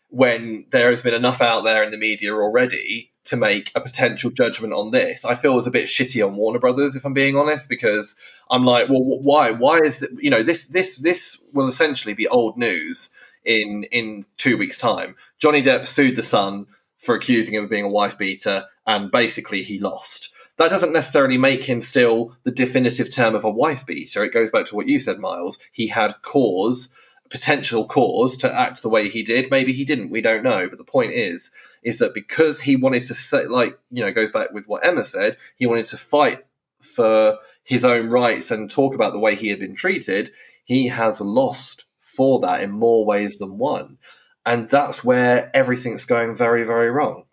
when 0.09 0.67
there 0.71 0.91
has 0.91 1.03
been 1.03 1.15
enough 1.15 1.41
out 1.41 1.65
there 1.65 1.85
in 1.85 1.93
the 1.93 1.97
media 1.97 2.35
already 2.35 3.13
to 3.25 3.37
make 3.37 3.71
a 3.75 3.81
potential 3.81 4.31
judgment 4.31 4.73
on 4.73 4.91
this, 4.91 5.25
I 5.25 5.37
feel 5.37 5.55
was 5.55 5.69
a 5.69 5.71
bit 5.73 5.87
shitty 5.87 6.27
on 6.27 6.35
Warner 6.35 6.59
Brothers, 6.59 6.97
if 6.97 7.05
I'm 7.05 7.15
being 7.15 7.37
honest, 7.37 7.69
because 7.69 8.17
I'm 8.51 8.65
like, 8.65 8.89
well, 8.89 9.03
why? 9.03 9.53
Why 9.53 9.79
is 9.79 10.01
that? 10.01 10.11
You 10.21 10.31
know, 10.31 10.43
this 10.43 10.67
this 10.67 10.97
this 10.97 11.41
will 11.53 11.69
essentially 11.69 12.15
be 12.15 12.27
old 12.27 12.57
news 12.57 13.11
in 13.45 13.85
in 13.93 14.25
two 14.37 14.59
weeks' 14.59 14.79
time. 14.79 15.15
Johnny 15.39 15.63
Depp 15.63 15.87
sued 15.87 16.17
the 16.17 16.23
Sun 16.25 16.67
for 16.99 17.15
accusing 17.15 17.55
him 17.55 17.65
of 17.65 17.71
being 17.71 17.85
a 17.85 17.89
wife 17.89 18.19
beater, 18.19 18.65
and 18.87 19.11
basically 19.11 19.63
he 19.63 19.79
lost. 19.79 20.33
That 20.59 20.71
doesn't 20.71 20.93
necessarily 20.93 21.37
make 21.37 21.65
him 21.65 21.83
still 21.83 22.35
the 22.45 22.51
definitive 22.51 23.13
term 23.13 23.35
of 23.35 23.45
a 23.45 23.51
wife 23.51 23.85
beater. 23.85 24.25
It 24.25 24.33
goes 24.33 24.51
back 24.51 24.67
to 24.67 24.77
what 24.77 24.89
you 24.89 24.99
said, 24.99 25.19
Myles. 25.19 25.59
He 25.73 25.89
had 25.89 26.15
cause, 26.23 26.89
potential 27.29 27.87
cause 27.87 28.39
to 28.39 28.59
act 28.59 28.83
the 28.83 28.89
way 28.89 29.09
he 29.09 29.23
did. 29.23 29.51
Maybe 29.51 29.73
he 29.75 29.85
didn't. 29.85 30.11
We 30.11 30.23
don't 30.23 30.43
know. 30.43 30.69
But 30.69 30.79
the 30.79 30.85
point 30.85 31.13
is, 31.13 31.51
is 31.83 31.99
that 31.99 32.15
because 32.15 32.61
he 32.61 32.75
wanted 32.75 33.03
to 33.03 33.15
say, 33.15 33.47
like, 33.47 33.79
you 33.91 34.03
know, 34.03 34.13
goes 34.13 34.33
back 34.33 34.53
with 34.53 34.67
what 34.67 34.87
Emma 34.87 35.05
said, 35.05 35.37
he 35.57 35.67
wanted 35.67 35.87
to 35.87 35.99
fight 35.99 36.47
for 36.81 37.37
his 37.63 37.85
own 37.85 38.09
rights 38.09 38.51
and 38.51 38.71
talk 38.71 38.95
about 38.95 39.13
the 39.13 39.19
way 39.19 39.35
he 39.35 39.49
had 39.49 39.59
been 39.59 39.75
treated. 39.75 40.31
He 40.65 40.89
has 40.89 41.21
lost 41.21 41.85
for 42.01 42.41
that 42.41 42.63
in 42.63 42.71
more 42.71 43.05
ways 43.05 43.39
than 43.39 43.59
one 43.59 43.99
and 44.47 44.71
that's 44.71 45.05
where 45.05 45.51
everything's 45.53 46.07
going 46.07 46.35
very 46.35 46.65
very 46.65 46.91
wrong. 46.91 47.25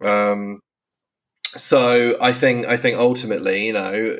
Um 0.00 0.60
so 1.56 2.16
i 2.20 2.30
think 2.30 2.66
i 2.66 2.76
think 2.76 2.98
ultimately 2.98 3.66
you 3.66 3.72
know 3.72 4.16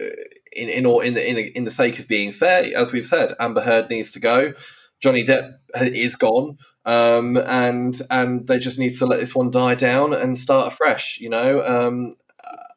in 0.52 0.68
in 0.70 0.86
all 0.86 1.00
in 1.00 1.12
the 1.12 1.28
in 1.28 1.36
the, 1.36 1.42
in 1.58 1.64
the 1.64 1.70
sake 1.70 1.98
of 1.98 2.08
being 2.08 2.32
fair 2.32 2.74
as 2.74 2.90
we've 2.90 3.06
said 3.06 3.34
amber 3.38 3.60
heard 3.60 3.90
needs 3.90 4.12
to 4.12 4.20
go. 4.20 4.54
Johnny 5.00 5.24
depp 5.24 5.58
is 5.76 6.16
gone. 6.16 6.56
Um 6.84 7.36
and 7.36 8.00
and 8.10 8.46
they 8.46 8.58
just 8.58 8.78
need 8.78 8.96
to 8.96 9.06
let 9.06 9.20
this 9.20 9.34
one 9.34 9.50
die 9.50 9.74
down 9.74 10.14
and 10.14 10.38
start 10.38 10.72
afresh 10.72 11.20
you 11.20 11.28
know? 11.28 11.62
Um 11.66 12.16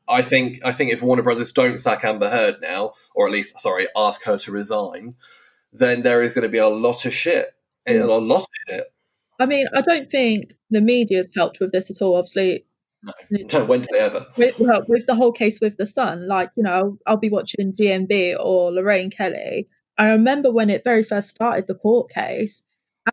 I 0.09 0.21
think 0.21 0.59
I 0.65 0.73
think 0.73 0.91
if 0.91 1.01
Warner 1.01 1.23
Brothers 1.23 1.53
don't 1.53 1.77
sack 1.77 2.03
Amber 2.03 2.29
Heard 2.29 2.57
now, 2.61 2.91
or 3.15 3.27
at 3.27 3.31
least 3.31 3.57
sorry, 3.59 3.87
ask 3.95 4.25
her 4.25 4.37
to 4.39 4.51
resign, 4.51 5.15
then 5.71 6.01
there 6.01 6.21
is 6.21 6.33
going 6.33 6.43
to 6.43 6.49
be 6.49 6.57
a 6.57 6.67
lot 6.67 7.05
of 7.05 7.13
shit 7.13 7.55
a 7.87 8.03
lot 8.05 8.41
of 8.41 8.45
shit. 8.69 8.93
I 9.39 9.45
mean, 9.45 9.65
I 9.73 9.81
don't 9.81 10.09
think 10.09 10.53
the 10.69 10.81
media 10.81 11.17
has 11.17 11.31
helped 11.35 11.59
with 11.59 11.71
this 11.71 11.89
at 11.89 12.01
all. 12.01 12.15
Obviously, 12.15 12.65
No, 13.51 13.65
when 13.65 13.81
did 13.81 13.89
they 13.91 13.99
ever? 13.99 14.25
with, 14.37 14.59
well, 14.59 14.83
with 14.87 15.07
the 15.07 15.15
whole 15.15 15.31
case 15.31 15.59
with 15.59 15.77
the 15.77 15.85
Sun, 15.87 16.27
like 16.27 16.51
you 16.55 16.63
know, 16.63 16.71
I'll, 16.71 16.97
I'll 17.07 17.17
be 17.17 17.29
watching 17.29 17.73
GMB 17.73 18.35
or 18.39 18.71
Lorraine 18.71 19.09
Kelly. 19.09 19.67
I 19.97 20.09
remember 20.09 20.51
when 20.51 20.69
it 20.69 20.83
very 20.83 21.03
first 21.03 21.29
started 21.29 21.67
the 21.67 21.75
court 21.75 22.11
case, 22.11 22.63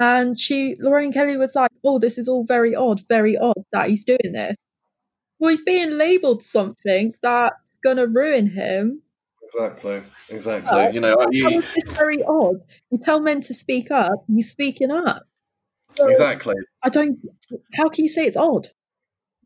and 0.01 0.39
she 0.39 0.77
Lorraine 0.79 1.13
Kelly 1.13 1.37
was 1.37 1.55
like, 1.55 1.71
"Oh, 1.85 1.99
this 1.99 2.19
is 2.19 2.29
all 2.29 2.45
very 2.45 2.75
odd, 2.75 3.03
very 3.09 3.37
odd 3.37 3.65
that 3.73 3.89
he's 3.89 4.05
doing 4.05 4.33
this." 4.33 4.55
Well, 5.39 5.51
he's 5.51 5.63
being 5.63 5.97
labelled 5.97 6.43
something 6.43 7.15
that's 7.23 7.79
gonna 7.83 8.07
ruin 8.07 8.49
him. 8.49 9.03
Exactly, 9.55 10.03
exactly. 10.29 10.71
Oh, 10.71 10.89
you 10.89 11.01
know, 11.01 11.29
you, 11.31 11.49
is 11.49 11.75
this 11.75 11.95
very 11.95 12.23
odd? 12.23 12.57
You 12.91 12.99
tell 12.99 13.21
men 13.21 13.41
to 13.43 13.55
speak 13.55 13.91
up, 13.91 14.25
he's 14.27 14.51
speaking 14.51 14.91
up. 14.91 15.25
So 15.97 16.09
exactly. 16.09 16.55
I 16.83 16.89
don't. 16.91 17.19
How 17.75 17.89
can 17.89 18.05
you 18.05 18.09
say 18.09 18.27
it's 18.27 18.37
odd? 18.37 18.69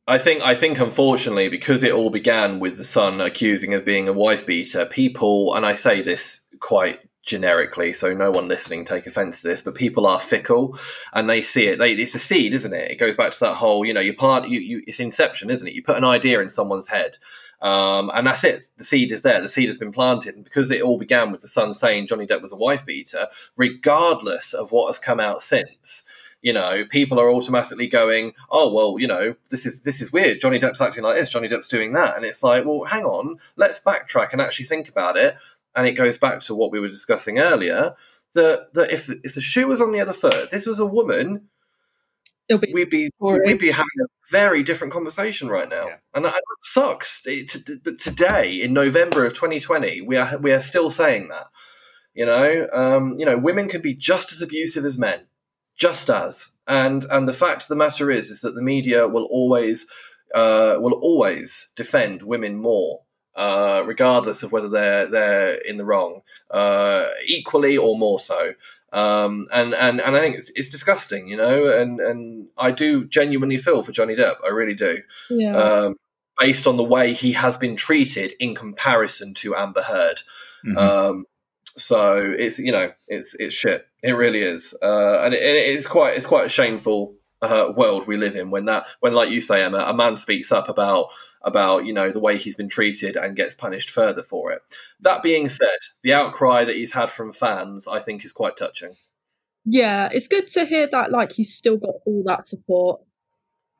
I 0.07 0.19
think 0.19 0.43
I 0.43 0.55
think 0.55 0.81
unfortunately 0.81 1.49
because 1.49 1.83
it 1.83 1.93
all 1.93 2.11
began 2.11 2.59
with 2.59 2.77
the 2.77 2.85
Sun 2.85 3.21
accusing 3.21 3.73
of 3.75 3.85
being 3.85 4.09
a 4.09 4.12
wife 4.12 4.45
beater, 4.45 4.85
people 4.85 5.55
and 5.55 5.65
I 5.65 5.75
say 5.75 6.03
this 6.03 6.45
quite 6.61 7.01
generically, 7.25 7.93
so 7.93 8.12
no 8.12 8.33
one 8.33 8.49
listening 8.49 8.85
take 8.85 9.07
offense 9.07 9.41
to 9.41 9.49
this, 9.49 9.62
but 9.62 9.77
people 9.77 10.07
are 10.07 10.19
fickle 10.19 10.77
and 11.12 11.31
they 11.31 11.41
see 11.41 11.69
it. 11.69 11.79
They, 11.79 11.93
it's 11.93 12.17
a 12.17 12.19
seed, 12.19 12.53
isn't 12.53 12.75
it? 12.75 12.91
It 12.91 12.97
goes 12.97 13.17
back 13.17 13.33
to 13.33 13.41
that 13.41 13.55
whole, 13.55 13.85
you 13.85 13.95
know, 13.95 14.01
you 14.01 14.12
part 14.12 14.49
you, 14.49 14.59
you 14.59 14.83
it's 14.87 14.99
inception, 14.99 15.51
isn't 15.51 15.67
it? 15.67 15.75
You 15.75 15.85
put 15.85 15.97
an 15.97 16.05
idea 16.05 16.41
in 16.41 16.49
someone's 16.49 16.88
head. 16.88 17.19
Um, 17.62 18.11
and 18.12 18.27
that's 18.27 18.42
it. 18.42 18.68
The 18.77 18.85
seed 18.85 19.12
is 19.12 19.22
there. 19.22 19.40
The 19.40 19.48
seed 19.48 19.68
has 19.68 19.79
been 19.79 19.92
planted. 19.92 20.35
And 20.35 20.44
because 20.44 20.70
it 20.70 20.83
all 20.83 20.98
began 20.98 21.31
with 21.31 21.40
the 21.40 21.48
Sun 21.48 21.75
saying 21.75 22.09
Johnny 22.09 22.27
Depp 22.27 22.42
was 22.42 22.53
a 22.53 22.57
wife 22.57 22.85
beater, 22.85 23.29
regardless 23.57 24.53
of 24.53 24.72
what 24.72 24.88
has 24.88 24.98
come 24.98 25.20
out 25.20 25.42
since, 25.42 26.03
you 26.42 26.53
know, 26.53 26.85
people 26.85 27.20
are 27.20 27.31
automatically 27.31 27.87
going, 27.87 28.33
"Oh, 28.51 28.72
well, 28.75 28.98
you 28.98 29.07
know, 29.07 29.37
this 29.51 29.64
is 29.64 29.83
this 29.83 30.03
is 30.03 30.12
weird. 30.12 30.40
Johnny 30.40 30.59
Depp's 30.59 30.81
acting 30.81 31.05
like 31.05 31.16
this. 31.16 31.31
Johnny 31.31 31.48
Depp's 31.48 31.68
doing 31.68 31.92
that." 31.92 32.16
And 32.16 32.25
it's 32.25 32.42
like, 32.42 32.64
well, 32.64 32.83
hang 32.85 33.05
on, 33.05 33.38
let's 33.55 33.79
backtrack 33.79 34.33
and 34.33 34.40
actually 34.40 34.66
think 34.66 34.88
about 34.88 35.16
it. 35.16 35.37
And 35.77 35.87
it 35.87 35.92
goes 35.92 36.18
back 36.18 36.40
to 36.40 36.55
what 36.55 36.72
we 36.72 36.81
were 36.81 36.88
discussing 36.88 37.38
earlier 37.38 37.94
that 38.35 38.75
that 38.75 38.90
if 38.90 39.09
if 39.22 39.35
the 39.35 39.40
shoe 39.40 39.68
was 39.68 39.81
on 39.81 39.92
the 39.92 40.01
other 40.01 40.12
foot, 40.12 40.51
this 40.51 40.66
was 40.66 40.81
a 40.81 40.87
woman, 40.87 41.48
be 42.61 42.73
we'd 42.73 42.91
be 42.91 43.11
boring. 43.19 43.43
we'd 43.45 43.59
be 43.59 43.71
having 43.71 43.87
a 44.03 44.07
very 44.31 44.62
different 44.62 44.93
conversation 44.93 45.49
right 45.49 45.69
now, 45.69 45.87
Yeah. 45.88 45.97
and 46.15 46.25
that 46.25 46.33
that 46.33 46.57
sucks. 46.62 47.23
It, 47.27 47.49
t- 47.51 47.61
t- 47.85 47.97
today, 47.97 48.61
in 48.62 48.73
November 48.73 49.25
of 49.27 49.35
2020, 49.35 50.01
we 50.03 50.17
are 50.17 50.38
we 50.38 50.53
are 50.53 50.61
still 50.61 50.91
saying 50.91 51.29
that. 51.29 51.47
You 52.15 52.27
know, 52.27 52.69
um, 52.73 53.17
you 53.19 53.25
know, 53.25 53.38
women 53.38 53.69
can 53.69 53.81
be 53.81 53.95
just 53.95 54.33
as 54.33 54.43
abusive 54.43 54.85
as 54.85 54.99
men, 54.99 55.27
just 55.77 56.11
as. 56.11 56.51
And 56.67 57.05
and 57.11 57.27
the 57.29 57.35
fact 57.35 57.62
of 57.62 57.69
the 57.69 57.77
matter 57.77 58.11
is, 58.11 58.31
is 58.31 58.41
that 58.43 58.55
the 58.55 58.62
media 58.62 59.09
will 59.09 59.25
always 59.31 59.87
uh, 60.35 60.77
will 60.79 60.95
always 60.95 61.71
defend 61.77 62.23
women 62.23 62.57
more. 62.57 63.01
Uh, 63.35 63.83
regardless 63.87 64.43
of 64.43 64.53
whether 64.53 64.69
they're 64.69 65.07
they're 65.07 65.55
in 65.55 65.79
the 65.79 65.87
wrong, 65.87 66.21
uh, 66.51 67.07
equally 67.27 67.79
or 67.79 67.97
more 67.99 68.19
so, 68.19 68.53
um, 68.93 69.49
and 69.53 69.75
and 69.75 70.01
and 70.01 70.17
I 70.17 70.21
think 70.21 70.37
it's, 70.37 70.51
it's 70.55 70.69
disgusting, 70.69 71.27
you 71.27 71.37
know, 71.37 71.67
and 71.77 72.01
and 72.01 72.49
I 72.59 72.71
do 72.71 73.07
genuinely 73.07 73.57
feel 73.57 73.83
for 73.83 73.93
Johnny 73.93 74.15
Depp, 74.15 74.37
I 74.45 74.49
really 74.49 74.75
do, 74.75 74.99
yeah. 75.31 75.57
um, 75.57 75.97
based 76.39 76.67
on 76.67 76.77
the 76.77 76.85
way 76.85 77.15
he 77.15 77.33
has 77.33 77.57
been 77.57 77.75
treated 77.75 78.35
in 78.39 78.55
comparison 78.55 79.33
to 79.35 79.57
Amber 79.57 79.83
Heard. 79.83 80.23
Mhm. 80.65 80.77
Um, 80.77 81.25
so 81.77 82.35
it's 82.39 82.59
you 82.59 82.73
know 82.73 82.93
it's 83.09 83.35
it's 83.35 83.55
shit. 83.55 83.87
It 84.03 84.13
really 84.13 84.43
is, 84.43 84.75
uh, 84.83 85.21
and 85.23 85.33
it, 85.33 85.43
it 85.43 85.75
is 85.77 85.87
quite 85.87 86.17
it's 86.17 86.27
quite 86.27 86.47
a 86.47 86.51
shameful 86.51 87.15
uh, 87.41 87.73
world 87.75 88.07
we 88.07 88.17
live 88.17 88.37
in 88.37 88.51
when 88.51 88.67
that 88.67 88.85
when 89.01 89.15
like 89.15 89.31
you 89.31 89.41
say 89.41 89.65
Emma, 89.65 89.79
a 89.79 89.95
man 89.95 90.17
speaks 90.17 90.53
up 90.53 90.69
about 90.69 91.09
about 91.45 91.85
you 91.87 91.93
know 91.93 92.11
the 92.11 92.21
way 92.21 92.37
he's 92.39 92.57
been 92.57 92.69
treated 92.69 93.17
and 93.17 93.37
gets 93.37 93.55
punished 93.55 93.91
further 93.91 94.23
for 94.23 94.53
it. 94.53 94.63
That 95.01 95.23
being 95.23 95.49
said, 95.49 95.79
the 96.03 96.13
outcry 96.15 96.65
that 96.65 96.77
he's 96.77 96.93
had 96.93 97.11
from 97.11 97.33
fans, 97.33 97.87
I 97.89 97.99
think, 98.01 98.25
is 98.25 98.33
quite 98.33 98.57
touching. 98.57 98.95
yeah, 99.65 100.09
it's 100.13 100.29
good 100.29 100.49
to 100.49 100.65
hear 100.65 100.87
that. 100.89 101.11
Like 101.13 101.33
he's 101.33 101.55
still 101.55 101.77
got 101.77 101.95
all 102.07 102.23
that 102.27 102.47
support. 102.49 103.01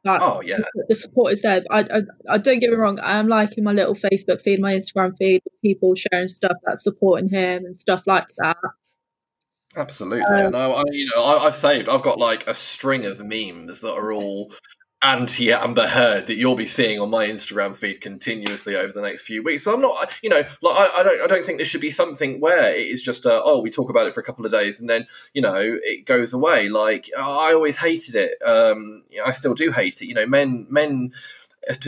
Like 0.05 0.21
Oh 0.21 0.41
yeah, 0.45 0.59
the- 0.89 0.95
support 0.97 1.33
is 1.33 1.43
there. 1.43 1.63
I, 1.71 1.81
I, 1.81 2.01
I 2.29 2.39
don't 2.39 2.59
get 2.59 2.71
me 2.71 2.77
wrong. 2.77 2.99
I 3.01 3.19
am 3.19 3.29
liking 3.29 3.63
my 3.63 3.73
little 3.73 3.95
Facebook 3.95 4.43
feed, 4.43 4.61
my 4.61 4.75
Instagram 4.75 5.13
feed, 5.17 5.43
people 5.65 5.95
sharing 5.95 6.27
stuff 6.29 6.57
that's 6.65 6.83
supporting 6.83 7.29
him 7.29 7.65
and 7.65 7.77
stuff 7.77 8.03
like 8.07 8.27
that. 8.39 8.57
absolutely. 9.77 10.23
Um, 10.25 10.47
and 10.47 10.57
I, 10.57 10.71
I, 10.71 10.83
you 10.91 11.09
know, 11.15 11.23
I, 11.23 11.45
I've 11.47 11.55
saved. 11.55 11.89
I've 11.89 12.03
got 12.03 12.19
like 12.19 12.47
a 12.47 12.55
string 12.55 13.05
of 13.05 13.21
memes 13.25 13.81
that 13.83 13.95
are 13.95 14.13
all 14.13 14.53
anti 15.03 15.53
Amber 15.53 15.87
Heard 15.87 16.27
that 16.29 16.37
you'll 16.37 16.55
be 16.55 16.67
seeing 16.67 17.01
on 17.01 17.11
my 17.11 17.27
Instagram 17.27 17.75
feed 17.75 18.01
continuously 18.01 18.77
over 18.77 18.93
the 18.93 19.03
next 19.03 19.23
few 19.23 19.43
weeks. 19.43 19.65
So 19.65 19.75
I'm 19.75 19.81
not, 19.81 20.13
you 20.23 20.31
know, 20.31 20.43
like 20.61 20.77
I, 20.77 21.01
I 21.01 21.03
don't, 21.03 21.21
I 21.23 21.27
don't 21.27 21.45
think 21.45 21.59
this 21.59 21.69
should 21.69 21.81
be 21.81 21.91
something 21.91 22.41
where 22.41 22.75
it 22.75 22.87
is 22.87 23.03
just, 23.03 23.27
a, 23.27 23.43
oh, 23.43 23.61
we 23.61 23.71
talk 23.71 23.91
about 23.91 24.07
it 24.07 24.15
for 24.15 24.21
a 24.21 24.25
couple 24.25 24.47
of 24.47 24.53
days 24.53 24.81
and 24.81 24.89
then, 24.89 25.07
you 25.35 25.43
know, 25.43 25.57
it 25.57 26.07
goes 26.07 26.33
away. 26.33 26.69
Like 26.69 27.11
I 27.17 27.53
always 27.53 27.77
hated 27.77 28.15
it. 28.15 28.41
Um, 28.45 29.03
I 29.25 29.33
still 29.33 29.55
do 29.55 29.73
hate 29.73 30.01
it. 30.01 30.07
You 30.07 30.15
know, 30.15 30.27
men, 30.27 30.67
men, 30.71 31.13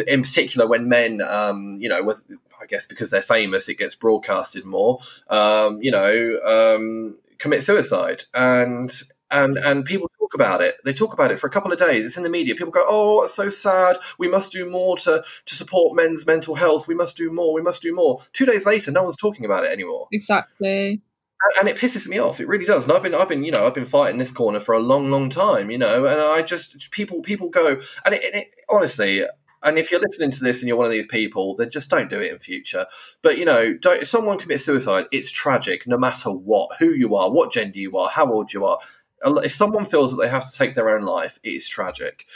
in 0.07 0.23
particular, 0.23 0.67
when 0.67 0.89
men, 0.89 1.21
um, 1.23 1.81
you 1.81 1.89
know, 1.89 2.03
with, 2.03 2.23
I 2.61 2.67
guess 2.67 2.87
because 2.87 3.11
they're 3.11 3.23
famous, 3.23 3.69
it 3.69 3.79
gets 3.79 3.95
broadcasted 3.95 4.65
more. 4.65 4.99
Um, 5.29 5.83
you 5.83 5.91
know, 5.91 6.41
um, 6.45 7.17
commit 7.39 7.63
suicide 7.63 8.25
and 8.33 8.91
and 9.31 9.59
and 9.59 9.85
people 9.85 10.11
talk 10.25 10.35
about 10.35 10.63
it. 10.63 10.77
They 10.85 10.93
talk 10.93 11.13
about 11.13 11.31
it 11.31 11.39
for 11.39 11.47
a 11.47 11.51
couple 11.51 11.73
of 11.73 11.79
days. 11.79 12.05
It's 12.05 12.17
in 12.17 12.23
the 12.23 12.31
media. 12.31 12.55
People 12.55 12.73
go, 12.73 12.85
"Oh, 12.87 13.23
it's 13.23 13.35
so 13.35 13.49
sad. 13.49 13.99
We 14.19 14.29
must 14.29 14.53
do 14.53 14.69
more 14.71 14.97
to 14.99 15.25
to 15.45 15.55
support 15.55 15.97
men's 15.97 16.27
mental 16.27 16.55
health. 16.55 16.89
We 16.89 16.95
must 16.95 17.17
do 17.17 17.31
more. 17.33 17.53
We 17.53 17.63
must 17.63 17.83
do 17.83 17.95
more." 17.95 18.21
Two 18.33 18.47
days 18.47 18.67
later, 18.67 18.91
no 18.91 19.03
one's 19.03 19.17
talking 19.17 19.45
about 19.45 19.65
it 19.65 19.71
anymore. 19.71 20.09
Exactly. 20.13 21.03
And, 21.43 21.53
and 21.61 21.69
it 21.69 21.77
pisses 21.77 22.09
me 22.09 22.19
off. 22.19 22.41
It 22.41 22.49
really 22.49 22.65
does. 22.65 22.85
And 22.85 22.93
I've 22.93 23.03
been, 23.03 23.15
I've 23.15 23.29
been, 23.29 23.45
you 23.45 23.53
know, 23.53 23.67
I've 23.67 23.75
been 23.75 23.85
fighting 23.85 24.19
this 24.19 24.33
corner 24.33 24.61
for 24.61 24.75
a 24.75 24.81
long, 24.81 25.11
long 25.11 25.29
time. 25.29 25.71
You 25.71 25.79
know, 25.79 26.07
and 26.07 26.21
I 26.21 26.43
just 26.43 26.91
people, 26.91 27.21
people 27.21 27.51
go, 27.51 27.81
and 28.05 28.15
it, 28.15 28.23
it, 28.35 28.55
honestly, 28.71 29.25
and 29.65 29.79
if 29.79 29.91
you're 29.91 30.01
listening 30.01 30.31
to 30.31 30.45
this 30.45 30.61
and 30.61 30.69
you're 30.69 30.77
one 30.77 30.87
of 30.87 30.93
these 30.93 31.07
people, 31.07 31.57
then 31.57 31.71
just 31.71 31.89
don't 31.89 32.11
do 32.11 32.21
it 32.21 32.31
in 32.31 32.39
future. 32.39 32.87
But 33.23 33.39
you 33.39 33.47
know, 33.47 33.75
don't, 33.75 34.03
if 34.03 34.09
someone 34.09 34.39
commits 34.39 34.65
suicide, 34.65 35.07
it's 35.11 35.31
tragic, 35.31 35.87
no 35.87 35.97
matter 35.97 36.31
what, 36.31 36.77
who 36.79 36.91
you 36.91 37.15
are, 37.17 37.31
what 37.31 37.51
gender 37.51 37.79
you 37.79 37.97
are, 37.97 38.11
how 38.11 38.31
old 38.31 38.53
you 38.53 38.67
are 38.67 38.79
if 39.25 39.53
someone 39.53 39.87
feels 39.87 40.11
that 40.11 40.23
they 40.23 40.29
have 40.29 40.51
to 40.51 40.57
take 40.57 40.75
their 40.75 40.91
own 40.91 41.03
life, 41.03 41.39
it 41.43 41.51
is 41.51 41.69
tragic. 41.69 42.27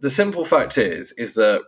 The 0.00 0.10
simple 0.10 0.44
fact 0.44 0.76
is, 0.76 1.12
is 1.12 1.34
that 1.34 1.62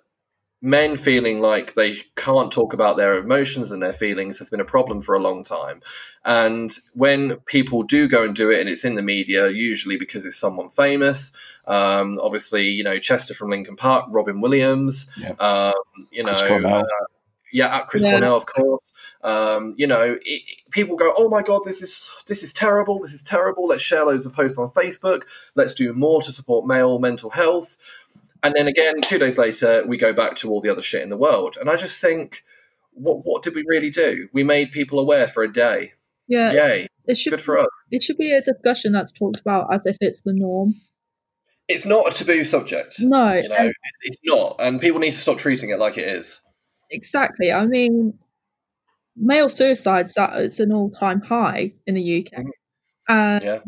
men 0.63 0.97
feeling 0.97 1.41
like 1.41 1.75
they 1.75 1.97
can't 2.17 2.51
talk 2.51 2.73
about 2.73 2.97
their 2.97 3.15
emotions 3.15 3.71
and 3.71 3.83
their 3.83 3.93
feelings 3.93 4.39
has 4.39 4.51
been 4.51 4.61
a 4.61 4.65
problem 4.65 5.03
for 5.03 5.15
a 5.15 5.21
long 5.21 5.45
time. 5.45 5.83
And 6.25 6.73
when 6.95 7.37
people 7.47 7.83
do 7.83 8.09
go 8.09 8.25
and 8.25 8.35
do 8.35 8.51
it, 8.51 8.61
and 8.61 8.69
it's 8.69 8.85
in 8.85 8.95
the 8.95 9.03
media, 9.03 9.49
usually 9.49 9.97
because 9.97 10.25
it's 10.25 10.37
someone 10.37 10.71
famous, 10.71 11.33
um, 11.67 12.19
obviously, 12.21 12.69
you 12.69 12.83
know, 12.83 12.99
Chester 12.99 13.35
from 13.35 13.51
Linkin 13.51 13.77
Park, 13.77 14.07
Robin 14.11 14.41
Williams, 14.41 15.09
yep. 15.19 15.41
um, 15.41 15.75
you 16.11 16.25
know, 16.25 16.33
uh, 16.33 16.83
yeah, 17.53 17.77
at 17.77 17.87
Chris 17.87 18.03
yeah. 18.03 18.13
Cornell, 18.13 18.37
of 18.37 18.47
course. 18.47 18.93
Um, 19.23 19.75
you 19.77 19.87
know, 19.87 20.17
it, 20.21 20.43
people 20.77 20.95
go, 20.95 21.13
"Oh 21.17 21.29
my 21.29 21.43
god, 21.43 21.63
this 21.65 21.83
is 21.83 22.13
this 22.29 22.45
is 22.45 22.53
terrible. 22.53 23.01
This 23.01 23.15
is 23.15 23.25
terrible. 23.25 23.67
Let's 23.67 23.83
share 23.83 24.05
loads 24.05 24.27
of 24.27 24.35
posts 24.35 24.59
on 24.59 24.69
Facebook. 24.69 25.23
Let's 25.57 25.75
do 25.75 25.93
more 25.93 26.23
to 26.23 26.31
support 26.31 26.67
male 26.67 26.99
mental 26.99 27.31
health." 27.31 27.79
And 28.43 28.55
then 28.55 28.69
again, 28.69 29.01
two 29.01 29.19
days 29.19 29.39
later, 29.39 29.85
we 29.87 29.97
go 29.97 30.13
back 30.13 30.37
to 30.37 30.51
all 30.51 30.61
the 30.61 30.69
other 30.69 30.83
shit 30.83 31.03
in 31.03 31.09
the 31.09 31.17
world. 31.17 31.57
And 31.59 31.71
I 31.71 31.77
just 31.77 32.01
think, 32.01 32.45
what 32.93 33.25
what 33.25 33.43
did 33.43 33.55
we 33.55 33.65
really 33.67 33.91
do? 33.91 34.29
We 34.33 34.45
made 34.45 34.71
people 34.71 35.01
aware 35.01 35.27
for 35.27 35.43
a 35.43 35.53
day. 35.53 35.95
Yeah, 36.29 36.53
yay! 36.53 36.87
It 37.07 37.17
should 37.17 37.31
good 37.31 37.43
for 37.43 37.59
us. 37.59 37.69
It 37.91 38.03
should 38.03 38.19
be 38.19 38.33
a 38.33 38.43
discussion 38.43 38.93
that's 38.93 39.13
talked 39.13 39.41
about 39.41 39.73
as 39.73 39.87
if 39.87 39.97
it's 40.01 40.21
the 40.21 40.35
norm. 40.35 40.75
It's 41.69 41.87
not 41.87 42.09
a 42.09 42.15
taboo 42.15 42.45
subject. 42.45 43.01
No, 43.01 43.33
you 43.33 43.49
know, 43.49 43.73
it's 44.03 44.19
not, 44.25 44.57
and 44.61 44.81
people 44.81 45.01
need 45.01 45.13
to 45.13 45.19
stop 45.19 45.39
treating 45.39 45.71
it 45.71 45.81
like 45.81 45.99
it 45.99 46.07
is. 46.07 46.41
Exactly. 46.91 47.51
I 47.53 47.67
mean, 47.67 48.19
male 49.17 49.49
suicides 49.49 50.15
that 50.15 50.39
it's 50.41 50.61
an 50.61 50.73
all 50.73 50.91
time 50.91 51.21
high 51.21 51.73
in 51.87 51.95
the 51.95 52.19
UK, 52.19 52.41
mm-hmm. 52.41 52.49
and 53.09 53.45
yeah. 53.45 53.59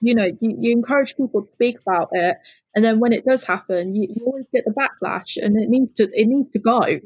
you 0.00 0.14
know 0.14 0.26
you, 0.40 0.56
you, 0.60 0.72
encourage 0.72 1.16
people 1.16 1.42
to 1.42 1.52
speak 1.52 1.76
about 1.86 2.08
it, 2.12 2.36
and 2.74 2.84
then 2.84 3.00
when 3.00 3.12
it 3.12 3.24
does 3.24 3.44
happen, 3.44 3.94
you, 3.94 4.08
you 4.08 4.26
always 4.26 4.46
get 4.52 4.64
the 4.64 4.72
backlash, 4.72 5.36
and 5.36 5.56
it 5.60 5.68
needs 5.68 5.92
to 5.92 6.08
it 6.12 6.26
needs 6.26 6.50
to 6.50 6.58
go. 6.58 7.00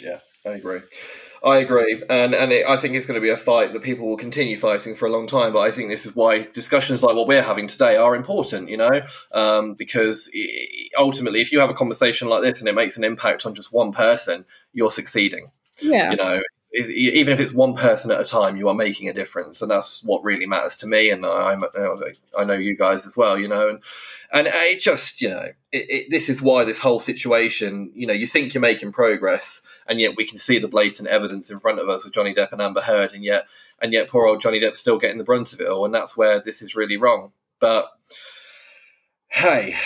Yeah, 0.00 0.18
I 0.44 0.50
agree. 0.50 0.80
I 1.44 1.56
agree, 1.56 2.02
and 2.08 2.34
and 2.34 2.52
it, 2.52 2.66
I 2.68 2.76
think 2.76 2.94
it's 2.94 3.06
going 3.06 3.16
to 3.16 3.20
be 3.20 3.30
a 3.30 3.36
fight 3.36 3.72
that 3.72 3.82
people 3.82 4.08
will 4.08 4.16
continue 4.16 4.56
fighting 4.56 4.94
for 4.94 5.06
a 5.06 5.10
long 5.10 5.26
time. 5.26 5.52
But 5.52 5.60
I 5.60 5.72
think 5.72 5.90
this 5.90 6.06
is 6.06 6.14
why 6.14 6.42
discussions 6.42 7.02
like 7.02 7.16
what 7.16 7.26
we're 7.26 7.42
having 7.42 7.66
today 7.66 7.96
are 7.96 8.14
important. 8.14 8.68
You 8.68 8.76
know, 8.76 9.00
um, 9.32 9.74
because 9.74 10.30
ultimately, 10.96 11.40
if 11.40 11.50
you 11.50 11.58
have 11.58 11.70
a 11.70 11.74
conversation 11.74 12.28
like 12.28 12.42
this 12.42 12.60
and 12.60 12.68
it 12.68 12.76
makes 12.76 12.96
an 12.96 13.02
impact 13.02 13.44
on 13.44 13.54
just 13.54 13.72
one 13.72 13.90
person, 13.92 14.44
you're 14.72 14.90
succeeding. 14.90 15.50
Yeah, 15.80 16.12
you 16.12 16.16
know, 16.16 16.42
is, 16.72 16.90
even 16.90 17.34
if 17.34 17.40
it's 17.40 17.52
one 17.52 17.74
person 17.74 18.10
at 18.10 18.20
a 18.20 18.24
time, 18.24 18.56
you 18.56 18.68
are 18.68 18.74
making 18.74 19.08
a 19.08 19.12
difference, 19.12 19.60
and 19.60 19.70
that's 19.70 20.02
what 20.02 20.24
really 20.24 20.46
matters 20.46 20.76
to 20.78 20.86
me. 20.86 21.10
And 21.10 21.24
I'm, 21.26 21.64
I 22.36 22.44
know 22.44 22.54
you 22.54 22.76
guys 22.76 23.06
as 23.06 23.16
well, 23.16 23.38
you 23.38 23.48
know, 23.48 23.68
and 23.68 23.82
and 24.32 24.46
it 24.46 24.80
just, 24.80 25.20
you 25.20 25.28
know, 25.28 25.52
it, 25.72 25.90
it, 25.90 26.06
this 26.10 26.30
is 26.30 26.40
why 26.40 26.64
this 26.64 26.78
whole 26.78 26.98
situation, 26.98 27.92
you 27.94 28.06
know, 28.06 28.14
you 28.14 28.26
think 28.26 28.54
you're 28.54 28.62
making 28.62 28.92
progress, 28.92 29.62
and 29.86 30.00
yet 30.00 30.16
we 30.16 30.26
can 30.26 30.38
see 30.38 30.58
the 30.58 30.68
blatant 30.68 31.08
evidence 31.08 31.50
in 31.50 31.60
front 31.60 31.78
of 31.78 31.90
us 31.90 32.04
with 32.04 32.14
Johnny 32.14 32.34
Depp 32.34 32.52
and 32.52 32.62
Amber 32.62 32.80
Heard, 32.80 33.12
and 33.12 33.22
yet 33.22 33.44
and 33.80 33.92
yet 33.92 34.08
poor 34.08 34.26
old 34.26 34.40
Johnny 34.40 34.58
Depp's 34.58 34.78
still 34.78 34.98
getting 34.98 35.18
the 35.18 35.24
brunt 35.24 35.52
of 35.52 35.60
it 35.60 35.68
all, 35.68 35.84
and 35.84 35.94
that's 35.94 36.16
where 36.16 36.40
this 36.40 36.62
is 36.62 36.74
really 36.74 36.96
wrong. 36.96 37.32
But 37.60 37.90
hey, 39.28 39.76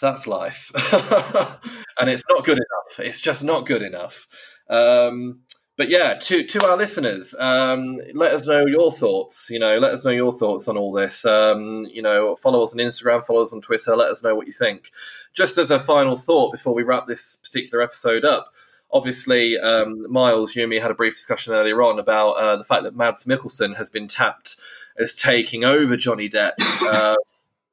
that's 0.00 0.26
life, 0.26 0.72
and 2.00 2.10
it's 2.10 2.24
not 2.28 2.44
good 2.44 2.58
enough. 2.58 2.98
It's 2.98 3.20
just 3.20 3.44
not 3.44 3.66
good 3.66 3.82
enough. 3.82 4.26
Um, 4.68 5.42
but 5.76 5.88
yeah, 5.88 6.14
to 6.14 6.44
to 6.44 6.66
our 6.66 6.76
listeners, 6.76 7.34
um, 7.38 7.98
let 8.14 8.32
us 8.34 8.46
know 8.46 8.66
your 8.66 8.92
thoughts. 8.92 9.48
You 9.50 9.58
know, 9.58 9.78
let 9.78 9.92
us 9.92 10.04
know 10.04 10.10
your 10.10 10.32
thoughts 10.32 10.68
on 10.68 10.76
all 10.76 10.92
this. 10.92 11.24
Um, 11.24 11.86
you 11.90 12.02
know, 12.02 12.36
follow 12.36 12.62
us 12.62 12.74
on 12.74 12.78
Instagram, 12.78 13.24
follow 13.24 13.42
us 13.42 13.52
on 13.52 13.62
Twitter. 13.62 13.96
Let 13.96 14.10
us 14.10 14.22
know 14.22 14.34
what 14.34 14.46
you 14.46 14.52
think. 14.52 14.90
Just 15.32 15.56
as 15.56 15.70
a 15.70 15.78
final 15.78 16.16
thought 16.16 16.52
before 16.52 16.74
we 16.74 16.82
wrap 16.82 17.06
this 17.06 17.36
particular 17.36 17.82
episode 17.82 18.24
up, 18.24 18.52
obviously, 18.92 19.58
um, 19.58 20.10
Myles, 20.12 20.54
you 20.54 20.62
and 20.62 20.70
me 20.70 20.78
had 20.78 20.90
a 20.90 20.94
brief 20.94 21.14
discussion 21.14 21.54
earlier 21.54 21.82
on 21.82 21.98
about 21.98 22.32
uh, 22.32 22.56
the 22.56 22.64
fact 22.64 22.82
that 22.82 22.94
Mads 22.94 23.24
Mikkelsen 23.24 23.76
has 23.76 23.88
been 23.88 24.08
tapped 24.08 24.56
as 24.98 25.14
taking 25.14 25.64
over 25.64 25.96
Johnny 25.96 26.28
Depp. 26.28 26.52
Uh, 26.82 27.16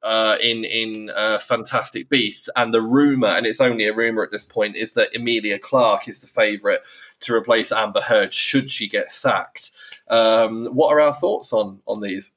uh, 0.02 0.36
in 0.42 0.64
in 0.64 1.10
uh, 1.14 1.38
Fantastic 1.38 2.08
Beasts, 2.08 2.48
and 2.56 2.72
the 2.72 2.82
rumor, 2.82 3.28
and 3.28 3.46
it's 3.46 3.60
only 3.60 3.86
a 3.86 3.94
rumor 3.94 4.22
at 4.22 4.30
this 4.30 4.46
point, 4.46 4.76
is 4.76 4.92
that 4.94 5.14
Emilia 5.14 5.58
Clarke 5.58 6.08
is 6.08 6.20
the 6.20 6.26
favourite 6.26 6.80
to 7.20 7.34
replace 7.34 7.70
Amber 7.72 8.00
Heard 8.00 8.32
should 8.32 8.70
she 8.70 8.88
get 8.88 9.10
sacked. 9.10 9.70
Um, 10.08 10.66
what 10.66 10.92
are 10.92 11.00
our 11.00 11.14
thoughts 11.14 11.52
on 11.52 11.80
on 11.86 12.00
these? 12.00 12.32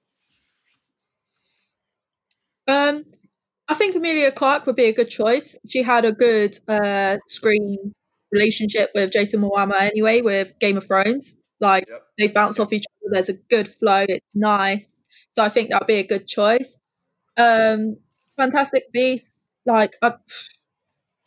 Um, 2.67 3.05
I 3.67 3.73
think 3.73 3.95
Emilia 3.95 4.31
Clarke 4.31 4.65
would 4.65 4.75
be 4.75 4.85
a 4.85 4.93
good 4.93 5.09
choice. 5.09 5.57
She 5.67 5.83
had 5.83 6.05
a 6.05 6.11
good 6.11 6.59
uh, 6.67 7.17
screen 7.27 7.93
relationship 8.31 8.91
with 8.93 9.11
Jason 9.11 9.41
Momoa 9.41 9.71
anyway, 9.81 10.21
with 10.21 10.57
Game 10.59 10.77
of 10.77 10.85
Thrones. 10.85 11.37
Like 11.59 11.85
yep. 11.89 12.03
they 12.17 12.27
bounce 12.27 12.59
off 12.59 12.73
each 12.73 12.85
other. 13.01 13.13
There's 13.13 13.29
a 13.29 13.37
good 13.49 13.67
flow. 13.67 14.05
It's 14.09 14.25
nice. 14.35 14.87
So 15.31 15.43
I 15.43 15.49
think 15.49 15.69
that'd 15.69 15.87
be 15.87 15.95
a 15.95 16.07
good 16.07 16.27
choice. 16.27 16.79
Um, 17.37 17.97
Fantastic 18.37 18.91
Beasts, 18.91 19.47
like 19.65 19.95
I've, 20.01 20.13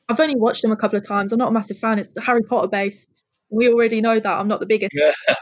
I've 0.08 0.20
only 0.20 0.36
watched 0.36 0.62
them 0.62 0.72
a 0.72 0.76
couple 0.76 0.98
of 0.98 1.06
times. 1.06 1.32
I'm 1.32 1.38
not 1.38 1.48
a 1.48 1.52
massive 1.52 1.78
fan. 1.78 1.98
It's 1.98 2.12
Harry 2.24 2.42
Potter 2.42 2.68
based. 2.68 3.12
We 3.50 3.68
already 3.68 4.00
know 4.00 4.18
that. 4.18 4.38
I'm 4.38 4.48
not 4.48 4.60
the 4.60 4.66
biggest. 4.66 4.92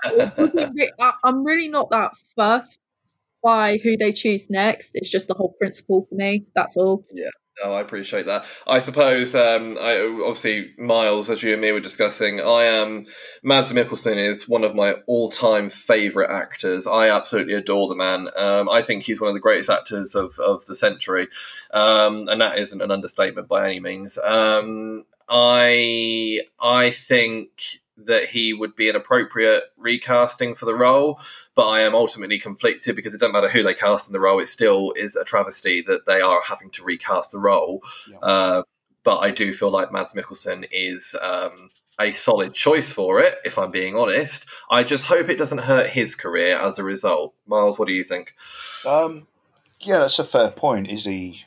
I'm 1.24 1.44
really 1.44 1.68
not 1.68 1.90
that 1.90 2.12
fussed 2.36 2.78
by 3.42 3.78
who 3.82 3.96
they 3.96 4.12
choose 4.12 4.48
next. 4.50 4.92
It's 4.94 5.10
just 5.10 5.28
the 5.28 5.34
whole 5.34 5.54
principle 5.58 6.06
for 6.08 6.14
me. 6.14 6.46
That's 6.54 6.76
all. 6.76 7.04
Yeah. 7.12 7.30
No, 7.62 7.72
I 7.72 7.80
appreciate 7.82 8.26
that. 8.26 8.46
I 8.66 8.80
suppose, 8.80 9.34
um, 9.36 9.78
I, 9.80 9.98
obviously, 10.24 10.74
Myles, 10.76 11.30
as 11.30 11.40
you 11.42 11.52
and 11.52 11.62
me 11.62 11.70
were 11.70 11.78
discussing, 11.78 12.40
I 12.40 12.64
am 12.64 13.06
Mads 13.44 13.70
Mikkelsen 13.72 14.16
is 14.16 14.48
one 14.48 14.64
of 14.64 14.74
my 14.74 14.94
all-time 15.06 15.70
favorite 15.70 16.30
actors. 16.30 16.84
I 16.86 17.08
absolutely 17.10 17.54
adore 17.54 17.88
the 17.88 17.94
man. 17.94 18.26
Um, 18.36 18.68
I 18.68 18.82
think 18.82 19.04
he's 19.04 19.20
one 19.20 19.28
of 19.28 19.34
the 19.34 19.40
greatest 19.40 19.70
actors 19.70 20.16
of, 20.16 20.36
of 20.40 20.66
the 20.66 20.74
century, 20.74 21.28
um, 21.72 22.26
and 22.28 22.40
that 22.40 22.58
isn't 22.58 22.82
an 22.82 22.90
understatement 22.90 23.46
by 23.46 23.66
any 23.66 23.78
means. 23.78 24.18
Um, 24.18 25.04
I 25.28 26.40
I 26.60 26.90
think 26.90 27.50
that 27.96 28.26
he 28.26 28.52
would 28.52 28.74
be 28.74 28.88
an 28.88 28.96
appropriate 28.96 29.64
recasting 29.76 30.54
for 30.54 30.64
the 30.64 30.74
role, 30.74 31.20
but 31.54 31.68
I 31.68 31.80
am 31.80 31.94
ultimately 31.94 32.38
conflicted 32.38 32.96
because 32.96 33.14
it 33.14 33.20
doesn't 33.20 33.32
matter 33.32 33.48
who 33.48 33.62
they 33.62 33.74
cast 33.74 34.08
in 34.08 34.12
the 34.12 34.20
role; 34.20 34.40
it 34.40 34.46
still 34.46 34.92
is 34.96 35.16
a 35.16 35.24
travesty 35.24 35.82
that 35.82 36.06
they 36.06 36.20
are 36.20 36.42
having 36.42 36.70
to 36.70 36.84
recast 36.84 37.32
the 37.32 37.38
role. 37.38 37.82
Yeah. 38.10 38.18
Uh, 38.18 38.62
but 39.04 39.18
I 39.18 39.30
do 39.30 39.52
feel 39.52 39.70
like 39.70 39.92
Mads 39.92 40.14
Mikkelsen 40.14 40.66
is 40.72 41.14
um, 41.22 41.70
a 42.00 42.10
solid 42.12 42.54
choice 42.54 42.92
for 42.92 43.20
it. 43.20 43.36
If 43.44 43.58
I'm 43.58 43.70
being 43.70 43.96
honest, 43.96 44.46
I 44.70 44.82
just 44.82 45.04
hope 45.04 45.28
it 45.28 45.36
doesn't 45.36 45.58
hurt 45.58 45.88
his 45.88 46.14
career 46.14 46.56
as 46.56 46.78
a 46.78 46.84
result. 46.84 47.34
Myles, 47.46 47.78
what 47.78 47.86
do 47.86 47.94
you 47.94 48.02
think? 48.02 48.34
Um, 48.86 49.26
yeah, 49.80 49.98
that's 49.98 50.18
a 50.18 50.24
fair 50.24 50.50
point. 50.50 50.90
Is 50.90 51.04
he 51.04 51.44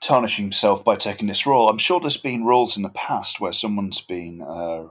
tarnishing 0.00 0.46
himself 0.46 0.84
by 0.84 0.96
taking 0.96 1.28
this 1.28 1.46
role? 1.46 1.68
I'm 1.68 1.78
sure 1.78 2.00
there's 2.00 2.16
been 2.16 2.44
roles 2.44 2.76
in 2.76 2.82
the 2.82 2.88
past 2.88 3.40
where 3.40 3.52
someone's 3.52 4.00
been 4.00 4.42
uh, 4.42 4.84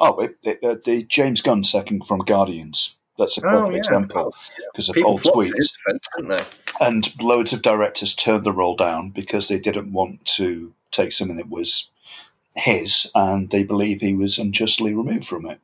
Oh, 0.00 0.20
it, 0.20 0.36
it, 0.44 0.58
uh, 0.62 0.76
the 0.84 1.02
James 1.04 1.40
Gunn 1.40 1.64
second 1.64 2.06
from 2.06 2.20
Guardians. 2.20 2.96
That's 3.18 3.38
a 3.38 3.40
perfect 3.40 3.62
oh, 3.62 3.70
yeah, 3.70 3.76
example 3.78 4.34
because 4.72 4.88
of, 4.90 4.96
of 4.96 5.04
old 5.04 5.22
tweets. 5.22 5.76
and 6.80 7.22
loads 7.22 7.52
of 7.54 7.62
directors 7.62 8.14
turned 8.14 8.44
the 8.44 8.52
role 8.52 8.76
down 8.76 9.10
because 9.10 9.48
they 9.48 9.58
didn't 9.58 9.92
want 9.92 10.24
to 10.36 10.74
take 10.90 11.12
something 11.12 11.36
that 11.36 11.48
was 11.48 11.90
his 12.56 13.10
and 13.14 13.50
they 13.50 13.62
believe 13.62 14.00
he 14.00 14.14
was 14.14 14.38
unjustly 14.38 14.94
removed 14.94 15.26
from 15.26 15.46
it. 15.46 15.60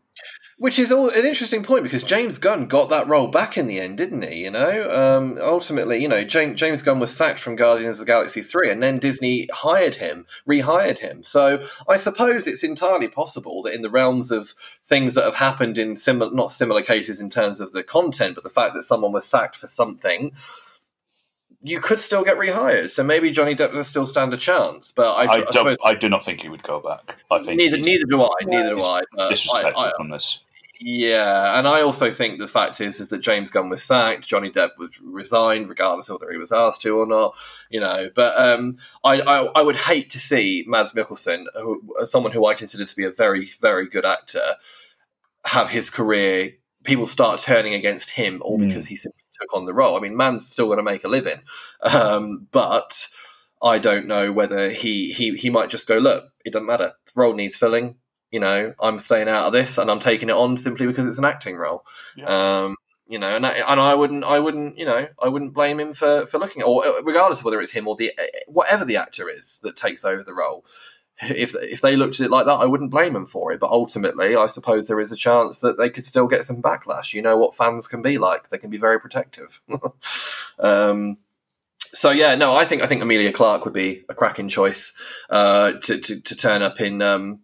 Which 0.63 0.79
is 0.79 0.93
all 0.93 1.09
an 1.09 1.27
interesting 1.27 1.65
point 1.65 1.83
because 1.83 2.05
James 2.05 2.39
Gunn 2.39 2.69
got 2.69 2.89
that 2.91 3.09
role 3.09 3.27
back 3.27 3.59
in 3.59 3.67
the 3.67 3.81
end, 3.81 3.99
didn't 3.99 4.23
he? 4.23 4.45
You 4.45 4.51
know, 4.53 4.89
um, 4.93 5.37
ultimately, 5.43 6.01
you 6.01 6.07
know, 6.07 6.23
James, 6.23 6.57
James 6.57 6.83
Gunn 6.83 7.01
was 7.01 7.13
sacked 7.13 7.41
from 7.41 7.57
Guardians 7.57 7.99
of 7.99 8.07
the 8.07 8.13
Galaxy 8.13 8.43
three, 8.43 8.71
and 8.71 8.81
then 8.81 9.01
Disney 9.01 9.49
hired 9.53 9.97
him, 9.97 10.25
rehired 10.49 10.99
him. 10.99 11.25
So 11.25 11.67
I 11.89 11.97
suppose 11.97 12.47
it's 12.47 12.63
entirely 12.63 13.09
possible 13.09 13.65
that 13.65 13.75
in 13.75 13.83
the 13.83 13.91
realms 13.91 14.31
of 14.31 14.55
things 14.85 15.17
that 15.17 15.25
have 15.25 15.35
happened 15.35 15.79
in 15.79 15.97
similar, 15.97 16.33
not 16.33 16.53
similar 16.53 16.83
cases 16.83 17.21
in 17.21 17.29
terms 17.29 17.59
of 17.59 17.73
the 17.73 17.83
content, 17.83 18.37
but 18.37 18.45
the 18.45 18.49
fact 18.49 18.77
that 18.77 18.85
someone 18.85 19.11
was 19.11 19.27
sacked 19.27 19.57
for 19.57 19.67
something, 19.67 20.31
you 21.61 21.81
could 21.81 21.99
still 21.99 22.23
get 22.23 22.37
rehired. 22.37 22.93
So 22.93 23.03
maybe 23.03 23.33
Johnny 23.33 23.57
Depp 23.57 23.75
will 23.75 23.83
still 23.83 24.07
stand 24.07 24.33
a 24.33 24.37
chance. 24.37 24.93
But 24.93 25.09
I, 25.09 25.23
I, 25.23 25.25
I 25.25 25.39
don't. 25.39 25.53
suppose 25.55 25.77
I 25.85 25.95
do 25.95 26.09
not 26.09 26.25
think 26.25 26.41
he 26.41 26.49
would 26.49 26.63
go 26.63 26.79
back. 26.79 27.17
I 27.33 27.43
think 27.43 27.59
neither 27.59 27.79
neither 27.79 28.05
do 28.09 28.23
I. 28.23 28.31
Neither 28.45 28.77
do 28.77 28.81
I. 28.81 29.03
But 29.13 29.29
disrespectful 29.29 29.83
I, 29.83 29.89
I, 29.89 29.93
from 29.97 30.11
this. 30.11 30.39
Yeah, 30.85 31.57
and 31.59 31.69
I 31.69 31.81
also 31.83 32.11
think 32.11 32.39
the 32.39 32.49
fact 32.49 32.81
is 32.81 32.99
is 32.99 33.09
that 33.09 33.21
James 33.21 33.51
Gunn 33.51 33.69
was 33.69 33.83
sacked, 33.85 34.27
Johnny 34.27 34.51
Depp 34.51 34.71
was 34.79 35.01
resigned, 35.01 35.69
regardless 35.69 36.09
of 36.09 36.21
whether 36.21 36.33
he 36.33 36.39
was 36.39 36.51
asked 36.51 36.83
to 36.83 36.99
or 36.99 37.07
not. 37.07 37.35
You 37.71 37.81
know, 37.81 38.11
but 38.15 38.37
um, 38.39 38.79
I, 39.05 39.21
I 39.21 39.45
I 39.45 39.63
would 39.63 39.77
hate 39.77 40.11
to 40.11 40.19
see 40.19 40.65
Mads 40.67 40.93
Mikkelsen, 40.93 41.45
who, 41.55 41.83
someone 42.05 42.33
who 42.33 42.47
I 42.47 42.55
consider 42.55 42.85
to 42.85 42.97
be 42.97 43.05
a 43.05 43.11
very 43.11 43.51
very 43.61 43.89
good 43.89 44.05
actor, 44.05 44.57
have 45.45 45.71
his 45.71 45.89
career. 45.91 46.55
People 46.85 47.07
start 47.07 47.39
turning 47.41 47.75
against 47.75 48.11
him 48.11 48.43
all 48.45 48.59
Mm. 48.59 48.67
because 48.69 48.87
he 48.87 48.97
simply 48.97 49.23
took 49.41 49.55
on 49.55 49.67
the 49.67 49.73
role. 49.75 49.97
I 49.97 50.01
mean, 50.01 50.17
man's 50.17 50.51
still 50.51 50.67
going 50.67 50.79
to 50.79 50.83
make 50.83 51.05
a 51.05 51.09
living, 51.09 51.43
um, 51.83 52.49
but 52.51 53.09
I 53.63 53.79
don't 53.79 54.07
know 54.07 54.33
whether 54.33 54.71
he 54.71 55.13
he 55.13 55.37
he 55.37 55.49
might 55.49 55.71
just 55.71 55.87
go. 55.87 55.99
Look, 55.99 56.25
it 56.45 56.53
doesn't 56.53 56.67
matter. 56.67 56.95
The 57.07 57.13
role 57.15 57.35
needs 57.35 57.57
filling 57.57 57.97
you 58.33 58.41
know, 58.41 58.75
I'm 58.81 58.99
staying 58.99 59.29
out 59.29 59.47
of 59.47 59.53
this 59.53 59.79
and 59.79 59.91
I'm 59.91 60.01
taking 60.01 60.31
it 60.31 60.35
on 60.35 60.57
simply 60.57 60.87
because 60.87 61.07
it's 61.07 61.19
an 61.19 61.25
acting 61.25 61.57
role. 61.57 61.85
Um, 62.27 62.77
you 63.07 63.19
know, 63.19 63.37
and 63.37 63.47
I, 63.47 63.53
and 63.53 63.79
I 63.79 63.95
wouldn't, 63.95 64.25
I 64.25 64.39
wouldn't, 64.39 64.79
you 64.79 64.87
know, 64.87 65.07
I 65.23 65.29
wouldn't 65.29 65.53
blame 65.53 65.79
him 65.79 65.93
for 65.93 66.27
for 66.27 66.39
looking, 66.39 66.63
or 66.63 66.85
uh, 66.85 67.03
regardless 67.03 67.41
of 67.41 67.45
whether 67.45 67.61
it's 67.61 67.73
him 67.73 67.87
or 67.87 67.95
the 67.95 68.11
whatever 68.49 68.87
the 68.87 68.97
actor 68.97 69.29
is 69.29 69.61
that 69.63 69.77
takes 69.77 70.03
over 70.03 70.23
the 70.23 70.33
role. 70.33 70.65
If 71.21 71.55
if 71.55 71.83
they 71.83 71.95
looked 71.95 72.21
at 72.21 72.27
it 72.27 72.31
like 72.31 72.47
that, 72.47 72.53
I 72.53 72.65
wouldn't 72.65 72.91
blame 72.91 73.13
them 73.13 73.27
for 73.27 73.53
it. 73.53 73.61
But 73.61 73.71
ultimately, 73.71 74.35
I 74.35 74.47
suppose 74.47 74.89
there 74.89 74.99
is 74.99 75.13
a 75.13 75.17
chance 75.17 75.61
that 75.61 75.77
they 75.77 75.91
could 75.91 76.07
still 76.07 76.27
get 76.27 76.45
some 76.45 76.63
backlash. 76.63 77.13
You 77.13 77.21
know 77.21 77.37
what 77.37 77.55
fans 77.55 77.87
can 77.87 78.01
be 78.01 78.17
like; 78.17 78.49
they 78.49 78.59
can 78.59 78.71
be 78.71 78.79
very 78.79 78.99
protective. 78.99 79.61
um, 80.59 81.19
so 81.79 82.11
yeah, 82.11 82.35
no, 82.35 82.57
I 82.57 82.65
think 82.65 82.83
I 82.83 82.87
think 82.87 83.03
Emilia 83.03 83.31
Clarke 83.31 83.67
would 83.67 83.75
be 83.75 84.05
a 84.09 84.15
cracking 84.15 84.49
choice 84.49 84.95
uh, 85.29 85.73
to, 85.83 85.99
to 85.99 86.21
to 86.23 86.35
turn 86.35 86.63
up 86.63 86.81
in 86.81 87.03
um, 87.03 87.43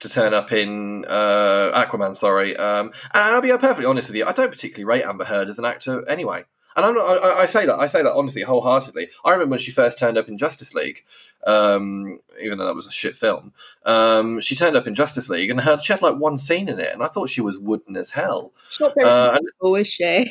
to 0.00 0.08
turn 0.08 0.34
up 0.34 0.52
in 0.52 1.04
uh, 1.08 1.70
Aquaman. 1.74 2.16
Sorry, 2.16 2.56
um, 2.56 2.92
and 3.14 3.22
I'll 3.24 3.40
be 3.40 3.48
perfectly 3.50 3.84
honest 3.86 4.08
with 4.08 4.16
you. 4.16 4.26
I 4.26 4.32
don't 4.32 4.50
particularly 4.50 4.84
rate 4.84 5.04
Amber 5.04 5.24
Heard 5.24 5.48
as 5.48 5.58
an 5.58 5.64
actor 5.64 6.08
anyway. 6.08 6.44
And 6.76 6.86
I'm 6.86 6.94
not, 6.94 7.24
I, 7.24 7.40
I 7.42 7.46
say 7.46 7.66
that 7.66 7.78
I 7.80 7.86
say 7.86 8.02
that 8.02 8.12
honestly, 8.12 8.42
wholeheartedly. 8.42 9.08
I 9.24 9.32
remember 9.32 9.50
when 9.50 9.58
she 9.58 9.72
first 9.72 9.98
turned 9.98 10.16
up 10.16 10.28
in 10.28 10.38
Justice 10.38 10.72
League, 10.72 11.04
um, 11.46 12.20
even 12.40 12.58
though 12.58 12.66
that 12.66 12.76
was 12.76 12.86
a 12.86 12.92
shit 12.92 13.16
film. 13.16 13.52
Um, 13.84 14.40
she 14.40 14.54
turned 14.54 14.76
up 14.76 14.86
in 14.86 14.94
Justice 14.94 15.28
League, 15.28 15.50
and 15.50 15.60
her, 15.62 15.78
she 15.80 15.92
had 15.92 16.00
like 16.00 16.16
one 16.16 16.38
scene 16.38 16.68
in 16.68 16.78
it, 16.78 16.92
and 16.94 17.02
I 17.02 17.06
thought 17.08 17.28
she 17.28 17.40
was 17.40 17.58
wooden 17.58 17.96
as 17.96 18.10
hell. 18.10 18.52
She's 18.70 18.80
not 18.80 18.94
very 18.96 19.08
Uh, 19.10 19.38
cool, 19.60 19.74
is 19.74 19.88
she? 19.88 20.26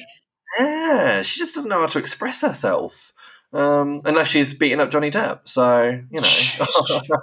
yeah, 0.58 1.22
she 1.24 1.40
just 1.40 1.56
doesn't 1.56 1.70
know 1.70 1.82
how 1.82 1.88
to 1.88 2.00
express 2.00 2.42
herself. 2.42 3.14
Um, 3.52 4.02
unless 4.06 4.28
she's 4.30 4.54
beating 4.54 4.80
up 4.80 4.92
Johnny 4.92 5.12
Depp, 5.12 5.42
so 5.44 6.02
you 6.10 6.22
know. 6.22 7.08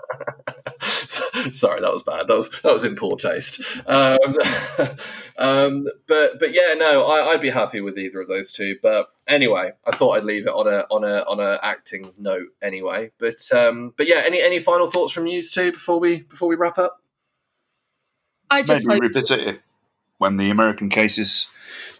Sorry, 1.52 1.80
that 1.80 1.92
was 1.92 2.02
bad. 2.02 2.28
That 2.28 2.36
was 2.36 2.50
that 2.62 2.72
was 2.72 2.84
in 2.84 2.96
poor 2.96 3.16
taste. 3.16 3.60
Um, 3.86 4.18
um, 5.38 5.88
but 6.06 6.38
but 6.38 6.52
yeah, 6.52 6.74
no, 6.76 7.06
I, 7.06 7.32
I'd 7.32 7.40
be 7.40 7.50
happy 7.50 7.80
with 7.80 7.98
either 7.98 8.20
of 8.20 8.28
those 8.28 8.52
two. 8.52 8.76
But 8.82 9.06
anyway, 9.26 9.72
I 9.84 9.90
thought 9.94 10.16
I'd 10.16 10.24
leave 10.24 10.46
it 10.46 10.52
on 10.52 10.66
a 10.66 10.86
on 10.90 11.04
a 11.04 11.20
on 11.28 11.40
a 11.40 11.58
acting 11.62 12.12
note 12.18 12.48
anyway. 12.62 13.10
But 13.18 13.40
um, 13.52 13.94
but 13.96 14.06
yeah, 14.06 14.22
any 14.24 14.40
any 14.40 14.58
final 14.58 14.86
thoughts 14.86 15.12
from 15.12 15.26
you 15.26 15.42
two 15.42 15.72
before 15.72 16.00
we 16.00 16.22
before 16.22 16.48
we 16.48 16.56
wrap 16.56 16.78
up? 16.78 17.02
I 18.50 18.62
just 18.62 18.86
Maybe 18.86 19.06
hope, 19.06 19.14
revisit 19.14 19.40
it 19.40 19.60
when 20.18 20.36
the 20.36 20.50
American 20.50 20.88
cases. 20.88 21.50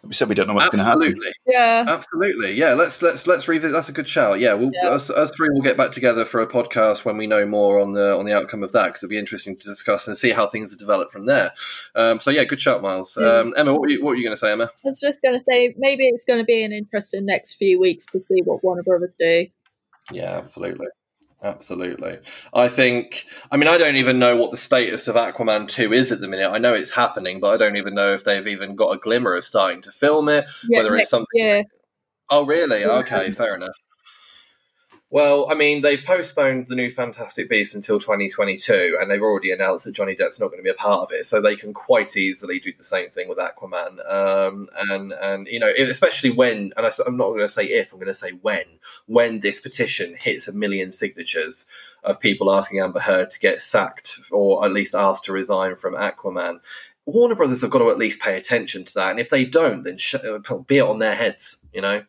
We 0.04 0.14
said 0.14 0.28
we 0.28 0.34
don't 0.34 0.46
know 0.46 0.54
what's 0.54 0.70
going 0.70 0.78
to 0.78 0.84
happen. 0.84 1.02
Absolutely. 1.02 1.32
yeah. 1.46 1.84
Absolutely, 1.86 2.52
yeah. 2.54 2.74
Let's 2.74 3.02
let's 3.02 3.26
let's 3.26 3.48
revisit. 3.48 3.72
That's 3.72 3.88
a 3.88 3.92
good 3.92 4.08
shout. 4.08 4.40
Yeah, 4.40 4.54
we'll, 4.54 4.70
Yeah. 4.72 4.90
Us, 4.90 5.10
us 5.10 5.30
three 5.30 5.48
will 5.50 5.62
get 5.62 5.76
back 5.76 5.92
together 5.92 6.24
for 6.24 6.40
a 6.40 6.46
podcast 6.46 7.04
when 7.04 7.16
we 7.16 7.26
know 7.26 7.46
more 7.46 7.80
on 7.80 7.92
the 7.92 8.16
on 8.16 8.26
the 8.26 8.32
outcome 8.32 8.62
of 8.62 8.72
that 8.72 8.86
because 8.88 9.02
it'll 9.02 9.10
be 9.10 9.18
interesting 9.18 9.56
to 9.56 9.68
discuss 9.68 10.06
and 10.06 10.16
see 10.16 10.30
how 10.30 10.46
things 10.46 10.70
have 10.70 10.78
developed 10.78 11.12
from 11.12 11.26
there. 11.26 11.52
Um, 11.94 12.20
so 12.20 12.30
yeah, 12.30 12.44
good 12.44 12.60
shout, 12.60 12.82
Myles. 12.82 13.16
Yeah. 13.20 13.38
Um, 13.38 13.54
Emma, 13.56 13.72
what 13.72 13.82
were 13.82 13.88
you, 13.88 14.04
what 14.04 14.10
were 14.10 14.16
you 14.16 14.24
going 14.24 14.36
to 14.36 14.40
say, 14.40 14.52
Emma? 14.52 14.64
I 14.64 14.88
was 14.88 15.00
just 15.00 15.20
going 15.22 15.38
to 15.38 15.44
say 15.50 15.74
maybe 15.78 16.04
it's 16.04 16.24
going 16.24 16.38
to 16.38 16.44
be 16.44 16.62
an 16.62 16.72
interesting 16.72 17.26
next 17.26 17.54
few 17.54 17.80
weeks 17.80 18.06
to 18.12 18.18
see 18.30 18.42
what 18.42 18.62
Warner 18.62 18.82
Brothers 18.82 19.14
do. 19.18 19.46
Yeah, 20.12 20.36
absolutely. 20.36 20.86
Absolutely. 21.46 22.18
I 22.52 22.68
think, 22.68 23.24
I 23.52 23.56
mean, 23.56 23.68
I 23.68 23.78
don't 23.78 23.94
even 23.94 24.18
know 24.18 24.34
what 24.36 24.50
the 24.50 24.56
status 24.56 25.06
of 25.06 25.14
Aquaman 25.14 25.68
2 25.68 25.92
is 25.92 26.10
at 26.10 26.20
the 26.20 26.26
minute. 26.26 26.50
I 26.50 26.58
know 26.58 26.74
it's 26.74 26.90
happening, 26.90 27.38
but 27.38 27.50
I 27.50 27.56
don't 27.56 27.76
even 27.76 27.94
know 27.94 28.12
if 28.12 28.24
they've 28.24 28.46
even 28.48 28.74
got 28.74 28.90
a 28.90 28.98
glimmer 28.98 29.32
of 29.34 29.44
starting 29.44 29.80
to 29.82 29.92
film 29.92 30.28
it. 30.28 30.44
Yeah, 30.68 30.80
Whether 30.80 30.96
it's 30.96 31.08
something 31.08 31.26
year. 31.34 31.62
Oh, 32.30 32.44
really? 32.44 32.80
Yeah. 32.80 32.98
Okay, 32.98 33.30
fair 33.30 33.54
enough. 33.54 33.78
Well, 35.16 35.50
I 35.50 35.54
mean, 35.54 35.80
they've 35.80 36.04
postponed 36.04 36.66
the 36.66 36.74
new 36.74 36.90
Fantastic 36.90 37.48
Beasts 37.48 37.74
until 37.74 37.98
2022, 37.98 38.98
and 39.00 39.10
they've 39.10 39.22
already 39.22 39.50
announced 39.50 39.86
that 39.86 39.94
Johnny 39.94 40.14
Depp's 40.14 40.38
not 40.38 40.48
going 40.48 40.58
to 40.58 40.62
be 40.62 40.68
a 40.68 40.74
part 40.74 41.00
of 41.00 41.10
it, 41.10 41.24
so 41.24 41.40
they 41.40 41.56
can 41.56 41.72
quite 41.72 42.18
easily 42.18 42.60
do 42.60 42.70
the 42.76 42.82
same 42.84 43.08
thing 43.08 43.26
with 43.26 43.38
Aquaman. 43.38 43.96
Um, 44.12 44.68
and 44.90 45.12
and 45.12 45.46
you 45.46 45.58
know, 45.58 45.68
especially 45.68 46.28
when, 46.28 46.74
and 46.76 46.84
I, 46.84 46.90
am 47.06 47.16
not 47.16 47.28
going 47.28 47.38
to 47.38 47.48
say 47.48 47.64
if, 47.64 47.94
I'm 47.94 47.98
going 47.98 48.08
to 48.08 48.12
say 48.12 48.32
when, 48.42 48.66
when 49.06 49.40
this 49.40 49.58
petition 49.58 50.14
hits 50.20 50.48
a 50.48 50.52
million 50.52 50.92
signatures 50.92 51.64
of 52.04 52.20
people 52.20 52.52
asking 52.52 52.80
Amber 52.80 53.00
Heard 53.00 53.30
to 53.30 53.40
get 53.40 53.62
sacked 53.62 54.20
or 54.30 54.66
at 54.66 54.72
least 54.72 54.94
asked 54.94 55.24
to 55.24 55.32
resign 55.32 55.76
from 55.76 55.94
Aquaman. 55.94 56.58
Warner 57.06 57.36
Brothers 57.36 57.62
have 57.62 57.70
got 57.70 57.78
to 57.78 57.88
at 57.88 57.96
least 57.96 58.20
pay 58.20 58.36
attention 58.36 58.84
to 58.84 58.94
that, 58.96 59.12
and 59.12 59.18
if 59.18 59.30
they 59.30 59.46
don't, 59.46 59.82
then 59.82 59.96
sh- 59.96 60.16
be 60.66 60.76
it 60.76 60.82
on 60.82 60.98
their 60.98 61.14
heads, 61.14 61.56
you 61.72 61.80
know. 61.80 62.04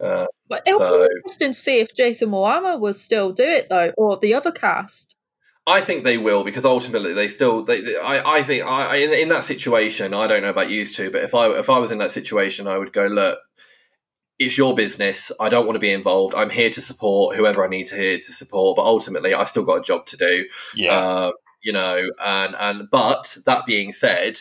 Yeah. 0.00 0.06
Uh, 0.06 0.26
But 0.48 0.62
it'll 0.66 0.78
So- 0.80 1.08
be 1.08 1.14
interesting 1.16 1.48
to 1.50 1.54
see 1.54 1.80
if 1.80 1.94
Jason 1.94 2.30
Momoa 2.30 2.78
will 2.78 2.94
still 2.94 3.32
do 3.32 3.44
it 3.44 3.68
though, 3.68 3.92
or 3.96 4.16
the 4.16 4.34
other 4.34 4.52
cast. 4.52 5.16
I 5.66 5.80
think 5.80 6.04
they 6.04 6.18
will 6.18 6.44
because 6.44 6.64
ultimately 6.66 7.14
they 7.14 7.28
still. 7.28 7.64
They, 7.64 7.80
they- 7.80 7.96
I, 7.96 8.36
I 8.36 8.42
think 8.42 8.64
I, 8.66 8.86
I- 8.86 8.96
in, 8.96 9.12
in 9.14 9.28
that 9.28 9.44
situation. 9.44 10.12
I 10.12 10.26
don't 10.26 10.42
know 10.42 10.50
about 10.50 10.68
you 10.70 10.84
two, 10.86 11.10
but 11.10 11.22
if 11.22 11.34
I 11.34 11.48
if 11.58 11.70
I 11.70 11.78
was 11.78 11.90
in 11.90 11.98
that 11.98 12.10
situation, 12.10 12.66
I 12.66 12.76
would 12.78 12.92
go 12.92 13.06
look. 13.06 13.38
It's 14.38 14.58
your 14.58 14.74
business. 14.74 15.30
I 15.40 15.48
don't 15.48 15.64
want 15.64 15.76
to 15.76 15.80
be 15.80 15.92
involved. 15.92 16.34
I'm 16.34 16.50
here 16.50 16.68
to 16.70 16.82
support 16.82 17.36
whoever 17.36 17.64
I 17.64 17.68
need 17.68 17.86
to 17.86 17.94
here 17.94 18.16
to 18.16 18.32
support, 18.32 18.76
but 18.76 18.82
ultimately, 18.84 19.32
I've 19.32 19.48
still 19.48 19.62
got 19.64 19.78
a 19.78 19.82
job 19.82 20.06
to 20.06 20.16
do. 20.16 20.44
Yeah, 20.74 20.98
Uh, 20.98 21.32
you 21.62 21.72
know, 21.72 22.10
and 22.22 22.54
and 22.58 22.90
but 22.90 23.36
that 23.46 23.64
being 23.64 23.92
said, 23.92 24.40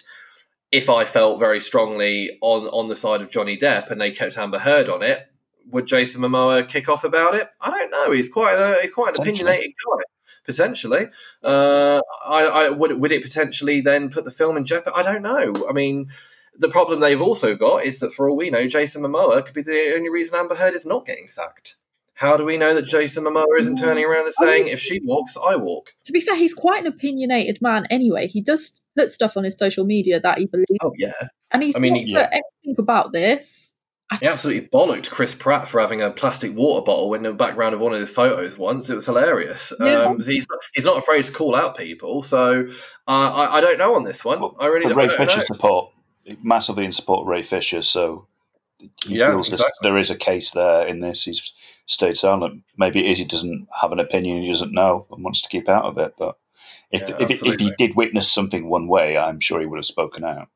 if 0.73 0.89
I 0.89 1.05
felt 1.05 1.39
very 1.39 1.61
strongly 1.61 2.37
on 2.41 2.67
on 2.67 2.89
the 2.89 2.95
side 2.95 3.21
of 3.21 3.29
Johnny 3.29 3.55
Depp 3.55 3.91
and 3.91 4.01
they 4.01 4.11
kept 4.11 4.37
Amber 4.37 4.57
Heard 4.57 4.89
on 4.89 5.03
it, 5.03 5.27
would 5.69 5.85
Jason 5.85 6.21
Momoa 6.21 6.67
kick 6.67 6.89
off 6.89 7.03
about 7.03 7.35
it? 7.35 7.47
I 7.61 7.69
don't 7.69 7.91
know. 7.91 8.11
He's 8.11 8.27
quite 8.27 8.55
a, 8.55 8.81
he's 8.81 8.91
quite 8.91 9.15
an 9.15 9.21
opinionated 9.21 9.71
guy. 9.71 10.03
Potentially, 10.45 11.05
uh, 11.43 12.01
I, 12.25 12.43
I 12.43 12.69
would 12.69 12.99
would 12.99 13.11
it 13.11 13.21
potentially 13.21 13.81
then 13.81 14.09
put 14.09 14.25
the 14.25 14.31
film 14.31 14.57
in 14.57 14.65
jeopardy? 14.65 14.95
I 14.95 15.03
don't 15.03 15.21
know. 15.21 15.67
I 15.69 15.73
mean, 15.73 16.09
the 16.57 16.69
problem 16.69 16.99
they've 16.99 17.21
also 17.21 17.55
got 17.55 17.85
is 17.85 17.99
that 17.99 18.11
for 18.11 18.27
all 18.27 18.35
we 18.35 18.49
know, 18.49 18.67
Jason 18.67 19.03
Momoa 19.03 19.45
could 19.45 19.53
be 19.53 19.61
the 19.61 19.93
only 19.95 20.09
reason 20.09 20.37
Amber 20.37 20.55
Heard 20.55 20.73
is 20.73 20.87
not 20.87 21.05
getting 21.05 21.27
sacked. 21.27 21.75
How 22.15 22.37
do 22.37 22.45
we 22.45 22.57
know 22.57 22.73
that 22.75 22.85
Jason 22.85 23.23
Momoa 23.23 23.59
isn't 23.59 23.77
turning 23.77 24.05
around 24.05 24.25
and 24.25 24.33
saying, 24.33 24.67
"If 24.67 24.79
she 24.79 24.99
walks, 25.03 25.35
I 25.35 25.55
walk"? 25.55 25.93
To 26.03 26.11
be 26.11 26.21
fair, 26.21 26.35
he's 26.35 26.53
quite 26.53 26.81
an 26.81 26.87
opinionated 26.87 27.59
man 27.61 27.87
anyway. 27.89 28.27
He 28.27 28.41
does 28.41 28.81
put 28.95 29.09
stuff 29.09 29.35
on 29.35 29.43
his 29.43 29.57
social 29.57 29.85
media 29.85 30.19
that 30.19 30.37
he 30.37 30.45
believes, 30.45 30.67
Oh 30.81 30.93
yeah, 30.97 31.13
and 31.51 31.63
he's 31.63 31.75
I 31.75 31.79
mean, 31.79 31.93
not 31.93 32.07
yeah. 32.07 32.23
put 32.25 32.33
anything 32.33 32.75
about 32.77 33.13
this. 33.13 33.73
He 34.19 34.27
absolutely 34.27 34.67
bollocked 34.67 35.09
Chris 35.09 35.33
Pratt 35.33 35.67
for 35.67 35.81
having 35.81 36.01
a 36.01 36.11
plastic 36.11 36.55
water 36.55 36.83
bottle 36.83 37.13
in 37.15 37.23
the 37.23 37.33
background 37.33 37.73
of 37.73 37.81
one 37.81 37.93
of 37.93 37.99
his 37.99 38.11
photos 38.11 38.57
once. 38.57 38.89
It 38.89 38.95
was 38.95 39.05
hilarious. 39.05 39.73
Yeah. 39.79 40.03
Um, 40.03 40.21
he's 40.21 40.45
he's 40.73 40.85
not 40.85 40.97
afraid 40.97 41.25
to 41.25 41.31
call 41.31 41.55
out 41.55 41.77
people. 41.77 42.21
So 42.21 42.67
uh, 43.07 43.09
I, 43.09 43.57
I 43.57 43.61
don't 43.61 43.79
know 43.79 43.95
on 43.95 44.03
this 44.03 44.23
one. 44.23 44.39
Well, 44.39 44.55
I 44.59 44.67
really 44.67 44.87
don't, 44.87 44.97
Ray 44.97 45.05
I 45.05 45.07
don't 45.07 45.17
Fisher 45.17 45.41
support 45.41 45.91
massively 46.41 46.85
in 46.85 46.91
support 46.91 47.21
of 47.21 47.27
Ray 47.27 47.41
Fisher, 47.41 47.81
so 47.81 48.27
he 49.05 49.17
Yeah, 49.17 49.31
feels 49.31 49.49
exactly. 49.49 49.89
there 49.89 49.97
is 49.97 50.11
a 50.11 50.17
case 50.17 50.51
there 50.51 50.85
in 50.87 50.99
this. 50.99 51.23
He's 51.23 51.53
stayed 51.85 52.17
silent. 52.17 52.63
Maybe 52.77 53.05
it 53.05 53.11
is 53.11 53.19
he 53.19 53.25
doesn't 53.25 53.67
have 53.81 53.91
an 53.91 53.99
opinion, 53.99 54.41
he 54.41 54.51
doesn't 54.51 54.73
know, 54.73 55.05
and 55.11 55.23
wants 55.23 55.41
to 55.41 55.49
keep 55.49 55.69
out 55.69 55.85
of 55.85 55.97
it. 55.97 56.13
But 56.17 56.37
if 56.91 57.01
Yeah, 57.01 57.17
if, 57.19 57.31
if 57.45 57.59
he 57.59 57.71
did 57.77 57.95
witness 57.95 58.31
something 58.31 58.69
one 58.69 58.87
way, 58.87 59.17
I'm 59.17 59.39
sure 59.39 59.59
he 59.59 59.65
would 59.65 59.77
have 59.77 59.85
spoken 59.85 60.23
out. 60.23 60.49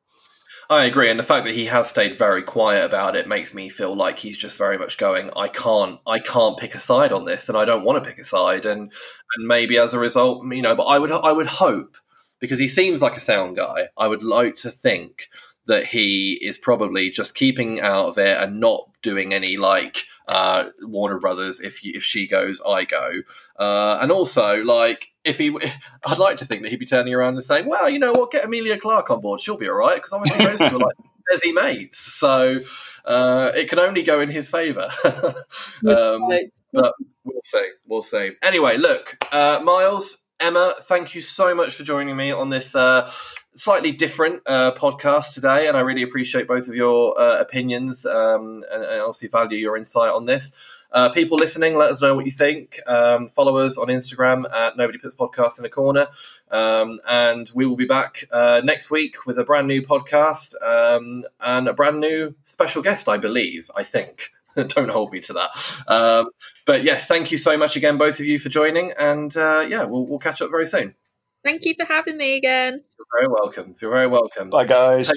I 0.69 0.83
agree, 0.85 1.09
and 1.09 1.19
the 1.19 1.23
fact 1.23 1.45
that 1.45 1.55
he 1.55 1.65
has 1.65 1.89
stayed 1.89 2.17
very 2.17 2.43
quiet 2.43 2.85
about 2.85 3.15
it 3.15 3.27
makes 3.27 3.53
me 3.53 3.69
feel 3.69 3.95
like 3.95 4.19
he's 4.19 4.37
just 4.37 4.57
very 4.57 4.77
much 4.77 4.97
going. 4.97 5.29
I 5.35 5.47
can't, 5.47 5.99
I 6.05 6.19
can't 6.19 6.57
pick 6.57 6.75
a 6.75 6.79
side 6.79 7.13
on 7.13 7.25
this, 7.25 7.47
and 7.47 7.57
I 7.57 7.63
don't 7.65 7.85
want 7.85 8.03
to 8.03 8.09
pick 8.09 8.19
a 8.19 8.23
side, 8.23 8.65
and 8.65 8.91
and 9.37 9.47
maybe 9.47 9.77
as 9.77 9.93
a 9.93 9.99
result, 9.99 10.45
you 10.53 10.61
know. 10.61 10.75
But 10.75 10.85
I 10.85 10.99
would, 10.99 11.11
I 11.11 11.31
would 11.31 11.47
hope 11.47 11.95
because 12.39 12.59
he 12.59 12.67
seems 12.67 13.01
like 13.01 13.15
a 13.15 13.21
sound 13.21 13.55
guy. 13.55 13.89
I 13.97 14.07
would 14.07 14.23
like 14.23 14.55
to 14.57 14.71
think 14.71 15.29
that 15.67 15.85
he 15.85 16.33
is 16.33 16.57
probably 16.57 17.09
just 17.09 17.35
keeping 17.35 17.79
out 17.79 18.07
of 18.07 18.17
it 18.17 18.41
and 18.41 18.59
not 18.59 18.89
doing 19.01 19.33
any 19.33 19.57
like 19.57 20.03
uh, 20.27 20.69
Warner 20.81 21.19
Brothers. 21.19 21.59
If 21.59 21.83
you, 21.83 21.93
if 21.95 22.03
she 22.03 22.27
goes, 22.27 22.61
I 22.65 22.85
go, 22.85 23.21
uh, 23.57 23.99
and 24.01 24.11
also 24.11 24.63
like 24.63 25.09
if 25.23 25.37
he, 25.37 25.55
I'd 26.05 26.17
like 26.17 26.37
to 26.37 26.45
think 26.45 26.63
that 26.63 26.69
he'd 26.69 26.79
be 26.79 26.85
turning 26.85 27.13
around 27.13 27.35
and 27.35 27.43
saying, 27.43 27.67
well, 27.67 27.89
you 27.89 27.99
know 27.99 28.11
what, 28.11 28.31
get 28.31 28.45
Emilia 28.45 28.77
Clarke 28.77 29.11
on 29.11 29.21
board, 29.21 29.41
she'll 29.41 29.57
be 29.57 29.69
all 29.69 29.75
right 29.75 29.95
because 29.95 30.13
obviously 30.13 30.45
those 30.45 30.59
two 30.59 30.75
are 30.75 30.79
like 30.79 30.95
busy 31.29 31.51
mates, 31.51 31.99
so 31.99 32.61
uh, 33.05 33.51
it 33.55 33.69
can 33.69 33.79
only 33.79 34.03
go 34.03 34.21
in 34.21 34.29
his 34.29 34.49
favour. 34.49 34.89
um, 35.05 36.29
but 36.73 36.93
we'll 37.23 37.41
see, 37.43 37.69
we'll 37.85 38.01
see. 38.01 38.31
Anyway, 38.41 38.77
look, 38.77 39.17
uh, 39.31 39.61
Myles. 39.63 40.23
Emma, 40.39 40.75
thank 40.81 41.15
you 41.15 41.21
so 41.21 41.55
much 41.55 41.73
for 41.73 41.83
joining 41.83 42.15
me 42.15 42.31
on 42.31 42.51
this 42.51 42.75
uh, 42.75 43.11
slightly 43.55 43.91
different 43.91 44.43
uh, 44.45 44.71
podcast 44.73 45.33
today, 45.33 45.67
and 45.67 45.75
I 45.75 45.79
really 45.79 46.03
appreciate 46.03 46.47
both 46.47 46.67
of 46.67 46.75
your 46.75 47.19
uh, 47.19 47.39
opinions 47.39 48.05
um, 48.05 48.63
and, 48.71 48.83
and, 48.83 49.01
obviously 49.01 49.29
value 49.29 49.57
your 49.57 49.77
insight 49.77 50.11
on 50.11 50.25
this. 50.25 50.51
Uh, 50.91 51.09
people 51.09 51.39
listening, 51.39 51.75
let 51.75 51.89
us 51.89 52.03
know 52.03 52.13
what 52.13 52.25
you 52.25 52.31
think. 52.31 52.79
Um, 52.85 53.29
follow 53.29 53.57
us 53.57 53.79
on 53.79 53.87
Instagram 53.87 54.45
at 54.53 54.77
Nobody 54.77 54.99
Puts 54.99 55.15
Podcast 55.15 55.57
in 55.57 55.65
a 55.65 55.69
Corner, 55.69 56.07
um, 56.51 56.99
and 57.09 57.51
we 57.55 57.65
will 57.65 57.75
be 57.75 57.87
back 57.87 58.23
uh, 58.31 58.61
next 58.63 58.91
week 58.91 59.25
with 59.25 59.39
a 59.39 59.43
brand 59.43 59.67
new 59.67 59.81
podcast 59.81 60.53
um, 60.61 61.25
and 61.41 61.67
a 61.67 61.73
brand 61.73 61.99
new 61.99 62.35
special 62.43 62.83
guest, 62.83 63.09
I 63.09 63.17
believe. 63.17 63.71
I 63.75 63.83
think. 63.83 64.33
Don't 64.67 64.89
hold 64.89 65.11
me 65.11 65.19
to 65.21 65.33
that. 65.33 65.49
Um, 65.87 66.29
but 66.65 66.83
yes, 66.83 67.07
thank 67.07 67.31
you 67.31 67.37
so 67.37 67.57
much 67.57 67.75
again, 67.75 67.97
both 67.97 68.19
of 68.19 68.25
you, 68.25 68.39
for 68.39 68.49
joining, 68.49 68.91
and 68.97 69.35
uh, 69.37 69.65
yeah, 69.67 69.83
we'll, 69.83 70.05
we'll 70.05 70.19
catch 70.19 70.41
up 70.41 70.49
very 70.49 70.67
soon. 70.67 70.95
Thank 71.43 71.65
you 71.65 71.75
for 71.79 71.85
having 71.85 72.17
me 72.17 72.35
again. 72.35 72.83
You're 72.97 73.07
very 73.19 73.27
welcome. 73.27 73.75
You're 73.79 73.91
very 73.91 74.07
welcome. 74.07 74.49
Bye, 74.49 74.65
guys. 74.65 75.11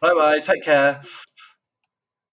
Bye 0.00 0.14
bye. 0.14 0.40
Take 0.40 0.64
care. 0.64 1.00